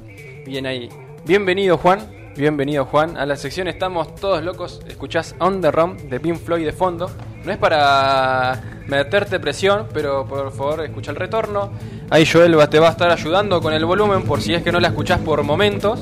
Bien 0.46 0.64
ahí. 0.64 0.88
Bienvenido 1.26 1.76
Juan, 1.76 1.98
bienvenido 2.36 2.84
Juan. 2.86 3.16
A 3.16 3.26
la 3.26 3.36
sección 3.36 3.68
Estamos 3.68 4.14
Todos 4.16 4.42
Locos, 4.42 4.80
escuchás 4.88 5.34
On 5.38 5.60
The 5.60 5.70
Rum 5.70 5.96
de 6.08 6.20
Pink 6.20 6.36
Floyd 6.38 6.64
de 6.64 6.72
fondo. 6.72 7.10
No 7.44 7.52
es 7.52 7.58
para 7.58 8.60
meterte 8.86 9.38
presión, 9.40 9.86
pero 9.92 10.26
por 10.26 10.50
favor 10.52 10.84
escucha 10.84 11.10
el 11.10 11.16
retorno. 11.16 11.72
Ahí 12.10 12.26
Joel 12.26 12.56
te 12.68 12.78
va 12.78 12.88
a 12.88 12.90
estar 12.92 13.10
ayudando 13.10 13.60
con 13.60 13.72
el 13.72 13.84
volumen 13.84 14.22
por 14.24 14.40
si 14.40 14.54
es 14.54 14.62
que 14.62 14.72
no 14.72 14.80
la 14.80 14.88
escuchás 14.88 15.20
por 15.20 15.42
momentos. 15.42 16.00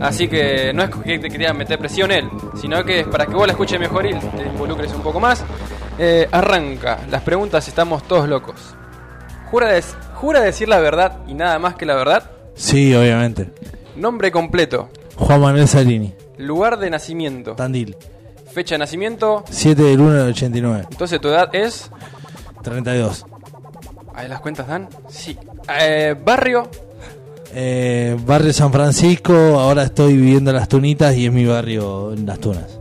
Así 0.00 0.28
que 0.28 0.72
no 0.74 0.82
es 0.82 0.90
que 0.90 1.18
te 1.18 1.30
quería 1.30 1.54
meter 1.54 1.78
presión 1.78 2.10
él, 2.12 2.28
sino 2.60 2.84
que 2.84 3.00
es 3.00 3.06
para 3.06 3.24
que 3.26 3.34
vos 3.34 3.46
la 3.46 3.52
escuches 3.52 3.80
mejor 3.80 4.04
y 4.06 4.10
te 4.14 4.42
involucres 4.42 4.92
un 4.92 5.00
poco 5.02 5.20
más. 5.20 5.42
Eh, 5.98 6.28
arranca, 6.30 6.98
las 7.10 7.22
preguntas 7.22 7.66
estamos 7.68 8.02
todos 8.02 8.28
locos. 8.28 8.56
¿Jura, 9.50 9.68
des- 9.72 9.96
¿Jura 10.14 10.40
decir 10.40 10.68
la 10.68 10.80
verdad 10.80 11.18
y 11.26 11.32
nada 11.34 11.58
más 11.58 11.76
que 11.76 11.86
la 11.86 11.94
verdad? 11.94 12.30
Sí, 12.54 12.94
obviamente. 12.94 13.50
Nombre 13.94 14.30
completo, 14.30 14.90
Juan 15.16 15.40
Manuel 15.40 15.66
Sarini, 15.68 16.14
lugar 16.38 16.78
de 16.78 16.90
nacimiento, 16.90 17.52
Tandil. 17.54 17.96
fecha 18.52 18.74
de 18.74 18.78
nacimiento, 18.80 19.44
7 19.50 19.82
del 19.82 20.00
1 20.00 20.12
del 20.12 20.28
89. 20.30 20.86
entonces 20.90 21.20
tu 21.20 21.28
edad 21.28 21.48
es... 21.54 21.90
32. 22.62 23.24
¿Ahí 24.14 24.28
las 24.28 24.40
cuentas 24.40 24.66
dan? 24.66 24.88
Sí. 25.08 25.38
Eh, 25.80 26.14
barrio, 26.24 26.68
Eh, 27.54 28.16
barrio 28.26 28.52
San 28.52 28.72
Francisco, 28.72 29.32
ahora 29.60 29.84
estoy 29.84 30.16
viviendo 30.16 30.50
en 30.50 30.56
Las 30.56 30.68
Tunitas 30.68 31.14
y 31.16 31.26
es 31.26 31.32
mi 31.32 31.46
barrio 31.46 32.12
en 32.12 32.26
Las 32.26 32.38
Tunas. 32.40 32.78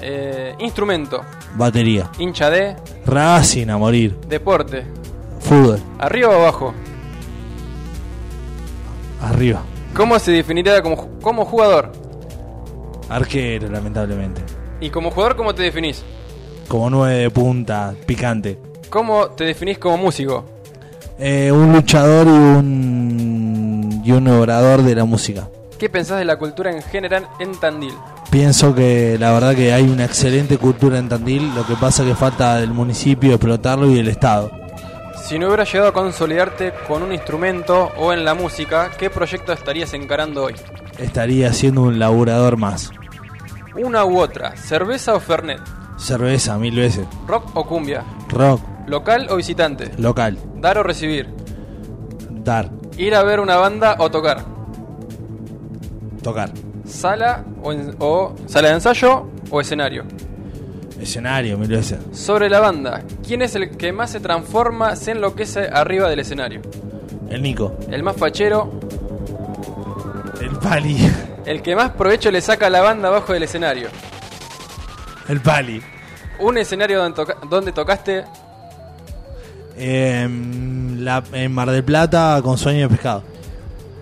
eh, 0.00 0.54
instrumento, 0.58 1.22
Batería. 1.56 2.10
hincha 2.18 2.48
de, 2.50 2.76
Racing 3.04 3.68
a 3.68 3.76
morir. 3.78 4.16
deporte, 4.28 4.84
Fútbol. 5.40 5.80
arriba 5.98 6.28
o 6.30 6.40
abajo. 6.40 6.72
Arriba. 9.22 9.62
¿Cómo 9.96 10.18
se 10.18 10.32
definiría 10.32 10.82
como, 10.82 10.96
ju- 10.96 11.20
como 11.22 11.44
jugador? 11.44 11.92
Arquero, 13.08 13.68
lamentablemente. 13.70 14.42
Y 14.80 14.90
como 14.90 15.10
jugador, 15.10 15.36
¿cómo 15.36 15.54
te 15.54 15.62
definís? 15.62 16.04
Como 16.68 16.90
9 16.90 17.14
de 17.14 17.30
punta, 17.30 17.94
picante. 18.04 18.58
¿Cómo 18.90 19.28
te 19.28 19.44
definís 19.44 19.78
como 19.78 19.96
músico? 19.96 20.44
Eh, 21.18 21.50
un 21.52 21.72
luchador 21.72 22.26
y 22.26 22.30
un, 22.30 24.02
y 24.04 24.12
un 24.12 24.28
orador 24.28 24.82
de 24.82 24.94
la 24.94 25.04
música. 25.04 25.48
¿Qué 25.78 25.88
pensás 25.88 26.18
de 26.18 26.24
la 26.24 26.36
cultura 26.38 26.70
en 26.70 26.82
general 26.82 27.26
en 27.38 27.52
Tandil? 27.58 27.94
Pienso 28.30 28.74
que 28.74 29.16
la 29.18 29.32
verdad 29.32 29.54
que 29.54 29.72
hay 29.72 29.84
una 29.84 30.04
excelente 30.04 30.58
cultura 30.58 30.98
en 30.98 31.08
Tandil, 31.08 31.54
lo 31.54 31.66
que 31.66 31.74
pasa 31.74 32.04
que 32.04 32.14
falta 32.14 32.56
del 32.56 32.70
municipio 32.72 33.30
explotarlo 33.34 33.90
y 33.90 33.94
del 33.94 34.08
Estado. 34.08 34.50
Si 35.28 35.38
no 35.38 35.48
hubieras 35.48 35.70
llegado 35.72 35.90
a 35.90 35.92
consolidarte 35.92 36.72
con 36.86 37.02
un 37.02 37.12
instrumento 37.12 37.90
o 37.96 38.12
en 38.12 38.24
la 38.24 38.34
música, 38.34 38.90
¿qué 38.96 39.10
proyecto 39.10 39.52
estarías 39.52 39.92
encarando 39.94 40.44
hoy? 40.44 40.54
Estaría 40.98 41.52
siendo 41.52 41.82
un 41.82 41.98
laburador 41.98 42.56
más. 42.56 42.90
Una 43.76 44.04
u 44.04 44.18
otra, 44.18 44.56
cerveza 44.56 45.14
o 45.14 45.20
fernet, 45.20 45.60
Cerveza, 45.98 46.56
mil 46.58 46.76
veces. 46.76 47.06
rock 47.26 47.50
o 47.56 47.66
cumbia, 47.66 48.04
Rock, 48.28 48.60
local 48.86 49.26
o 49.30 49.36
visitante, 49.36 49.90
local, 49.98 50.38
dar 50.56 50.78
o 50.78 50.82
recibir, 50.82 51.28
dar, 52.30 52.70
ir 52.96 53.14
a 53.14 53.22
ver 53.22 53.40
una 53.40 53.56
banda 53.56 53.96
o 53.98 54.10
tocar, 54.10 54.44
tocar. 56.22 56.52
sala 56.86 57.44
o, 57.62 57.72
en- 57.72 57.96
o 57.98 58.34
sala 58.46 58.68
de 58.68 58.74
ensayo 58.74 59.26
o 59.50 59.60
escenario. 59.60 60.04
Escenario, 61.00 61.58
mil 61.58 61.68
veces. 61.68 61.98
Sobre 62.12 62.48
la 62.48 62.60
banda, 62.60 63.02
¿quién 63.26 63.42
es 63.42 63.54
el 63.54 63.76
que 63.76 63.92
más 63.92 64.10
se 64.10 64.20
transforma, 64.20 64.96
se 64.96 65.10
enloquece 65.12 65.68
arriba 65.72 66.08
del 66.08 66.20
escenario? 66.20 66.62
El 67.28 67.42
Nico. 67.42 67.76
El 67.90 68.02
más 68.02 68.16
fachero, 68.16 68.80
El 70.40 70.50
Pali. 70.58 70.96
el 71.44 71.60
que 71.62 71.76
más 71.76 71.90
provecho 71.90 72.30
le 72.30 72.40
saca 72.40 72.68
a 72.68 72.70
la 72.70 72.80
banda 72.80 73.08
abajo 73.08 73.32
del 73.32 73.42
escenario. 73.42 73.88
El 75.28 75.40
Pali. 75.40 75.82
Un 76.40 76.56
escenario 76.58 76.98
donde, 77.02 77.16
toca- 77.16 77.36
donde 77.48 77.72
tocaste 77.72 78.24
Em, 79.78 81.00
la, 81.04 81.22
en 81.32 81.52
Mar 81.52 81.70
del 81.70 81.84
Plata 81.84 82.40
con 82.42 82.56
sueño 82.56 82.82
de 82.82 82.88
pescado. 82.88 83.22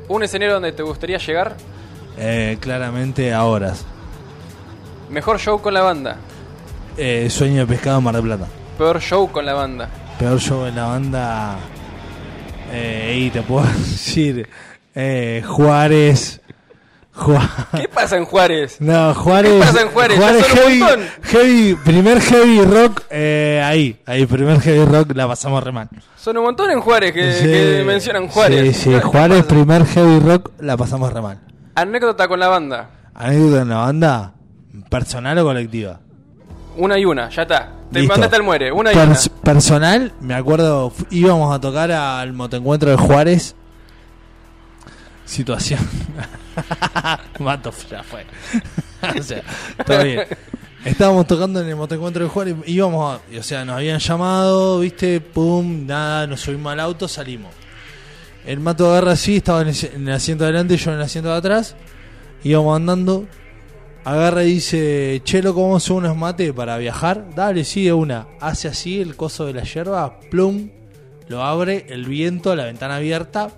un 0.09 0.22
escenario 0.22 0.55
donde 0.55 0.70
te 0.72 0.82
gustaría 0.84 1.18
llegar. 1.18 1.57
Eh, 2.16 2.59
claramente 2.61 3.32
a 3.34 3.42
horas. 3.45 3.84
Mejor 5.11 5.38
show 5.40 5.61
con 5.61 5.74
la 5.74 5.80
banda. 5.82 6.16
Eh, 6.97 7.28
sueño 7.30 7.61
de 7.61 7.66
pescado 7.66 7.99
en 7.99 8.05
Mar 8.05 8.14
del 8.14 8.22
Plata. 8.24 8.47
Peor 8.78 9.01
show 9.01 9.30
con 9.30 9.45
la 9.47 9.55
banda. 9.55 9.88
Peor 10.18 10.38
show 10.40 10.64
en 10.66 10.76
la 10.76 10.84
banda. 10.86 11.57
Eh, 12.72 13.16
y 13.26 13.30
te 13.30 13.42
puedo 13.42 13.66
decir. 13.78 14.49
eh, 14.95 15.42
Juárez. 15.47 16.40
Ju- 17.14 17.38
¿Qué 17.80 17.88
pasa 17.88 18.16
en 18.16 18.24
Juárez? 18.24 18.80
No, 18.80 19.14
Juárez. 19.14 19.53
¿Qué 19.53 19.61
pasa 19.61 19.82
en 19.82 19.88
Juárez? 19.90 20.18
Un 20.18 20.24
heavy, 20.57 20.82
heavy, 21.22 21.74
primer 21.84 22.20
heavy 22.20 22.61
rock, 22.64 23.03
eh, 23.09 23.62
ahí, 23.64 24.01
ahí, 24.05 24.26
primer 24.26 24.61
heavy 24.61 24.84
rock 24.84 25.12
la 25.14 25.28
pasamos 25.28 25.62
re 25.62 25.70
mal. 25.70 25.88
Son 26.16 26.36
un 26.36 26.42
montón 26.42 26.72
en 26.72 26.80
Juárez 26.80 27.12
que, 27.12 27.32
Sí, 27.34 27.45
que 27.45 27.84
mencionan 27.86 28.26
Juárez. 28.26 28.76
Sí, 28.76 28.82
sí, 28.84 28.90
¿Qué 28.90 29.01
Juárez, 29.01 29.45
primer 29.45 29.86
heavy 29.86 30.18
rock 30.18 30.51
la 30.59 30.76
pasamos 30.76 31.12
re 31.12 31.20
mal. 31.22 31.38
Anécdota 31.76 32.26
con 32.26 32.40
la 32.40 32.49
banda. 32.49 32.90
Anécdota 33.14 33.62
en 33.62 33.68
la 33.68 33.76
banda, 33.76 34.34
personal 34.90 35.38
o 35.38 35.45
colectiva. 35.45 36.01
Una 36.76 36.98
y 36.98 37.04
una, 37.04 37.28
ya 37.30 37.42
está. 37.42 37.72
Te 37.92 38.00
Listo. 38.00 38.14
mandaste 38.14 38.36
al 38.36 38.42
muere. 38.42 38.72
Una 38.72 38.92
y 38.92 38.96
Pers- 38.96 39.30
una. 39.30 39.40
personal, 39.42 40.12
me 40.20 40.34
acuerdo, 40.34 40.92
íbamos 41.10 41.54
a 41.54 41.60
tocar 41.60 41.90
al 41.92 42.32
motoencuentro 42.32 42.90
de 42.90 42.96
Juárez. 42.96 43.54
Situación. 45.24 45.80
Mato, 47.40 47.72
ya 47.90 48.02
fue. 48.02 48.26
o 49.18 49.22
sea, 49.22 49.42
todo 49.86 50.02
bien. 50.04 50.20
Estábamos 50.84 51.26
tocando 51.26 51.60
en 51.62 51.68
el 51.68 51.76
motoencuentro 51.76 52.24
de 52.24 52.28
Juárez, 52.30 52.56
íbamos 52.66 53.18
a, 53.18 53.38
o 53.38 53.42
sea, 53.42 53.64
nos 53.64 53.76
habían 53.76 53.98
llamado, 54.00 54.80
viste, 54.80 55.18
pum, 55.20 55.86
nada, 55.86 56.26
nos 56.26 56.40
subimos 56.42 56.72
al 56.74 56.80
auto, 56.80 57.08
salimos. 57.08 57.52
El 58.44 58.60
mato 58.60 58.90
agarra 58.90 59.12
así, 59.12 59.36
estaba 59.36 59.62
en 59.62 59.68
el, 59.68 59.76
en 59.94 60.08
el 60.08 60.14
asiento 60.14 60.44
de 60.44 60.50
adelante, 60.50 60.76
yo 60.76 60.90
en 60.90 60.98
el 60.98 61.02
asiento 61.02 61.30
de 61.30 61.36
atrás, 61.38 61.74
íbamos 62.42 62.76
andando, 62.76 63.24
agarra 64.05 64.44
y 64.44 64.55
dice, 64.55 65.20
Chelo, 65.24 65.55
¿cómo 65.55 65.80
son 65.80 65.98
unos 65.98 66.16
mates 66.16 66.52
para 66.52 66.76
viajar? 66.78 67.26
Dale, 67.34 67.64
sí, 67.64 67.84
de 67.84 67.92
una. 67.92 68.26
Hace 68.40 68.68
así 68.68 69.00
el 69.00 69.16
coso 69.16 69.46
de 69.46 69.55
la 69.55 69.62
yerba, 69.64 70.20
plum, 70.30 70.70
lo 71.28 71.42
abre, 71.42 71.86
el 71.88 72.05
viento, 72.05 72.55
la 72.55 72.64
ventana 72.64 72.96
abierta, 72.96 73.50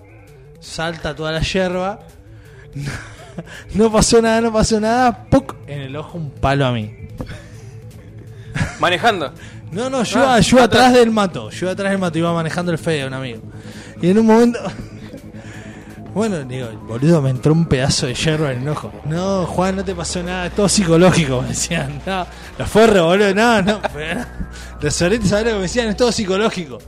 salta 0.59 1.15
toda 1.15 1.31
la 1.31 1.41
yerba. 1.41 1.99
No 3.75 3.91
pasó 3.91 4.19
nada, 4.19 4.41
no 4.41 4.51
pasó 4.51 4.79
nada, 4.79 5.25
¡puc! 5.29 5.53
en 5.67 5.81
el 5.81 5.95
ojo 5.95 6.17
un 6.17 6.31
palo 6.31 6.65
a 6.65 6.71
mí. 6.71 6.91
Manejando. 8.79 9.31
No, 9.71 9.91
no, 9.91 10.01
yo, 10.03 10.27
Ah, 10.27 10.39
yo 10.39 10.57
atrás. 10.57 10.85
atrás 10.87 10.93
del 10.93 11.11
mato, 11.11 11.49
yo 11.51 11.69
atrás 11.69 11.91
del 11.91 11.99
mato, 11.99 12.17
iba 12.17 12.33
manejando 12.33 12.71
el 12.71 12.79
Fede, 12.79 13.05
un 13.05 13.13
amigo. 13.13 13.41
Y 14.01 14.09
en 14.09 14.17
un 14.17 14.25
momento... 14.25 14.59
Bueno, 16.17 16.43
digo, 16.45 16.69
boludo, 16.87 17.21
me 17.21 17.29
entró 17.29 17.53
un 17.53 17.67
pedazo 17.67 18.07
de 18.07 18.15
hierro 18.15 18.49
en 18.49 18.63
el 18.63 18.69
ojo. 18.69 18.91
No, 19.05 19.45
Juan, 19.45 19.75
no 19.75 19.85
te 19.85 19.93
pasó 19.93 20.23
nada, 20.23 20.47
es 20.47 20.55
todo 20.55 20.67
psicológico, 20.67 21.43
me 21.43 21.49
decían. 21.49 22.01
No, 22.07 22.25
los 22.57 22.67
forros, 22.67 23.05
boludo, 23.05 23.35
no, 23.35 23.61
no. 23.61 23.79
Los 24.81 24.95
soretes, 24.95 25.29
¿sabes 25.29 25.45
lo 25.45 25.51
que 25.51 25.55
me 25.57 25.61
decían? 25.61 25.89
Es 25.89 25.95
todo 25.95 26.11
psicológico. 26.11 26.79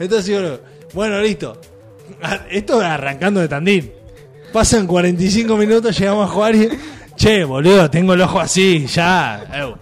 Es 0.00 0.08
todo 0.08 0.20
psicológico. 0.20 0.64
Bueno, 0.94 1.20
listo. 1.20 1.60
Esto 2.50 2.80
arrancando 2.80 3.38
de 3.38 3.46
Tandil. 3.46 3.92
Pasan 4.52 4.88
45 4.88 5.56
minutos, 5.56 5.96
llegamos 5.96 6.28
a 6.28 6.32
jugar 6.32 6.56
y... 6.56 6.68
Che, 7.14 7.44
boludo, 7.44 7.88
tengo 7.88 8.14
el 8.14 8.20
ojo 8.22 8.40
así, 8.40 8.88
ya. 8.88 9.76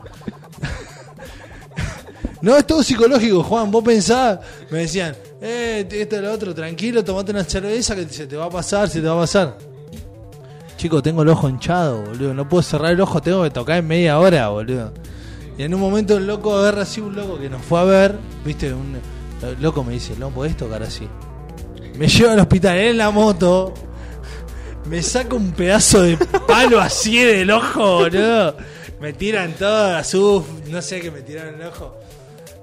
No, 2.42 2.54
es 2.54 2.66
todo 2.66 2.82
psicológico, 2.82 3.42
Juan. 3.44 3.70
Vos 3.70 3.82
pensás, 3.82 4.40
me 4.70 4.80
decían, 4.80 5.16
eh, 5.40 5.88
esto 5.90 6.20
lo 6.20 6.32
otro, 6.32 6.54
tranquilo, 6.54 7.02
tomate 7.02 7.32
una 7.32 7.44
cerveza 7.44 7.94
que 7.94 8.06
se 8.08 8.26
te 8.26 8.36
va 8.36 8.46
a 8.46 8.50
pasar, 8.50 8.88
se 8.88 9.00
te 9.00 9.08
va 9.08 9.14
a 9.14 9.20
pasar. 9.20 9.56
Chico, 10.76 11.02
tengo 11.02 11.22
el 11.22 11.28
ojo 11.28 11.48
hinchado, 11.48 12.02
boludo. 12.02 12.32
No 12.32 12.48
puedo 12.48 12.62
cerrar 12.62 12.92
el 12.92 13.00
ojo, 13.00 13.20
tengo 13.20 13.42
que 13.42 13.50
tocar 13.50 13.78
en 13.78 13.86
media 13.86 14.18
hora, 14.18 14.48
boludo. 14.48 14.92
Y 15.58 15.62
en 15.62 15.74
un 15.74 15.80
momento 15.80 16.16
el 16.16 16.26
loco 16.26 16.56
agarra 16.56 16.82
así, 16.82 17.02
un 17.02 17.14
loco 17.14 17.38
que 17.38 17.50
nos 17.50 17.60
fue 17.60 17.80
a 17.80 17.84
ver, 17.84 18.18
viste, 18.44 18.72
un 18.72 18.98
loco 19.60 19.84
me 19.84 19.92
dice, 19.92 20.14
no 20.18 20.30
podés 20.30 20.56
tocar 20.56 20.82
así. 20.82 21.06
Me 21.98 22.08
lleva 22.08 22.32
al 22.32 22.40
hospital 22.40 22.78
en 22.78 22.96
la 22.96 23.10
moto, 23.10 23.74
me 24.86 25.02
saca 25.02 25.36
un 25.36 25.52
pedazo 25.52 26.00
de 26.00 26.16
palo 26.48 26.80
así 26.80 27.22
del 27.22 27.50
ojo, 27.50 27.98
boludo. 27.98 28.56
Me 29.00 29.12
tiran 29.12 29.52
todas, 29.52 30.14
uf, 30.14 30.46
no 30.68 30.80
sé 30.80 31.00
qué 31.00 31.10
me 31.10 31.20
tiraron 31.20 31.60
el 31.60 31.66
ojo. 31.66 31.98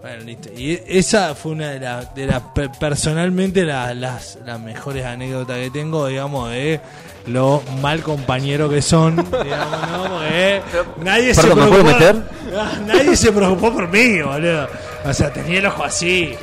Bueno, 0.01 0.23
listo. 0.23 0.49
Y 0.55 0.79
esa 0.87 1.33
fue 1.35 1.53
una 1.53 1.69
de 1.71 1.79
las, 1.79 2.13
de 2.15 2.27
las 2.27 2.41
pe- 2.53 2.69
personalmente 2.79 3.63
la- 3.65 3.93
las, 3.93 4.37
las 4.45 4.59
mejores 4.59 5.03
anécdotas 5.05 5.57
que 5.57 5.69
tengo, 5.71 6.07
digamos, 6.07 6.49
de 6.51 6.79
lo 7.25 7.61
mal 7.81 8.01
compañero 8.03 8.69
que 8.69 8.81
son, 8.81 9.15
digamos, 9.43 9.89
¿no? 9.91 10.03
Porque 10.09 10.61
nadie 11.03 11.33
se 11.33 11.41
Perdón, 11.41 11.59
¿me 11.59 11.65
preocupó. 11.65 11.97
puedo 11.97 12.13
meter? 12.13 12.37
Nadie 12.87 13.15
se 13.17 13.31
preocupó 13.31 13.73
por 13.73 13.87
mí, 13.89 14.21
boludo. 14.21 14.69
O 15.03 15.13
sea, 15.13 15.33
tenía 15.33 15.59
el 15.59 15.65
ojo 15.65 15.83
así. 15.83 16.33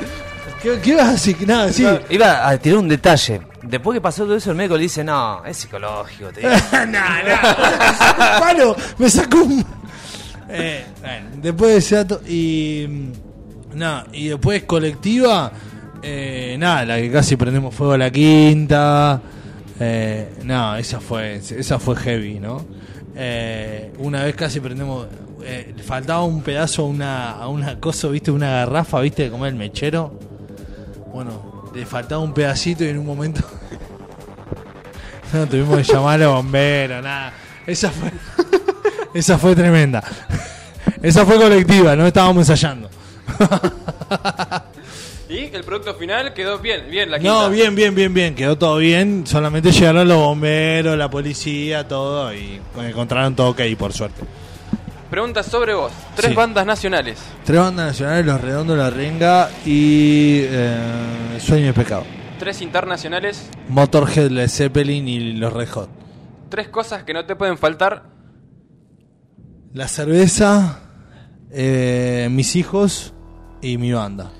¿Qué, 0.62 0.78
qué 0.80 0.90
ibas 0.90 1.08
a 1.08 1.12
decir? 1.12 1.36
Nada, 1.46 1.72
sí. 1.72 1.86
Iba 2.10 2.46
a 2.48 2.58
tirar 2.58 2.78
un 2.80 2.88
detalle. 2.88 3.40
Después 3.62 3.96
que 3.96 4.00
pasó 4.02 4.24
todo 4.24 4.36
eso, 4.36 4.50
el 4.50 4.56
médico 4.56 4.76
le 4.76 4.82
dice, 4.82 5.02
no, 5.04 5.42
es 5.46 5.56
psicológico. 5.56 6.28
Te 6.30 6.40
digo". 6.40 6.52
no, 6.72 6.82
no. 6.86 8.40
Palo, 8.40 8.76
me 8.98 9.08
sacó 9.08 9.38
un. 9.38 9.64
Eh, 10.50 10.84
bueno, 11.00 11.26
después 11.36 11.70
de 11.72 11.76
ese 11.78 11.94
dato. 11.96 12.20
Y. 12.28 12.86
No, 13.74 14.04
y 14.12 14.28
después 14.28 14.64
colectiva. 14.64 15.52
eh, 16.02 16.56
nada, 16.58 16.84
la 16.84 16.96
que 16.98 17.10
casi 17.10 17.36
prendemos 17.36 17.74
fuego 17.74 17.94
a 17.94 17.98
la 17.98 18.10
quinta. 18.10 19.20
Eh, 19.80 20.34
no, 20.44 20.76
esa 20.76 21.00
fue, 21.00 21.36
esa 21.36 21.78
fue 21.78 21.96
heavy, 21.96 22.38
¿no? 22.40 22.64
Eh, 23.16 23.92
una 23.98 24.22
vez 24.24 24.34
casi 24.36 24.60
prendemos. 24.60 25.06
eh, 25.42 25.74
faltaba 25.84 26.22
un 26.24 26.42
pedazo 26.42 26.84
una, 26.86 27.32
a 27.32 27.48
una 27.48 27.78
cosa, 27.80 28.08
¿viste? 28.08 28.30
Una 28.30 28.50
garrafa, 28.50 29.00
¿viste? 29.00 29.30
Comer 29.30 29.48
el 29.50 29.56
mechero. 29.58 30.18
Bueno, 31.12 31.70
le 31.74 31.84
faltaba 31.86 32.20
un 32.22 32.32
pedacito 32.34 32.84
y 32.84 32.88
en 32.88 32.98
un 32.98 33.06
momento. 33.06 33.40
No 35.32 35.48
tuvimos 35.48 35.78
que 35.78 35.82
llamar 35.92 36.14
a 36.22 36.24
los 36.26 36.34
bomberos, 36.36 37.02
nada. 37.02 37.32
Esa 37.66 37.90
fue. 37.90 38.12
Esa 39.14 39.36
fue 39.36 39.56
tremenda. 39.56 40.00
Esa 41.02 41.26
fue 41.26 41.36
colectiva, 41.36 41.96
no 41.96 42.06
estábamos 42.06 42.42
ensayando. 42.48 42.88
Y 45.28 45.46
el 45.54 45.64
producto 45.64 45.94
final 45.94 46.32
quedó 46.34 46.58
bien, 46.58 46.88
bien 46.90 47.10
la 47.10 47.18
quinta. 47.18 47.32
No, 47.32 47.50
bien, 47.50 47.74
bien, 47.74 47.94
bien, 47.94 48.12
bien. 48.12 48.34
Quedó 48.34 48.56
todo 48.58 48.76
bien. 48.76 49.26
Solamente 49.26 49.72
llegaron 49.72 50.06
los 50.06 50.18
bomberos, 50.18 50.96
la 50.98 51.08
policía, 51.10 51.88
todo. 51.88 52.32
Y 52.34 52.60
encontraron 52.78 53.34
todo 53.34 53.48
ok, 53.48 53.60
por 53.78 53.92
suerte. 53.92 54.22
Pregunta 55.10 55.42
sobre 55.42 55.74
vos. 55.74 55.90
Tres 56.14 56.30
Sí. 56.30 56.36
bandas 56.36 56.66
nacionales. 56.66 57.18
Tres 57.44 57.58
bandas 57.58 57.86
nacionales: 57.86 58.26
Los 58.26 58.40
Redondos, 58.40 58.76
La 58.78 58.90
Renga 58.90 59.48
y. 59.64 60.40
eh, 60.42 61.38
Sueño 61.40 61.70
y 61.70 61.72
Pecado. 61.72 62.04
Tres 62.38 62.60
internacionales. 62.60 63.48
Motorhead, 63.68 64.30
Led 64.30 64.48
Zeppelin 64.48 65.08
y 65.08 65.32
Los 65.32 65.52
Red 65.52 65.68
Hot. 65.70 65.88
Tres 66.50 66.68
cosas 66.68 67.02
que 67.02 67.14
no 67.14 67.24
te 67.24 67.34
pueden 67.34 67.56
faltar. 67.58 68.04
La 69.72 69.88
cerveza, 69.88 70.80
eh, 71.50 72.28
mis 72.30 72.54
hijos 72.56 73.13
y 73.64 73.78
mi 73.78 73.92
banda. 73.92 74.30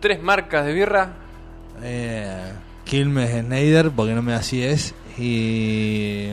Tres 0.00 0.22
marcas 0.22 0.64
de 0.64 0.72
birra. 0.72 1.14
Eh, 1.82 2.52
Quilmes 2.84 3.30
Snyder, 3.30 3.90
porque 3.90 4.14
no 4.14 4.22
me 4.22 4.34
así 4.34 4.62
es. 4.62 4.94
Y 5.18 6.28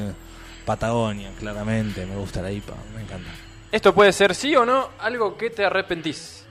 Patagonia, 0.65 1.31
claramente. 1.39 2.05
Me 2.05 2.15
gusta 2.15 2.41
la 2.41 2.51
IPA, 2.51 2.73
me 2.95 3.01
encanta. 3.01 3.29
Esto 3.71 3.93
puede 3.95 4.13
ser 4.13 4.35
sí 4.35 4.55
o 4.55 4.63
no 4.63 4.89
algo 4.99 5.37
que 5.37 5.49
te 5.49 5.65
arrepentís. 5.65 6.45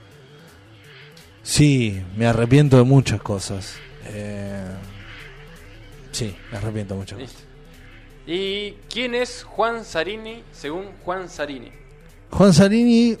Sí, 1.43 2.01
me 2.17 2.27
arrepiento 2.27 2.77
de 2.77 2.83
muchas 2.83 3.21
cosas. 3.21 3.77
Eh, 4.07 4.65
sí, 6.11 6.35
me 6.51 6.57
arrepiento 6.57 6.93
de 6.93 6.99
muchas 6.99 7.19
cosas. 7.19 7.43
¿Y 8.27 8.73
quién 8.89 9.15
es 9.15 9.43
Juan 9.43 9.85
Sarini 9.85 10.43
según 10.51 10.87
Juan 11.03 11.29
Sarini? 11.29 11.71
Juan 12.31 12.53
Sarini 12.53 13.17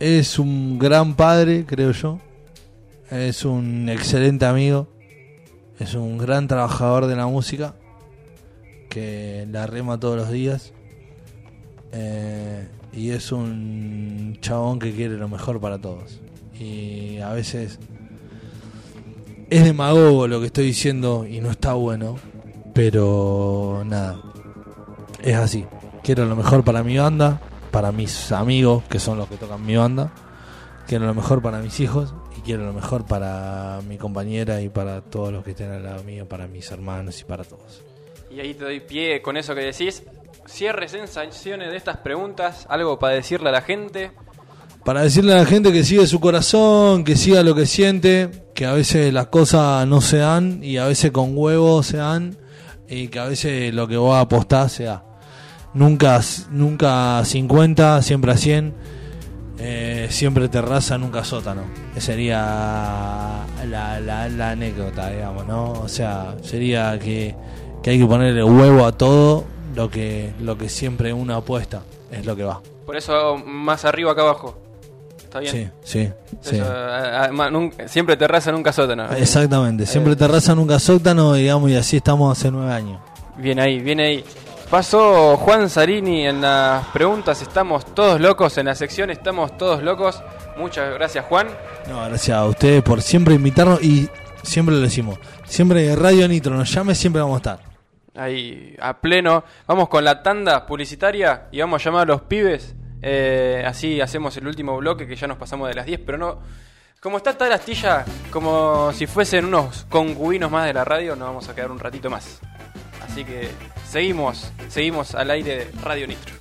es 0.00 0.38
un 0.38 0.78
gran 0.78 1.14
padre, 1.14 1.64
creo 1.66 1.92
yo. 1.92 2.18
Es 3.10 3.44
un 3.44 3.88
excelente 3.88 4.46
amigo. 4.46 4.88
Es 5.78 5.94
un 5.94 6.18
gran 6.18 6.48
trabajador 6.48 7.06
de 7.06 7.16
la 7.16 7.26
música. 7.26 7.74
Que 8.88 9.46
la 9.50 9.66
rema 9.66 10.00
todos 10.00 10.16
los 10.16 10.30
días. 10.30 10.72
Eh, 11.92 12.66
y 12.92 13.10
es 13.10 13.30
un 13.30 14.38
chabón 14.40 14.78
que 14.78 14.92
quiere 14.92 15.16
lo 15.16 15.28
mejor 15.28 15.60
para 15.60 15.78
todos. 15.78 16.20
Y 16.58 17.18
a 17.18 17.32
veces 17.32 17.78
es 19.50 19.64
demagogo 19.64 20.26
lo 20.28 20.40
que 20.40 20.46
estoy 20.46 20.64
diciendo 20.64 21.26
y 21.26 21.40
no 21.40 21.50
está 21.50 21.74
bueno. 21.74 22.16
Pero 22.72 23.82
nada, 23.84 24.18
es 25.22 25.36
así. 25.36 25.66
Quiero 26.02 26.24
lo 26.24 26.36
mejor 26.36 26.64
para 26.64 26.82
mi 26.82 26.96
banda, 26.96 27.40
para 27.70 27.92
mis 27.92 28.32
amigos, 28.32 28.82
que 28.88 28.98
son 28.98 29.18
los 29.18 29.28
que 29.28 29.36
tocan 29.36 29.64
mi 29.64 29.76
banda. 29.76 30.12
Quiero 30.86 31.06
lo 31.06 31.14
mejor 31.14 31.40
para 31.40 31.60
mis 31.60 31.78
hijos 31.80 32.14
y 32.36 32.40
quiero 32.40 32.64
lo 32.64 32.72
mejor 32.72 33.06
para 33.06 33.80
mi 33.88 33.96
compañera 33.96 34.60
y 34.60 34.68
para 34.68 35.02
todos 35.02 35.32
los 35.32 35.44
que 35.44 35.50
estén 35.52 35.70
al 35.70 35.84
lado 35.84 36.02
mío, 36.02 36.28
para 36.28 36.48
mis 36.48 36.70
hermanos 36.70 37.20
y 37.20 37.24
para 37.24 37.44
todos. 37.44 37.82
Y 38.30 38.40
ahí 38.40 38.54
te 38.54 38.64
doy 38.64 38.80
pie 38.80 39.22
con 39.22 39.36
eso 39.36 39.54
que 39.54 39.60
decís. 39.62 40.02
Cierre 40.46 40.88
sensaciones 40.88 41.70
de 41.70 41.76
estas 41.76 41.98
preguntas. 41.98 42.66
Algo 42.68 42.98
para 42.98 43.14
decirle 43.14 43.50
a 43.50 43.52
la 43.52 43.62
gente. 43.62 44.12
Para 44.84 45.02
decirle 45.02 45.32
a 45.34 45.36
la 45.36 45.46
gente 45.46 45.72
que 45.72 45.84
sigue 45.84 46.06
su 46.06 46.20
corazón, 46.20 47.04
que 47.04 47.16
siga 47.16 47.42
lo 47.42 47.54
que 47.54 47.66
siente, 47.66 48.30
que 48.54 48.66
a 48.66 48.72
veces 48.72 49.12
las 49.12 49.26
cosas 49.26 49.86
no 49.86 50.00
se 50.00 50.18
dan 50.18 50.64
y 50.64 50.78
a 50.78 50.86
veces 50.86 51.10
con 51.10 51.36
huevos 51.36 51.86
se 51.86 51.98
dan 51.98 52.36
y 52.88 53.08
que 53.08 53.18
a 53.18 53.26
veces 53.26 53.74
lo 53.74 53.86
que 53.86 53.96
vos 53.96 54.16
apostás 54.16 54.72
se 54.72 54.84
da. 54.84 55.04
Nunca, 55.74 56.20
nunca 56.50 57.22
50, 57.24 58.02
siempre 58.02 58.32
a 58.32 58.36
100, 58.36 58.74
eh, 59.58 60.06
siempre 60.10 60.48
terraza, 60.48 60.96
nunca 60.98 61.24
sótano. 61.24 61.62
Esa 61.94 62.06
sería 62.06 62.38
la, 63.68 64.00
la, 64.00 64.28
la 64.28 64.50
anécdota, 64.50 65.10
digamos, 65.10 65.46
¿no? 65.46 65.72
O 65.72 65.88
sea, 65.88 66.34
sería 66.42 66.98
que, 66.98 67.34
que 67.82 67.90
hay 67.90 67.98
que 67.98 68.06
ponerle 68.06 68.42
huevo 68.42 68.84
a 68.86 68.92
todo 68.92 69.44
lo 69.74 69.90
que, 69.90 70.32
lo 70.40 70.56
que 70.56 70.68
siempre 70.68 71.12
uno 71.12 71.34
apuesta, 71.34 71.82
es 72.10 72.24
lo 72.26 72.34
que 72.36 72.44
va. 72.44 72.60
Por 72.86 72.96
eso 72.96 73.14
hago 73.14 73.38
más 73.38 73.84
arriba 73.84 74.12
acá 74.12 74.22
abajo. 74.22 74.56
¿Está 75.18 75.38
bien? 75.38 75.52
Sí, 75.52 75.68
sí, 75.84 76.08
sí. 76.40 76.56
Eso, 76.56 76.64
a- 76.64 77.24
a- 77.26 77.50
nunca- 77.50 77.86
siempre 77.86 78.16
terraza, 78.16 78.50
nunca 78.50 78.72
sótano. 78.72 79.12
Exactamente, 79.12 79.86
siempre 79.86 80.16
terraza, 80.16 80.54
nunca 80.56 80.78
sótano, 80.80 81.34
digamos, 81.34 81.70
y 81.70 81.76
así 81.76 81.98
estamos 81.98 82.36
hace 82.36 82.50
nueve 82.50 82.72
años. 82.72 83.00
Bien 83.38 83.60
ahí, 83.60 83.78
bien 83.78 84.00
ahí. 84.00 84.24
Pasó 84.70 85.36
Juan 85.36 85.68
Sarini 85.68 86.28
en 86.28 86.42
las 86.42 86.86
preguntas. 86.88 87.42
Estamos 87.42 87.84
todos 87.92 88.20
locos 88.20 88.56
en 88.56 88.66
la 88.66 88.76
sección. 88.76 89.10
Estamos 89.10 89.58
todos 89.58 89.82
locos. 89.82 90.22
Muchas 90.56 90.94
gracias, 90.94 91.24
Juan. 91.24 91.48
No, 91.88 92.04
gracias 92.04 92.36
a 92.38 92.44
ustedes 92.44 92.80
por 92.80 93.02
siempre 93.02 93.34
invitarnos 93.34 93.82
y 93.82 94.08
siempre 94.44 94.76
lo 94.76 94.80
decimos. 94.80 95.18
Siempre 95.44 95.96
Radio 95.96 96.28
Nitro 96.28 96.54
nos 96.54 96.72
llame, 96.72 96.94
siempre 96.94 97.20
vamos 97.20 97.34
a 97.34 97.38
estar. 97.38 97.60
Ahí, 98.14 98.76
a 98.80 99.00
pleno. 99.00 99.42
Vamos 99.66 99.88
con 99.88 100.04
la 100.04 100.22
tanda 100.22 100.64
publicitaria 100.64 101.48
y 101.50 101.58
vamos 101.58 101.82
a 101.82 101.84
llamar 101.86 102.02
a 102.02 102.12
los 102.12 102.22
pibes. 102.22 102.76
Eh, 103.02 103.64
así 103.66 104.00
hacemos 104.00 104.36
el 104.36 104.46
último 104.46 104.76
bloque 104.76 105.04
que 105.04 105.16
ya 105.16 105.26
nos 105.26 105.36
pasamos 105.36 105.66
de 105.66 105.74
las 105.74 105.86
10, 105.86 106.00
pero 106.06 106.16
no. 106.16 106.38
Como 107.00 107.16
está 107.16 107.36
tal 107.36 107.52
astilla, 107.52 108.04
como 108.30 108.92
si 108.92 109.08
fuesen 109.08 109.46
unos 109.46 109.84
concubinos 109.88 110.48
más 110.48 110.66
de 110.66 110.74
la 110.74 110.84
radio, 110.84 111.16
nos 111.16 111.26
vamos 111.26 111.48
a 111.48 111.56
quedar 111.56 111.72
un 111.72 111.80
ratito 111.80 112.08
más. 112.08 112.38
Así 113.02 113.24
que 113.24 113.50
seguimos, 113.90 114.52
seguimos 114.68 115.14
al 115.16 115.30
aire 115.30 115.56
de 115.56 115.72
Radio 115.82 116.06
Nitro. 116.06 116.34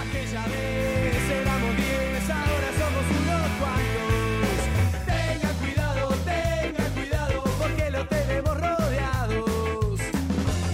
Aquella 0.00 0.46
vez 0.46 1.30
éramos 1.30 1.76
diez, 1.76 2.30
ahora 2.30 2.70
somos 2.78 3.04
unos 3.20 3.48
cuantos. 3.60 4.56
Tengan 5.04 5.56
cuidado, 5.56 6.08
tengan 6.24 6.92
cuidado, 6.94 7.44
porque 7.58 7.90
lo 7.90 8.06
tenemos 8.06 8.58
rodeados. 8.58 10.00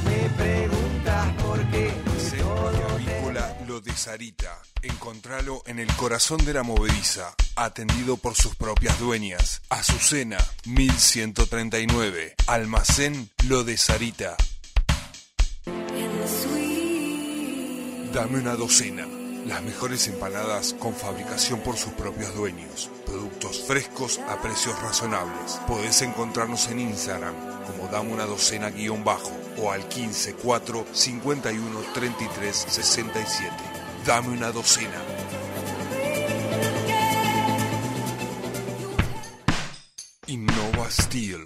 Me 0.05 0.21
preguntas 0.45 1.33
por 1.43 1.59
qué 1.71 1.91
Centro 2.19 2.89
Avícola 2.95 3.57
Lo 3.67 3.81
de 3.81 3.93
Sarita. 3.93 4.63
Encontralo 4.85 5.63
en 5.65 5.79
el 5.79 5.91
corazón 5.97 6.45
de 6.45 6.53
la 6.53 6.63
movediza, 6.63 7.35
atendido 7.57 8.19
por 8.19 8.35
sus 8.35 8.55
propias 8.55 8.99
dueñas. 8.99 9.63
Azucena, 9.71 10.37
1139. 10.67 12.35
Almacén 12.47 13.31
Lo 13.49 13.65
de 13.65 13.79
Sarita. 13.79 14.37
Dame 18.13 18.39
una 18.39 18.57
docena. 18.57 19.07
Las 19.47 19.63
mejores 19.63 20.07
empanadas 20.07 20.75
con 20.75 20.95
fabricación 20.95 21.61
por 21.61 21.79
sus 21.79 21.95
propios 21.95 22.35
dueños. 22.35 22.91
Productos 23.07 23.65
frescos 23.67 24.19
a 24.29 24.43
precios 24.43 24.79
razonables. 24.83 25.61
Podés 25.67 26.03
encontrarnos 26.03 26.69
en 26.69 26.81
Instagram 26.81 27.35
como 27.67 27.89
Dame 27.89 28.13
una 28.13 28.27
docena 28.27 28.69
guion 28.69 29.03
bajo 29.03 29.33
o 29.57 29.73
al 29.73 29.83
154 29.91 30.87
51 30.93 31.81
33 31.95 32.67
67. 32.69 33.74
Dame 34.05 34.29
una 34.29 34.51
docena. 34.51 35.01
Innova 40.27 40.91
Steel. 40.91 41.45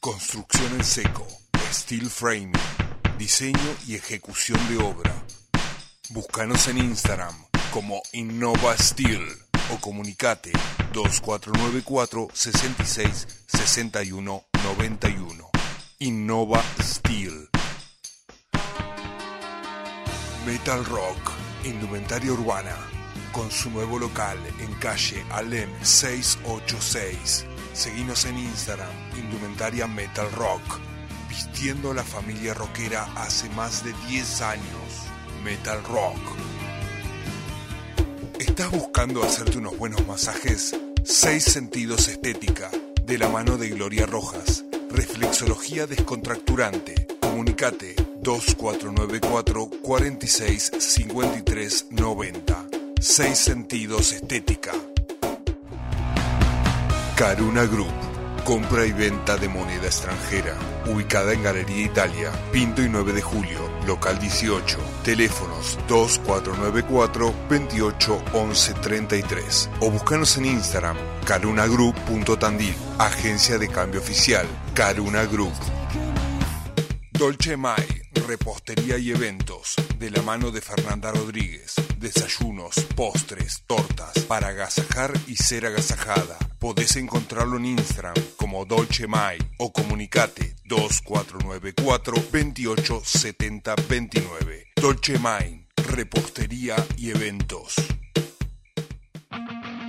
Construcción 0.00 0.72
en 0.74 0.84
seco. 0.84 1.26
Steel 1.72 2.10
framing. 2.10 2.52
Diseño 3.16 3.76
y 3.86 3.94
ejecución 3.94 4.58
de 4.68 4.82
obra. 4.82 5.24
Búscanos 6.08 6.66
en 6.66 6.78
Instagram 6.78 7.46
como 7.72 8.02
Innova 8.12 8.76
Steel 8.76 9.24
o 9.72 9.80
comunicate 9.80 10.50
2494 10.92 12.28
66 12.32 13.26
61 13.46 14.44
91. 14.64 15.50
Innova 16.00 16.60
Steel. 16.82 17.48
Metal 20.46 20.84
Rock, 20.86 21.39
indumentaria 21.64 22.32
urbana, 22.32 22.76
con 23.32 23.50
su 23.50 23.70
nuevo 23.70 23.98
local 23.98 24.38
en 24.60 24.72
calle 24.74 25.24
Alem 25.30 25.70
686. 25.82 27.46
Seguinos 27.72 28.24
en 28.24 28.38
Instagram, 28.38 28.90
indumentaria 29.16 29.86
Metal 29.86 30.30
Rock, 30.32 30.80
vistiendo 31.28 31.90
a 31.90 31.94
la 31.94 32.04
familia 32.04 32.54
rockera 32.54 33.08
hace 33.16 33.48
más 33.50 33.84
de 33.84 33.92
10 34.08 34.40
años. 34.42 35.10
Metal 35.44 35.82
Rock. 35.84 36.18
¿Estás 38.38 38.70
buscando 38.70 39.22
hacerte 39.22 39.58
unos 39.58 39.78
buenos 39.78 40.06
masajes? 40.06 40.76
Seis 41.02 41.44
Sentidos 41.44 42.08
Estética, 42.08 42.70
de 43.06 43.18
la 43.18 43.28
mano 43.28 43.56
de 43.56 43.68
Gloria 43.68 44.06
Rojas. 44.06 44.64
Reflexología 44.90 45.86
descontracturante. 45.86 47.06
Comunicate 47.20 48.09
2494 48.22 49.70
46 49.82 50.72
53 50.78 51.86
90. 51.90 52.66
Seis 53.00 53.38
Sentidos 53.38 54.12
Estética. 54.12 54.72
Caruna 57.16 57.64
Group. 57.64 57.92
Compra 58.44 58.86
y 58.86 58.92
venta 58.92 59.36
de 59.36 59.48
moneda 59.48 59.86
extranjera. 59.86 60.56
Ubicada 60.86 61.32
en 61.34 61.42
Galería 61.42 61.84
Italia, 61.84 62.32
Pinto 62.52 62.82
y 62.82 62.88
9 62.88 63.12
de 63.12 63.20
Julio, 63.20 63.58
local 63.86 64.18
18. 64.18 64.78
Teléfonos 65.04 65.78
2494 65.88 67.34
28 67.48 68.22
11 68.32 68.74
33. 68.74 69.70
O 69.80 69.90
búscanos 69.90 70.36
en 70.38 70.46
Instagram, 70.46 70.96
carunagroup.tandil. 71.26 72.74
Agencia 72.98 73.58
de 73.58 73.68
cambio 73.68 74.00
oficial, 74.00 74.46
Caruna 74.74 75.24
Group. 75.26 75.52
Dolce 77.12 77.54
Mai, 77.58 77.99
repostería 78.30 78.96
y 78.96 79.10
eventos, 79.10 79.74
de 79.98 80.08
la 80.08 80.22
mano 80.22 80.52
de 80.52 80.60
Fernanda 80.60 81.10
Rodríguez. 81.10 81.74
Desayunos, 81.98 82.76
postres, 82.94 83.64
tortas, 83.66 84.20
para 84.28 84.48
agasajar 84.48 85.12
y 85.26 85.34
ser 85.34 85.66
agasajada. 85.66 86.38
Podés 86.60 86.94
encontrarlo 86.94 87.56
en 87.56 87.66
Instagram 87.66 88.14
como 88.36 88.64
Dolce 88.66 89.08
Mai 89.08 89.38
o 89.58 89.72
comunicate 89.72 90.54
2494 90.64 92.14
28 92.30 93.02
70 93.04 93.74
29. 93.88 94.66
Dolce 94.76 95.18
Mai, 95.18 95.66
repostería 95.88 96.76
y 96.96 97.10
eventos. 97.10 97.74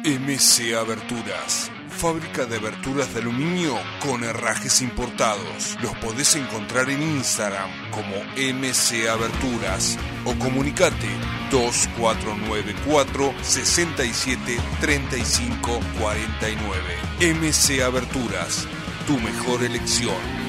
MC 0.03 0.73
Aberturas. 0.73 1.69
Fábrica 1.91 2.45
de 2.45 2.57
aberturas 2.57 3.13
de 3.13 3.19
aluminio 3.21 3.77
con 3.99 4.23
herrajes 4.23 4.81
importados. 4.81 5.77
Los 5.81 5.95
podés 5.97 6.35
encontrar 6.35 6.89
en 6.89 7.01
Instagram 7.01 7.69
como 7.91 8.15
MC 8.35 9.07
Aberturas 9.09 9.97
o 10.25 10.33
comunicate 10.39 11.09
2494 11.51 13.33
67 13.41 14.57
35 14.79 15.79
49. 15.99 17.35
MC 17.35 17.83
Aberturas, 17.83 18.67
tu 19.05 19.19
mejor 19.19 19.63
elección. 19.63 20.40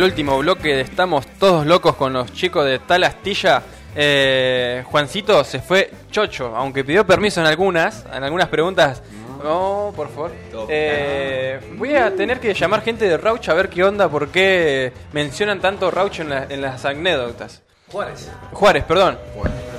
El 0.00 0.04
último 0.04 0.38
bloque 0.38 0.74
de 0.76 0.80
Estamos 0.80 1.26
Todos 1.38 1.66
Locos 1.66 1.94
con 1.94 2.14
los 2.14 2.32
chicos 2.32 2.64
de 2.64 2.78
Tal 2.78 3.04
Astilla. 3.04 3.62
Eh, 3.94 4.82
Juancito 4.86 5.44
se 5.44 5.58
fue 5.60 5.90
chocho, 6.10 6.56
aunque 6.56 6.82
pidió 6.84 7.06
permiso 7.06 7.42
en 7.42 7.46
algunas, 7.46 8.06
en 8.10 8.24
algunas 8.24 8.48
preguntas. 8.48 9.02
No, 9.44 9.92
por 9.94 10.08
favor. 10.08 10.32
Eh, 10.70 11.60
voy 11.76 11.94
a 11.96 12.16
tener 12.16 12.40
que 12.40 12.54
llamar 12.54 12.80
gente 12.80 13.06
de 13.06 13.18
Rauch 13.18 13.46
a 13.50 13.52
ver 13.52 13.68
qué 13.68 13.84
onda, 13.84 14.08
por 14.08 14.28
qué 14.28 14.90
mencionan 15.12 15.60
tanto 15.60 15.90
Rauch 15.90 16.18
en, 16.20 16.30
la- 16.30 16.46
en 16.48 16.62
las 16.62 16.82
anécdotas. 16.86 17.60
Juárez. 17.92 18.30
Juárez, 18.52 18.84
perdón. 18.84 19.18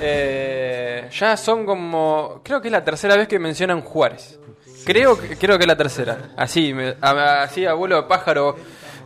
Eh, 0.02 1.10
ya 1.20 1.36
son 1.36 1.66
como. 1.66 2.42
Creo 2.44 2.62
que 2.62 2.68
es 2.68 2.72
la 2.72 2.84
tercera 2.84 3.16
vez 3.16 3.28
que 3.28 3.40
mencionan 3.40 3.82
Juárez. 3.82 4.38
Creo 4.86 5.20
que, 5.20 5.36
creo 5.36 5.58
que 5.58 5.64
es 5.64 5.68
la 5.68 5.78
tercera. 5.78 6.18
Así, 6.38 6.76
me- 6.76 6.96
así 7.02 7.66
abuelo 7.66 7.96
de 7.96 8.04
pájaro. 8.04 8.56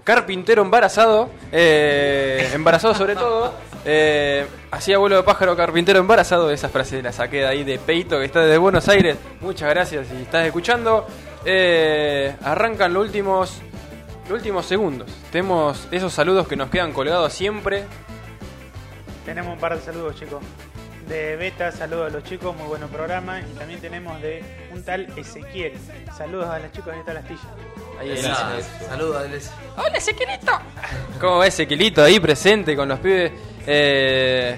Carpintero 0.06 0.62
embarazado. 0.62 1.30
eh, 1.52 2.50
embarazado 2.54 2.94
sobre 2.94 3.16
todo. 3.16 3.54
Eh, 3.88 4.46
así 4.72 4.94
abuelo 4.94 5.18
de 5.18 5.24
pájaro 5.24 5.58
carpintero 5.58 6.00
embarazado, 6.00 6.50
esa 6.52 6.70
frase 6.70 7.02
la 7.04 7.12
saqué 7.12 7.38
de 7.38 7.48
ahí 7.48 7.64
de 7.64 7.78
Peito 7.80 8.18
que 8.20 8.26
está 8.26 8.42
desde 8.42 8.58
Buenos 8.60 8.88
Aires. 8.88 9.18
Muchas 9.42 9.70
gracias 9.70 10.08
si 10.08 10.22
estás 10.22 10.46
escuchando. 10.46 11.06
Eh, 11.44 12.36
arrancan 12.44 12.94
los 12.94 13.04
últimos, 13.06 13.58
los 14.30 14.38
últimos 14.38 14.68
segundos. 14.68 15.10
Tenemos 15.32 15.88
esos 15.92 16.14
saludos 16.14 16.48
que 16.48 16.56
nos 16.56 16.70
quedan 16.70 16.94
colgados 16.94 17.34
siempre. 17.34 17.84
Tenemos 19.26 19.54
un 19.54 19.60
par 19.60 19.76
de 19.76 19.82
saludos, 19.82 20.16
chicos. 20.16 20.44
De 21.08 21.36
Beta, 21.36 21.72
saludos 21.72 22.08
a 22.12 22.14
los 22.16 22.24
chicos, 22.24 22.56
muy 22.56 22.66
buen 22.68 22.82
programa. 22.90 23.40
Y 23.40 23.58
también 23.58 23.80
tenemos 23.80 24.20
de 24.22 24.44
un 24.74 24.84
tal 24.84 25.08
Ezequiel. 25.16 25.74
Saludos 26.18 26.48
a 26.50 26.58
los 26.60 26.72
chicos 26.72 26.96
de 26.96 27.04
tal 27.04 27.18
astilla. 27.18 27.40
Ahí 28.00 28.12
está. 28.12 28.58
Saludos, 28.90 29.18
Alex. 29.24 29.52
¡Hola, 29.78 29.98
Ezequielito! 29.98 30.52
¿Cómo 31.22 31.38
va 31.38 31.48
Ezequielito 31.48 32.04
ahí 32.04 32.20
presente 32.20 32.76
con 32.76 32.90
los 32.90 33.00
pibes? 33.00 33.32
Eh, 33.68 34.56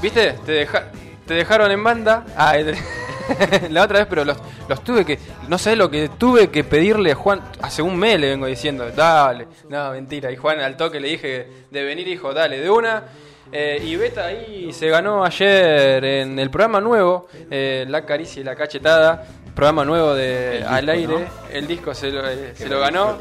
¿Viste? 0.00 0.34
Te, 0.46 0.52
deja- 0.52 0.90
te 1.26 1.34
dejaron 1.34 1.70
en 1.72 1.82
banda. 1.82 2.24
Ah, 2.36 2.54
la 3.70 3.82
otra 3.82 3.98
vez, 3.98 4.06
pero 4.08 4.24
los, 4.24 4.38
los 4.68 4.84
tuve 4.84 5.04
que. 5.04 5.18
No 5.48 5.58
sé 5.58 5.74
lo 5.74 5.90
que 5.90 6.08
tuve 6.08 6.50
que 6.50 6.62
pedirle 6.62 7.12
a 7.12 7.14
Juan. 7.16 7.42
Hace 7.60 7.82
un 7.82 7.96
mes 7.98 8.18
le 8.20 8.28
vengo 8.30 8.46
diciendo, 8.46 8.88
dale. 8.92 9.48
No, 9.68 9.90
mentira. 9.90 10.30
Y 10.30 10.36
Juan 10.36 10.60
al 10.60 10.76
toque 10.76 11.00
le 11.00 11.08
dije 11.08 11.48
de 11.68 11.82
venir, 11.82 12.06
dijo, 12.06 12.32
dale, 12.32 12.60
de 12.60 12.70
una. 12.70 13.02
Eh, 13.50 13.82
y 13.82 13.96
Beta 13.96 14.26
ahí 14.26 14.72
se 14.72 14.88
ganó 14.88 15.24
ayer 15.24 16.04
en 16.04 16.38
el 16.38 16.50
programa 16.50 16.80
nuevo, 16.80 17.28
eh, 17.50 17.86
La 17.88 18.04
Caricia 18.04 18.40
y 18.40 18.44
la 18.44 18.54
Cachetada. 18.54 19.26
Programa 19.54 19.84
nuevo 19.84 20.14
de 20.14 20.64
Al 20.66 20.88
Aire. 20.88 21.20
¿no? 21.20 21.26
El 21.50 21.66
disco 21.66 21.94
se 21.94 22.10
lo, 22.10 22.28
eh, 22.28 22.54
se 22.54 22.68
lo 22.68 22.78
ganó. 22.78 23.18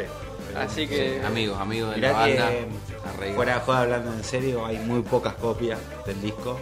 Así 0.56 0.88
que. 0.88 1.22
Amigos, 1.26 1.60
amigos 1.60 1.96
de 1.96 2.02
la 2.02 2.26
que, 2.26 2.36
banda. 2.36 3.34
fuera 3.36 3.60
de 3.60 3.72
hablando 3.72 4.14
en 4.14 4.24
serio, 4.24 4.66
hay 4.66 4.78
muy 4.80 5.02
pocas 5.02 5.34
copias 5.36 5.80
del 6.06 6.22
disco 6.22 6.60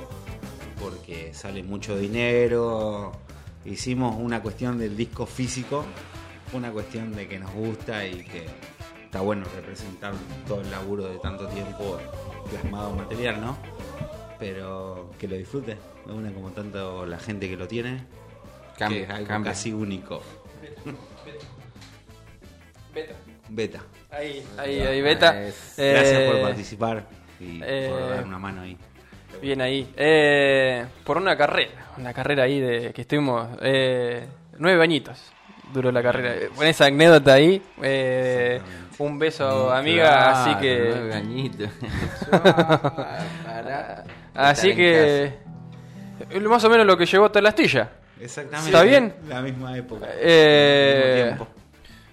porque 0.79 1.33
sale 1.33 1.63
mucho 1.63 1.97
dinero. 1.97 3.11
Hicimos 3.65 4.15
una 4.17 4.41
cuestión 4.41 4.77
del 4.77 4.95
disco 4.95 5.25
físico, 5.25 5.85
una 6.53 6.71
cuestión 6.71 7.15
de 7.15 7.27
que 7.27 7.39
nos 7.39 7.51
gusta 7.51 8.05
y 8.05 8.23
que 8.23 8.45
está 9.03 9.21
bueno 9.21 9.45
representar 9.55 10.13
todo 10.47 10.61
el 10.61 10.69
laburo 10.69 11.07
de 11.07 11.17
tanto 11.19 11.47
tiempo 11.47 11.97
plasmado 12.49 12.95
material, 12.95 13.41
¿no? 13.41 13.57
Pero 14.39 15.11
que 15.19 15.27
lo 15.27 15.35
disfrute, 15.35 15.77
una 16.07 16.31
como 16.31 16.51
tanto 16.51 17.05
la 17.05 17.17
gente 17.19 17.47
que 17.49 17.55
lo 17.57 17.67
tiene, 17.67 18.03
Cambia, 18.77 18.97
que 18.99 19.03
es 19.05 19.09
algo 19.09 19.27
cambia. 19.27 19.51
casi 19.51 19.71
único. 19.73 20.21
Beta. 22.93 23.13
Beta. 23.49 23.79
Ahí, 24.11 24.43
ahí, 24.57 24.79
ahí, 24.81 25.01
Beta. 25.01 25.33
Gracias 25.33 25.73
por 25.75 26.35
Eh, 26.37 26.41
participar 26.41 27.05
y 27.39 27.59
eh, 27.63 27.87
por 27.89 28.09
dar 28.09 28.23
una 28.25 28.39
mano 28.39 28.61
ahí. 28.61 28.77
Bien 29.41 29.61
ahí. 29.61 29.91
Eh, 29.97 30.85
por 31.03 31.17
una 31.17 31.35
carrera, 31.37 31.93
una 31.97 32.13
carrera 32.13 32.43
ahí 32.43 32.59
de 32.59 32.93
que 32.93 33.01
estuvimos 33.01 33.47
eh, 33.61 34.25
nueve 34.57 34.81
añitos. 34.83 35.31
Duró 35.73 35.91
la 35.91 36.01
carrera. 36.01 36.47
Con 36.55 36.65
esa 36.67 36.85
anécdota 36.85 37.33
ahí. 37.33 37.61
eh, 37.81 38.61
un 38.97 39.19
beso, 39.19 39.73
amiga. 39.73 40.41
Así 40.43 40.55
que. 40.55 41.11
Así 44.33 44.75
que. 44.75 45.33
Más 46.47 46.63
o 46.63 46.69
menos 46.69 46.85
lo 46.85 46.97
que 46.97 47.05
llegó 47.05 47.25
hasta 47.25 47.41
la 47.41 47.49
astilla. 47.49 47.89
Exactamente. 48.19 48.69
¿Está 48.69 48.83
bien? 48.83 49.13
La 49.27 49.41
misma 49.41 49.77
época. 49.77 50.07
Eh. 50.17 51.35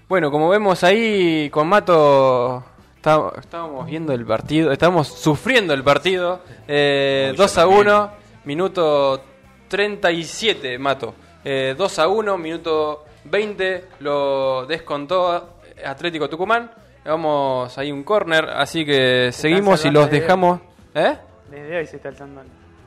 Bueno, 0.09 0.31
como 0.31 0.49
vemos 0.49 0.83
ahí 0.85 1.49
con 1.51 1.69
Mato, 1.69 2.63
está- 2.97 3.33
estábamos 3.39 3.87
viendo 3.87 4.13
el 4.13 4.27
partido, 4.27 4.71
estábamos 4.73 5.09
sufriendo 5.09 5.73
el 5.73 5.83
partido. 5.85 6.43
Eh, 6.69 7.29
Uy, 7.31 7.37
2 7.37 7.55
yo 7.55 7.61
a 7.61 7.65
también. 7.65 7.81
1, 7.87 8.11
minuto 8.45 9.25
37, 9.69 10.79
Mato. 10.79 11.15
Eh, 11.45 11.75
2 11.79 11.99
a 12.01 12.09
1, 12.09 12.37
minuto 12.37 13.05
20, 13.25 13.85
lo 14.01 14.67
descontó 14.67 15.57
Atlético 15.85 16.29
Tucumán. 16.29 16.71
Vamos 17.05 17.77
ahí 17.79 17.91
un 17.91 18.05
corner, 18.05 18.49
así 18.51 18.85
que 18.85 19.31
seguimos 19.33 19.85
y 19.85 19.91
los 19.91 20.11
de- 20.11 20.21
dejamos. 20.21 20.61
¿Eh? 20.95 21.17
Desde 21.51 21.77
hoy 21.79 21.87
se 21.87 21.97
está 21.97 22.09
alzando. 22.11 22.43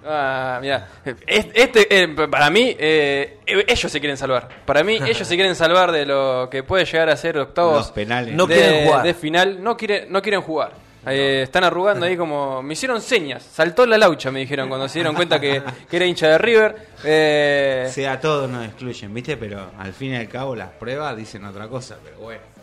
Ah, 0.07 0.59
mira. 0.61 0.87
Este, 1.27 1.87
eh, 2.03 2.07
para 2.29 2.49
mí, 2.49 2.75
eh, 2.79 3.39
ellos 3.45 3.91
se 3.91 3.99
quieren 3.99 4.17
salvar. 4.17 4.47
Para 4.65 4.83
mí, 4.83 4.95
ellos 5.05 5.27
se 5.27 5.35
quieren 5.35 5.55
salvar 5.55 5.91
de 5.91 6.05
lo 6.05 6.47
que 6.49 6.63
puede 6.63 6.85
llegar 6.85 7.09
a 7.09 7.17
ser 7.17 7.37
octavos 7.39 7.75
Los 7.77 7.91
penales. 7.91 8.33
No 8.35 8.45
de, 8.45 8.55
quieren 8.55 8.85
jugar. 8.85 9.03
de 9.03 9.13
final. 9.15 9.63
No, 9.63 9.75
quiere, 9.75 10.05
no 10.09 10.21
quieren 10.21 10.41
jugar. 10.41 10.71
Eh, 11.07 11.41
están 11.43 11.63
arrugando 11.63 12.05
ahí 12.05 12.17
como... 12.17 12.61
Me 12.63 12.73
hicieron 12.73 13.01
señas. 13.01 13.43
Saltó 13.43 13.85
la 13.85 13.97
laucha, 13.97 14.31
me 14.31 14.39
dijeron, 14.39 14.69
cuando 14.69 14.87
se 14.87 14.99
dieron 14.99 15.15
cuenta 15.15 15.39
que, 15.39 15.61
que 15.89 15.95
era 15.95 16.05
hincha 16.05 16.27
de 16.27 16.37
River. 16.37 16.87
Eh, 17.03 17.89
sea, 17.91 18.19
todos 18.19 18.49
nos 18.49 18.65
excluyen, 18.65 19.13
¿viste? 19.13 19.37
Pero 19.37 19.71
al 19.77 19.93
fin 19.93 20.13
y 20.13 20.15
al 20.15 20.27
cabo 20.27 20.55
las 20.55 20.69
pruebas 20.69 21.15
dicen 21.15 21.45
otra 21.45 21.67
cosa, 21.67 21.97
pero 22.03 22.19
bueno. 22.19 22.54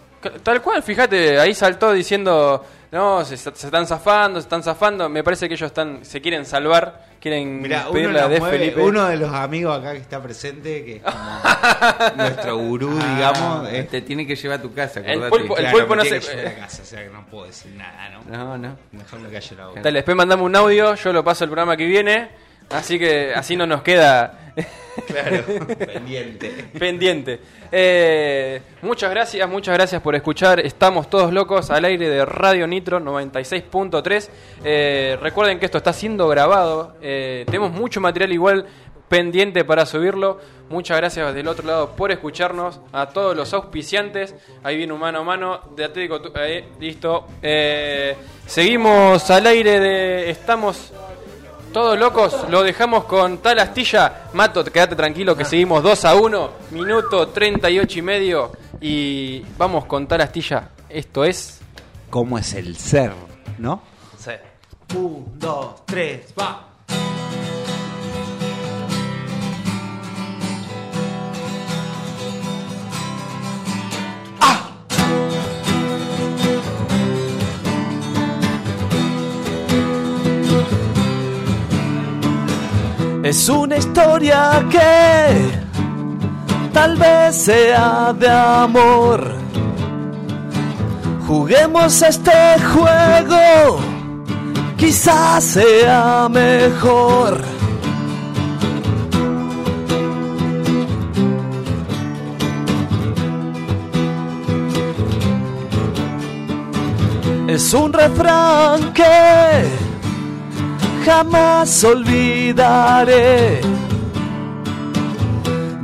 Tal 0.42 0.62
cual, 0.62 0.82
fíjate, 0.82 1.38
ahí 1.38 1.54
saltó 1.54 1.92
diciendo... 1.92 2.64
No, 2.92 3.24
se, 3.24 3.38
se 3.38 3.48
están 3.48 3.86
zafando, 3.86 4.38
se 4.38 4.44
están 4.44 4.62
zafando. 4.62 5.08
Me 5.08 5.24
parece 5.24 5.48
que 5.48 5.54
ellos 5.54 5.68
están 5.68 6.04
se 6.04 6.20
quieren 6.20 6.44
salvar. 6.44 7.06
Quieren 7.18 7.62
Mira, 7.62 7.84
uno, 7.84 7.92
pedirle 7.92 8.18
a 8.18 8.22
nos 8.24 8.30
De 8.32 8.38
mueve- 8.40 8.58
Felipe. 8.58 8.80
uno 8.82 9.06
de 9.08 9.16
los 9.16 9.32
amigos 9.32 9.78
acá 9.78 9.92
que 9.92 9.98
está 9.98 10.22
presente, 10.22 10.84
que 10.84 10.96
es 10.96 11.02
como 11.02 11.16
nuestro 12.16 12.56
gurú, 12.58 12.90
digamos. 12.98 13.66
es- 13.70 13.88
Te 13.88 14.02
tiene 14.02 14.26
que 14.26 14.36
llevar 14.36 14.58
a 14.58 14.62
tu 14.62 14.74
casa, 14.74 15.00
El 15.00 15.22
acordate. 15.24 15.30
pulpo- 15.30 15.56
el 15.56 15.62
claro, 15.62 15.78
pulpo 15.78 15.96
no 15.96 16.02
tiene 16.02 16.20
se- 16.20 16.36
que 16.36 16.46
a 16.48 16.54
casa, 16.58 16.82
o 16.82 16.84
sea 16.84 17.02
que 17.02 17.08
no 17.08 17.24
puedo 17.26 17.46
decir 17.46 17.72
nada, 17.76 18.10
¿no? 18.10 18.24
No, 18.36 18.58
no. 18.58 18.76
Mejor 18.92 19.20
me 19.20 19.30
callo 19.30 19.56
la 19.56 19.66
boca. 19.68 19.80
Dale, 19.80 19.98
después 19.98 20.14
mandame 20.14 20.42
un 20.42 20.54
audio, 20.54 20.94
yo 20.94 21.12
lo 21.14 21.24
paso 21.24 21.44
el 21.44 21.50
programa 21.50 21.74
que 21.78 21.86
viene. 21.86 22.28
Así 22.74 22.98
que 22.98 23.32
así 23.34 23.56
no 23.56 23.66
nos 23.66 23.82
queda 23.82 24.38
Claro, 25.06 25.44
pendiente. 25.78 26.50
pendiente. 26.78 27.40
Eh, 27.70 28.60
muchas 28.82 29.10
gracias, 29.10 29.48
muchas 29.48 29.74
gracias 29.74 30.02
por 30.02 30.14
escuchar. 30.14 30.60
Estamos 30.60 31.08
todos 31.08 31.32
locos 31.32 31.70
al 31.70 31.84
aire 31.86 32.08
de 32.10 32.24
Radio 32.26 32.66
Nitro 32.66 33.00
96.3. 33.00 34.28
Eh, 34.64 35.16
recuerden 35.22 35.58
que 35.58 35.64
esto 35.64 35.78
está 35.78 35.92
siendo 35.94 36.28
grabado. 36.28 36.96
Eh, 37.00 37.44
tenemos 37.46 37.72
mucho 37.72 38.00
material 38.00 38.32
igual 38.32 38.66
pendiente 39.08 39.64
para 39.64 39.86
subirlo. 39.86 40.38
Muchas 40.68 40.98
gracias 40.98 41.34
del 41.34 41.48
otro 41.48 41.66
lado 41.66 41.96
por 41.96 42.12
escucharnos. 42.12 42.78
A 42.92 43.08
todos 43.08 43.34
los 43.34 43.52
auspiciantes. 43.54 44.34
Ahí 44.62 44.76
viene 44.76 44.92
un 44.92 45.00
mano 45.00 45.20
a 45.20 45.24
mano 45.24 45.60
de 45.74 45.84
Atlético. 45.84 46.20
Listo. 46.78 47.28
Seguimos 48.46 49.30
al 49.30 49.46
aire 49.46 49.80
de... 49.80 50.30
Estamos... 50.30 50.92
Todos 51.72 51.98
locos, 51.98 52.50
lo 52.50 52.62
dejamos 52.62 53.04
con 53.04 53.38
tal 53.38 53.58
astilla. 53.58 54.24
Mato, 54.34 54.62
quédate 54.62 54.94
tranquilo 54.94 55.34
que 55.34 55.46
seguimos 55.46 55.82
2 55.82 56.04
a 56.04 56.14
1, 56.16 56.50
minuto 56.72 57.28
38 57.28 57.98
y 57.98 58.02
medio. 58.02 58.52
Y 58.78 59.40
vamos 59.56 59.86
con 59.86 60.06
tal 60.06 60.20
astilla. 60.20 60.68
Esto 60.90 61.24
es. 61.24 61.60
¿Cómo 62.10 62.36
es 62.36 62.52
el 62.52 62.76
ser, 62.76 63.12
no? 63.56 63.80
Un, 64.94 65.38
dos, 65.38 65.86
tres, 65.86 66.34
va. 66.38 66.71
Es 83.32 83.48
una 83.48 83.78
historia 83.78 84.62
que 84.70 85.48
tal 86.70 86.98
vez 86.98 87.34
sea 87.34 88.12
de 88.12 88.28
amor. 88.28 89.36
Juguemos 91.26 92.02
este 92.02 92.30
juego, 92.60 93.80
quizás 94.76 95.44
sea 95.44 96.28
mejor. 96.30 97.40
Es 107.48 107.72
un 107.72 107.94
refrán 107.94 108.92
que 108.92 109.81
jamás 111.04 111.84
olvidaré. 111.84 113.60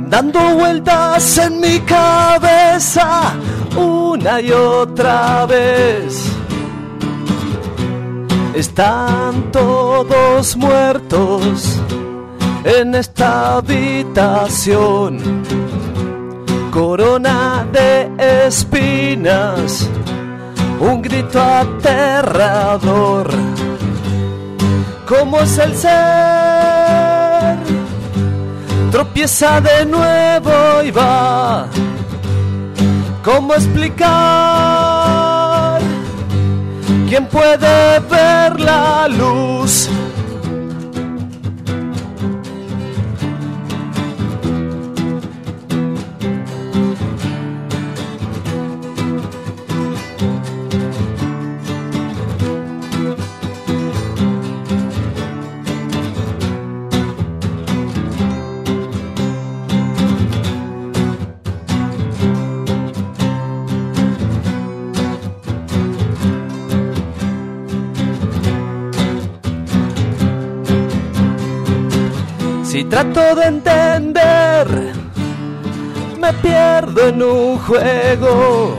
Dando 0.07 0.39
vueltas 0.55 1.37
en 1.37 1.59
mi 1.59 1.79
cabeza 1.81 3.33
una 3.75 4.41
y 4.41 4.51
otra 4.51 5.45
vez. 5.45 6.25
Están 8.53 9.51
todos 9.51 10.57
muertos 10.57 11.79
en 12.63 12.95
esta 12.95 13.57
habitación. 13.57 15.19
Corona 16.71 17.67
de 17.71 18.09
espinas, 18.47 19.87
un 20.79 21.01
grito 21.01 21.41
aterrador 21.41 23.29
¿Cómo 25.09 25.41
es 25.41 25.57
el 25.57 25.75
ser? 25.75 25.89
Tropieza 28.91 29.59
de 29.59 29.83
nuevo 29.87 30.83
y 30.83 30.91
va. 30.91 31.65
¿Cómo 33.23 33.55
explicar? 33.55 34.11
¿Quién 37.07 37.25
puede 37.25 37.99
ver 38.01 38.59
la 38.59 39.07
luz? 39.07 39.89
Trato 72.89 73.35
de 73.35 73.43
entender, 73.45 74.93
me 76.19 76.33
pierdo 76.33 77.07
en 77.09 77.21
un 77.21 77.59
juego 77.59 78.77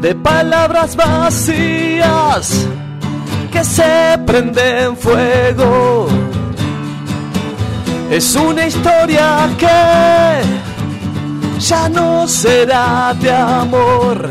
de 0.00 0.14
palabras 0.14 0.96
vacías 0.96 2.66
que 3.52 3.62
se 3.62 4.18
prenden 4.26 4.96
fuego. 4.96 6.08
Es 8.10 8.34
una 8.36 8.66
historia 8.66 9.50
que 9.58 10.40
ya 11.60 11.88
no 11.90 12.26
será 12.26 13.14
de 13.20 13.30
amor. 13.30 14.30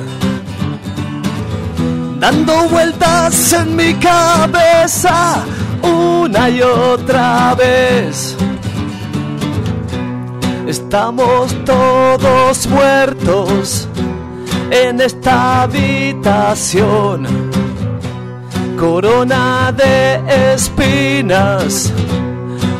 Dando 2.19 2.67
vueltas 2.69 3.53
en 3.53 3.75
mi 3.75 3.93
cabeza 3.93 5.45
una 6.27 6.49
y 6.49 6.61
otra 6.61 7.55
vez. 7.55 8.35
Estamos 10.67 11.55
todos 11.63 12.67
muertos 12.67 13.87
en 14.69 14.99
esta 14.99 15.63
habitación. 15.63 17.27
Corona 18.77 19.71
de 19.71 20.53
espinas, 20.53 21.93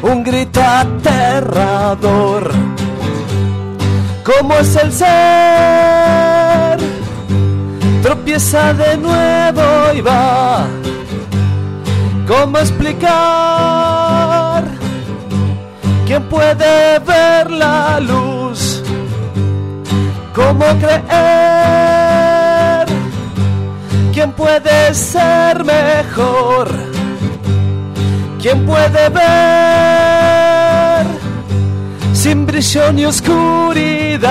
un 0.02 0.24
grito 0.24 0.62
aterrador. 0.62 2.52
¿Cómo 4.26 4.56
es 4.56 4.76
el 4.76 4.92
ser? 4.92 5.08
Tropieza 8.04 8.74
de 8.74 8.98
nuevo 8.98 9.94
y 9.96 10.02
va. 10.02 10.68
¿Cómo 12.28 12.58
explicar? 12.58 13.08
¿Quién 16.06 16.24
puede 16.24 17.00
ver 17.00 17.50
la 17.50 18.02
luz? 18.02 18.84
¿Cómo 20.36 20.66
creer? 20.78 21.06
¿Quién 24.14 24.34
puede 24.34 24.94
ser 24.94 25.64
mejor? 25.64 26.68
¿Quién 28.42 28.66
puede 28.66 29.10
ver 29.10 29.28
sin 32.14 32.46
brillo 32.46 32.92
ni 32.92 33.06
oscuridad? 33.06 34.28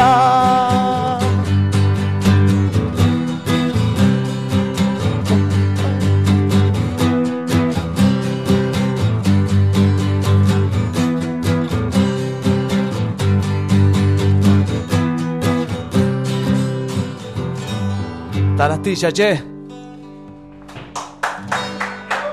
Tarastilla, 18.57 19.11
che. 19.13 19.43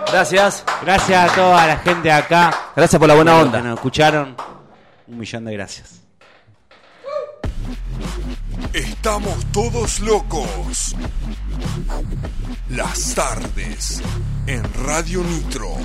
Gracias. 0.07 0.63
Gracias 0.81 1.31
a 1.31 1.35
toda 1.35 1.67
la 1.67 1.77
gente 1.77 2.11
acá. 2.11 2.71
Gracias 2.75 2.97
por 2.97 3.07
la 3.09 3.15
buena 3.15 3.37
onda. 3.37 3.57
Que 3.57 3.67
nos 3.67 3.75
escucharon. 3.75 4.35
Un 5.07 5.17
millón 5.17 5.43
de 5.45 5.53
gracias. 5.53 6.01
Estamos 8.71 9.45
todos 9.51 9.99
locos. 9.99 10.95
Las 12.69 13.15
tardes 13.15 14.01
en 14.47 14.63
Radio 14.85 15.23
Nitro. 15.23 15.75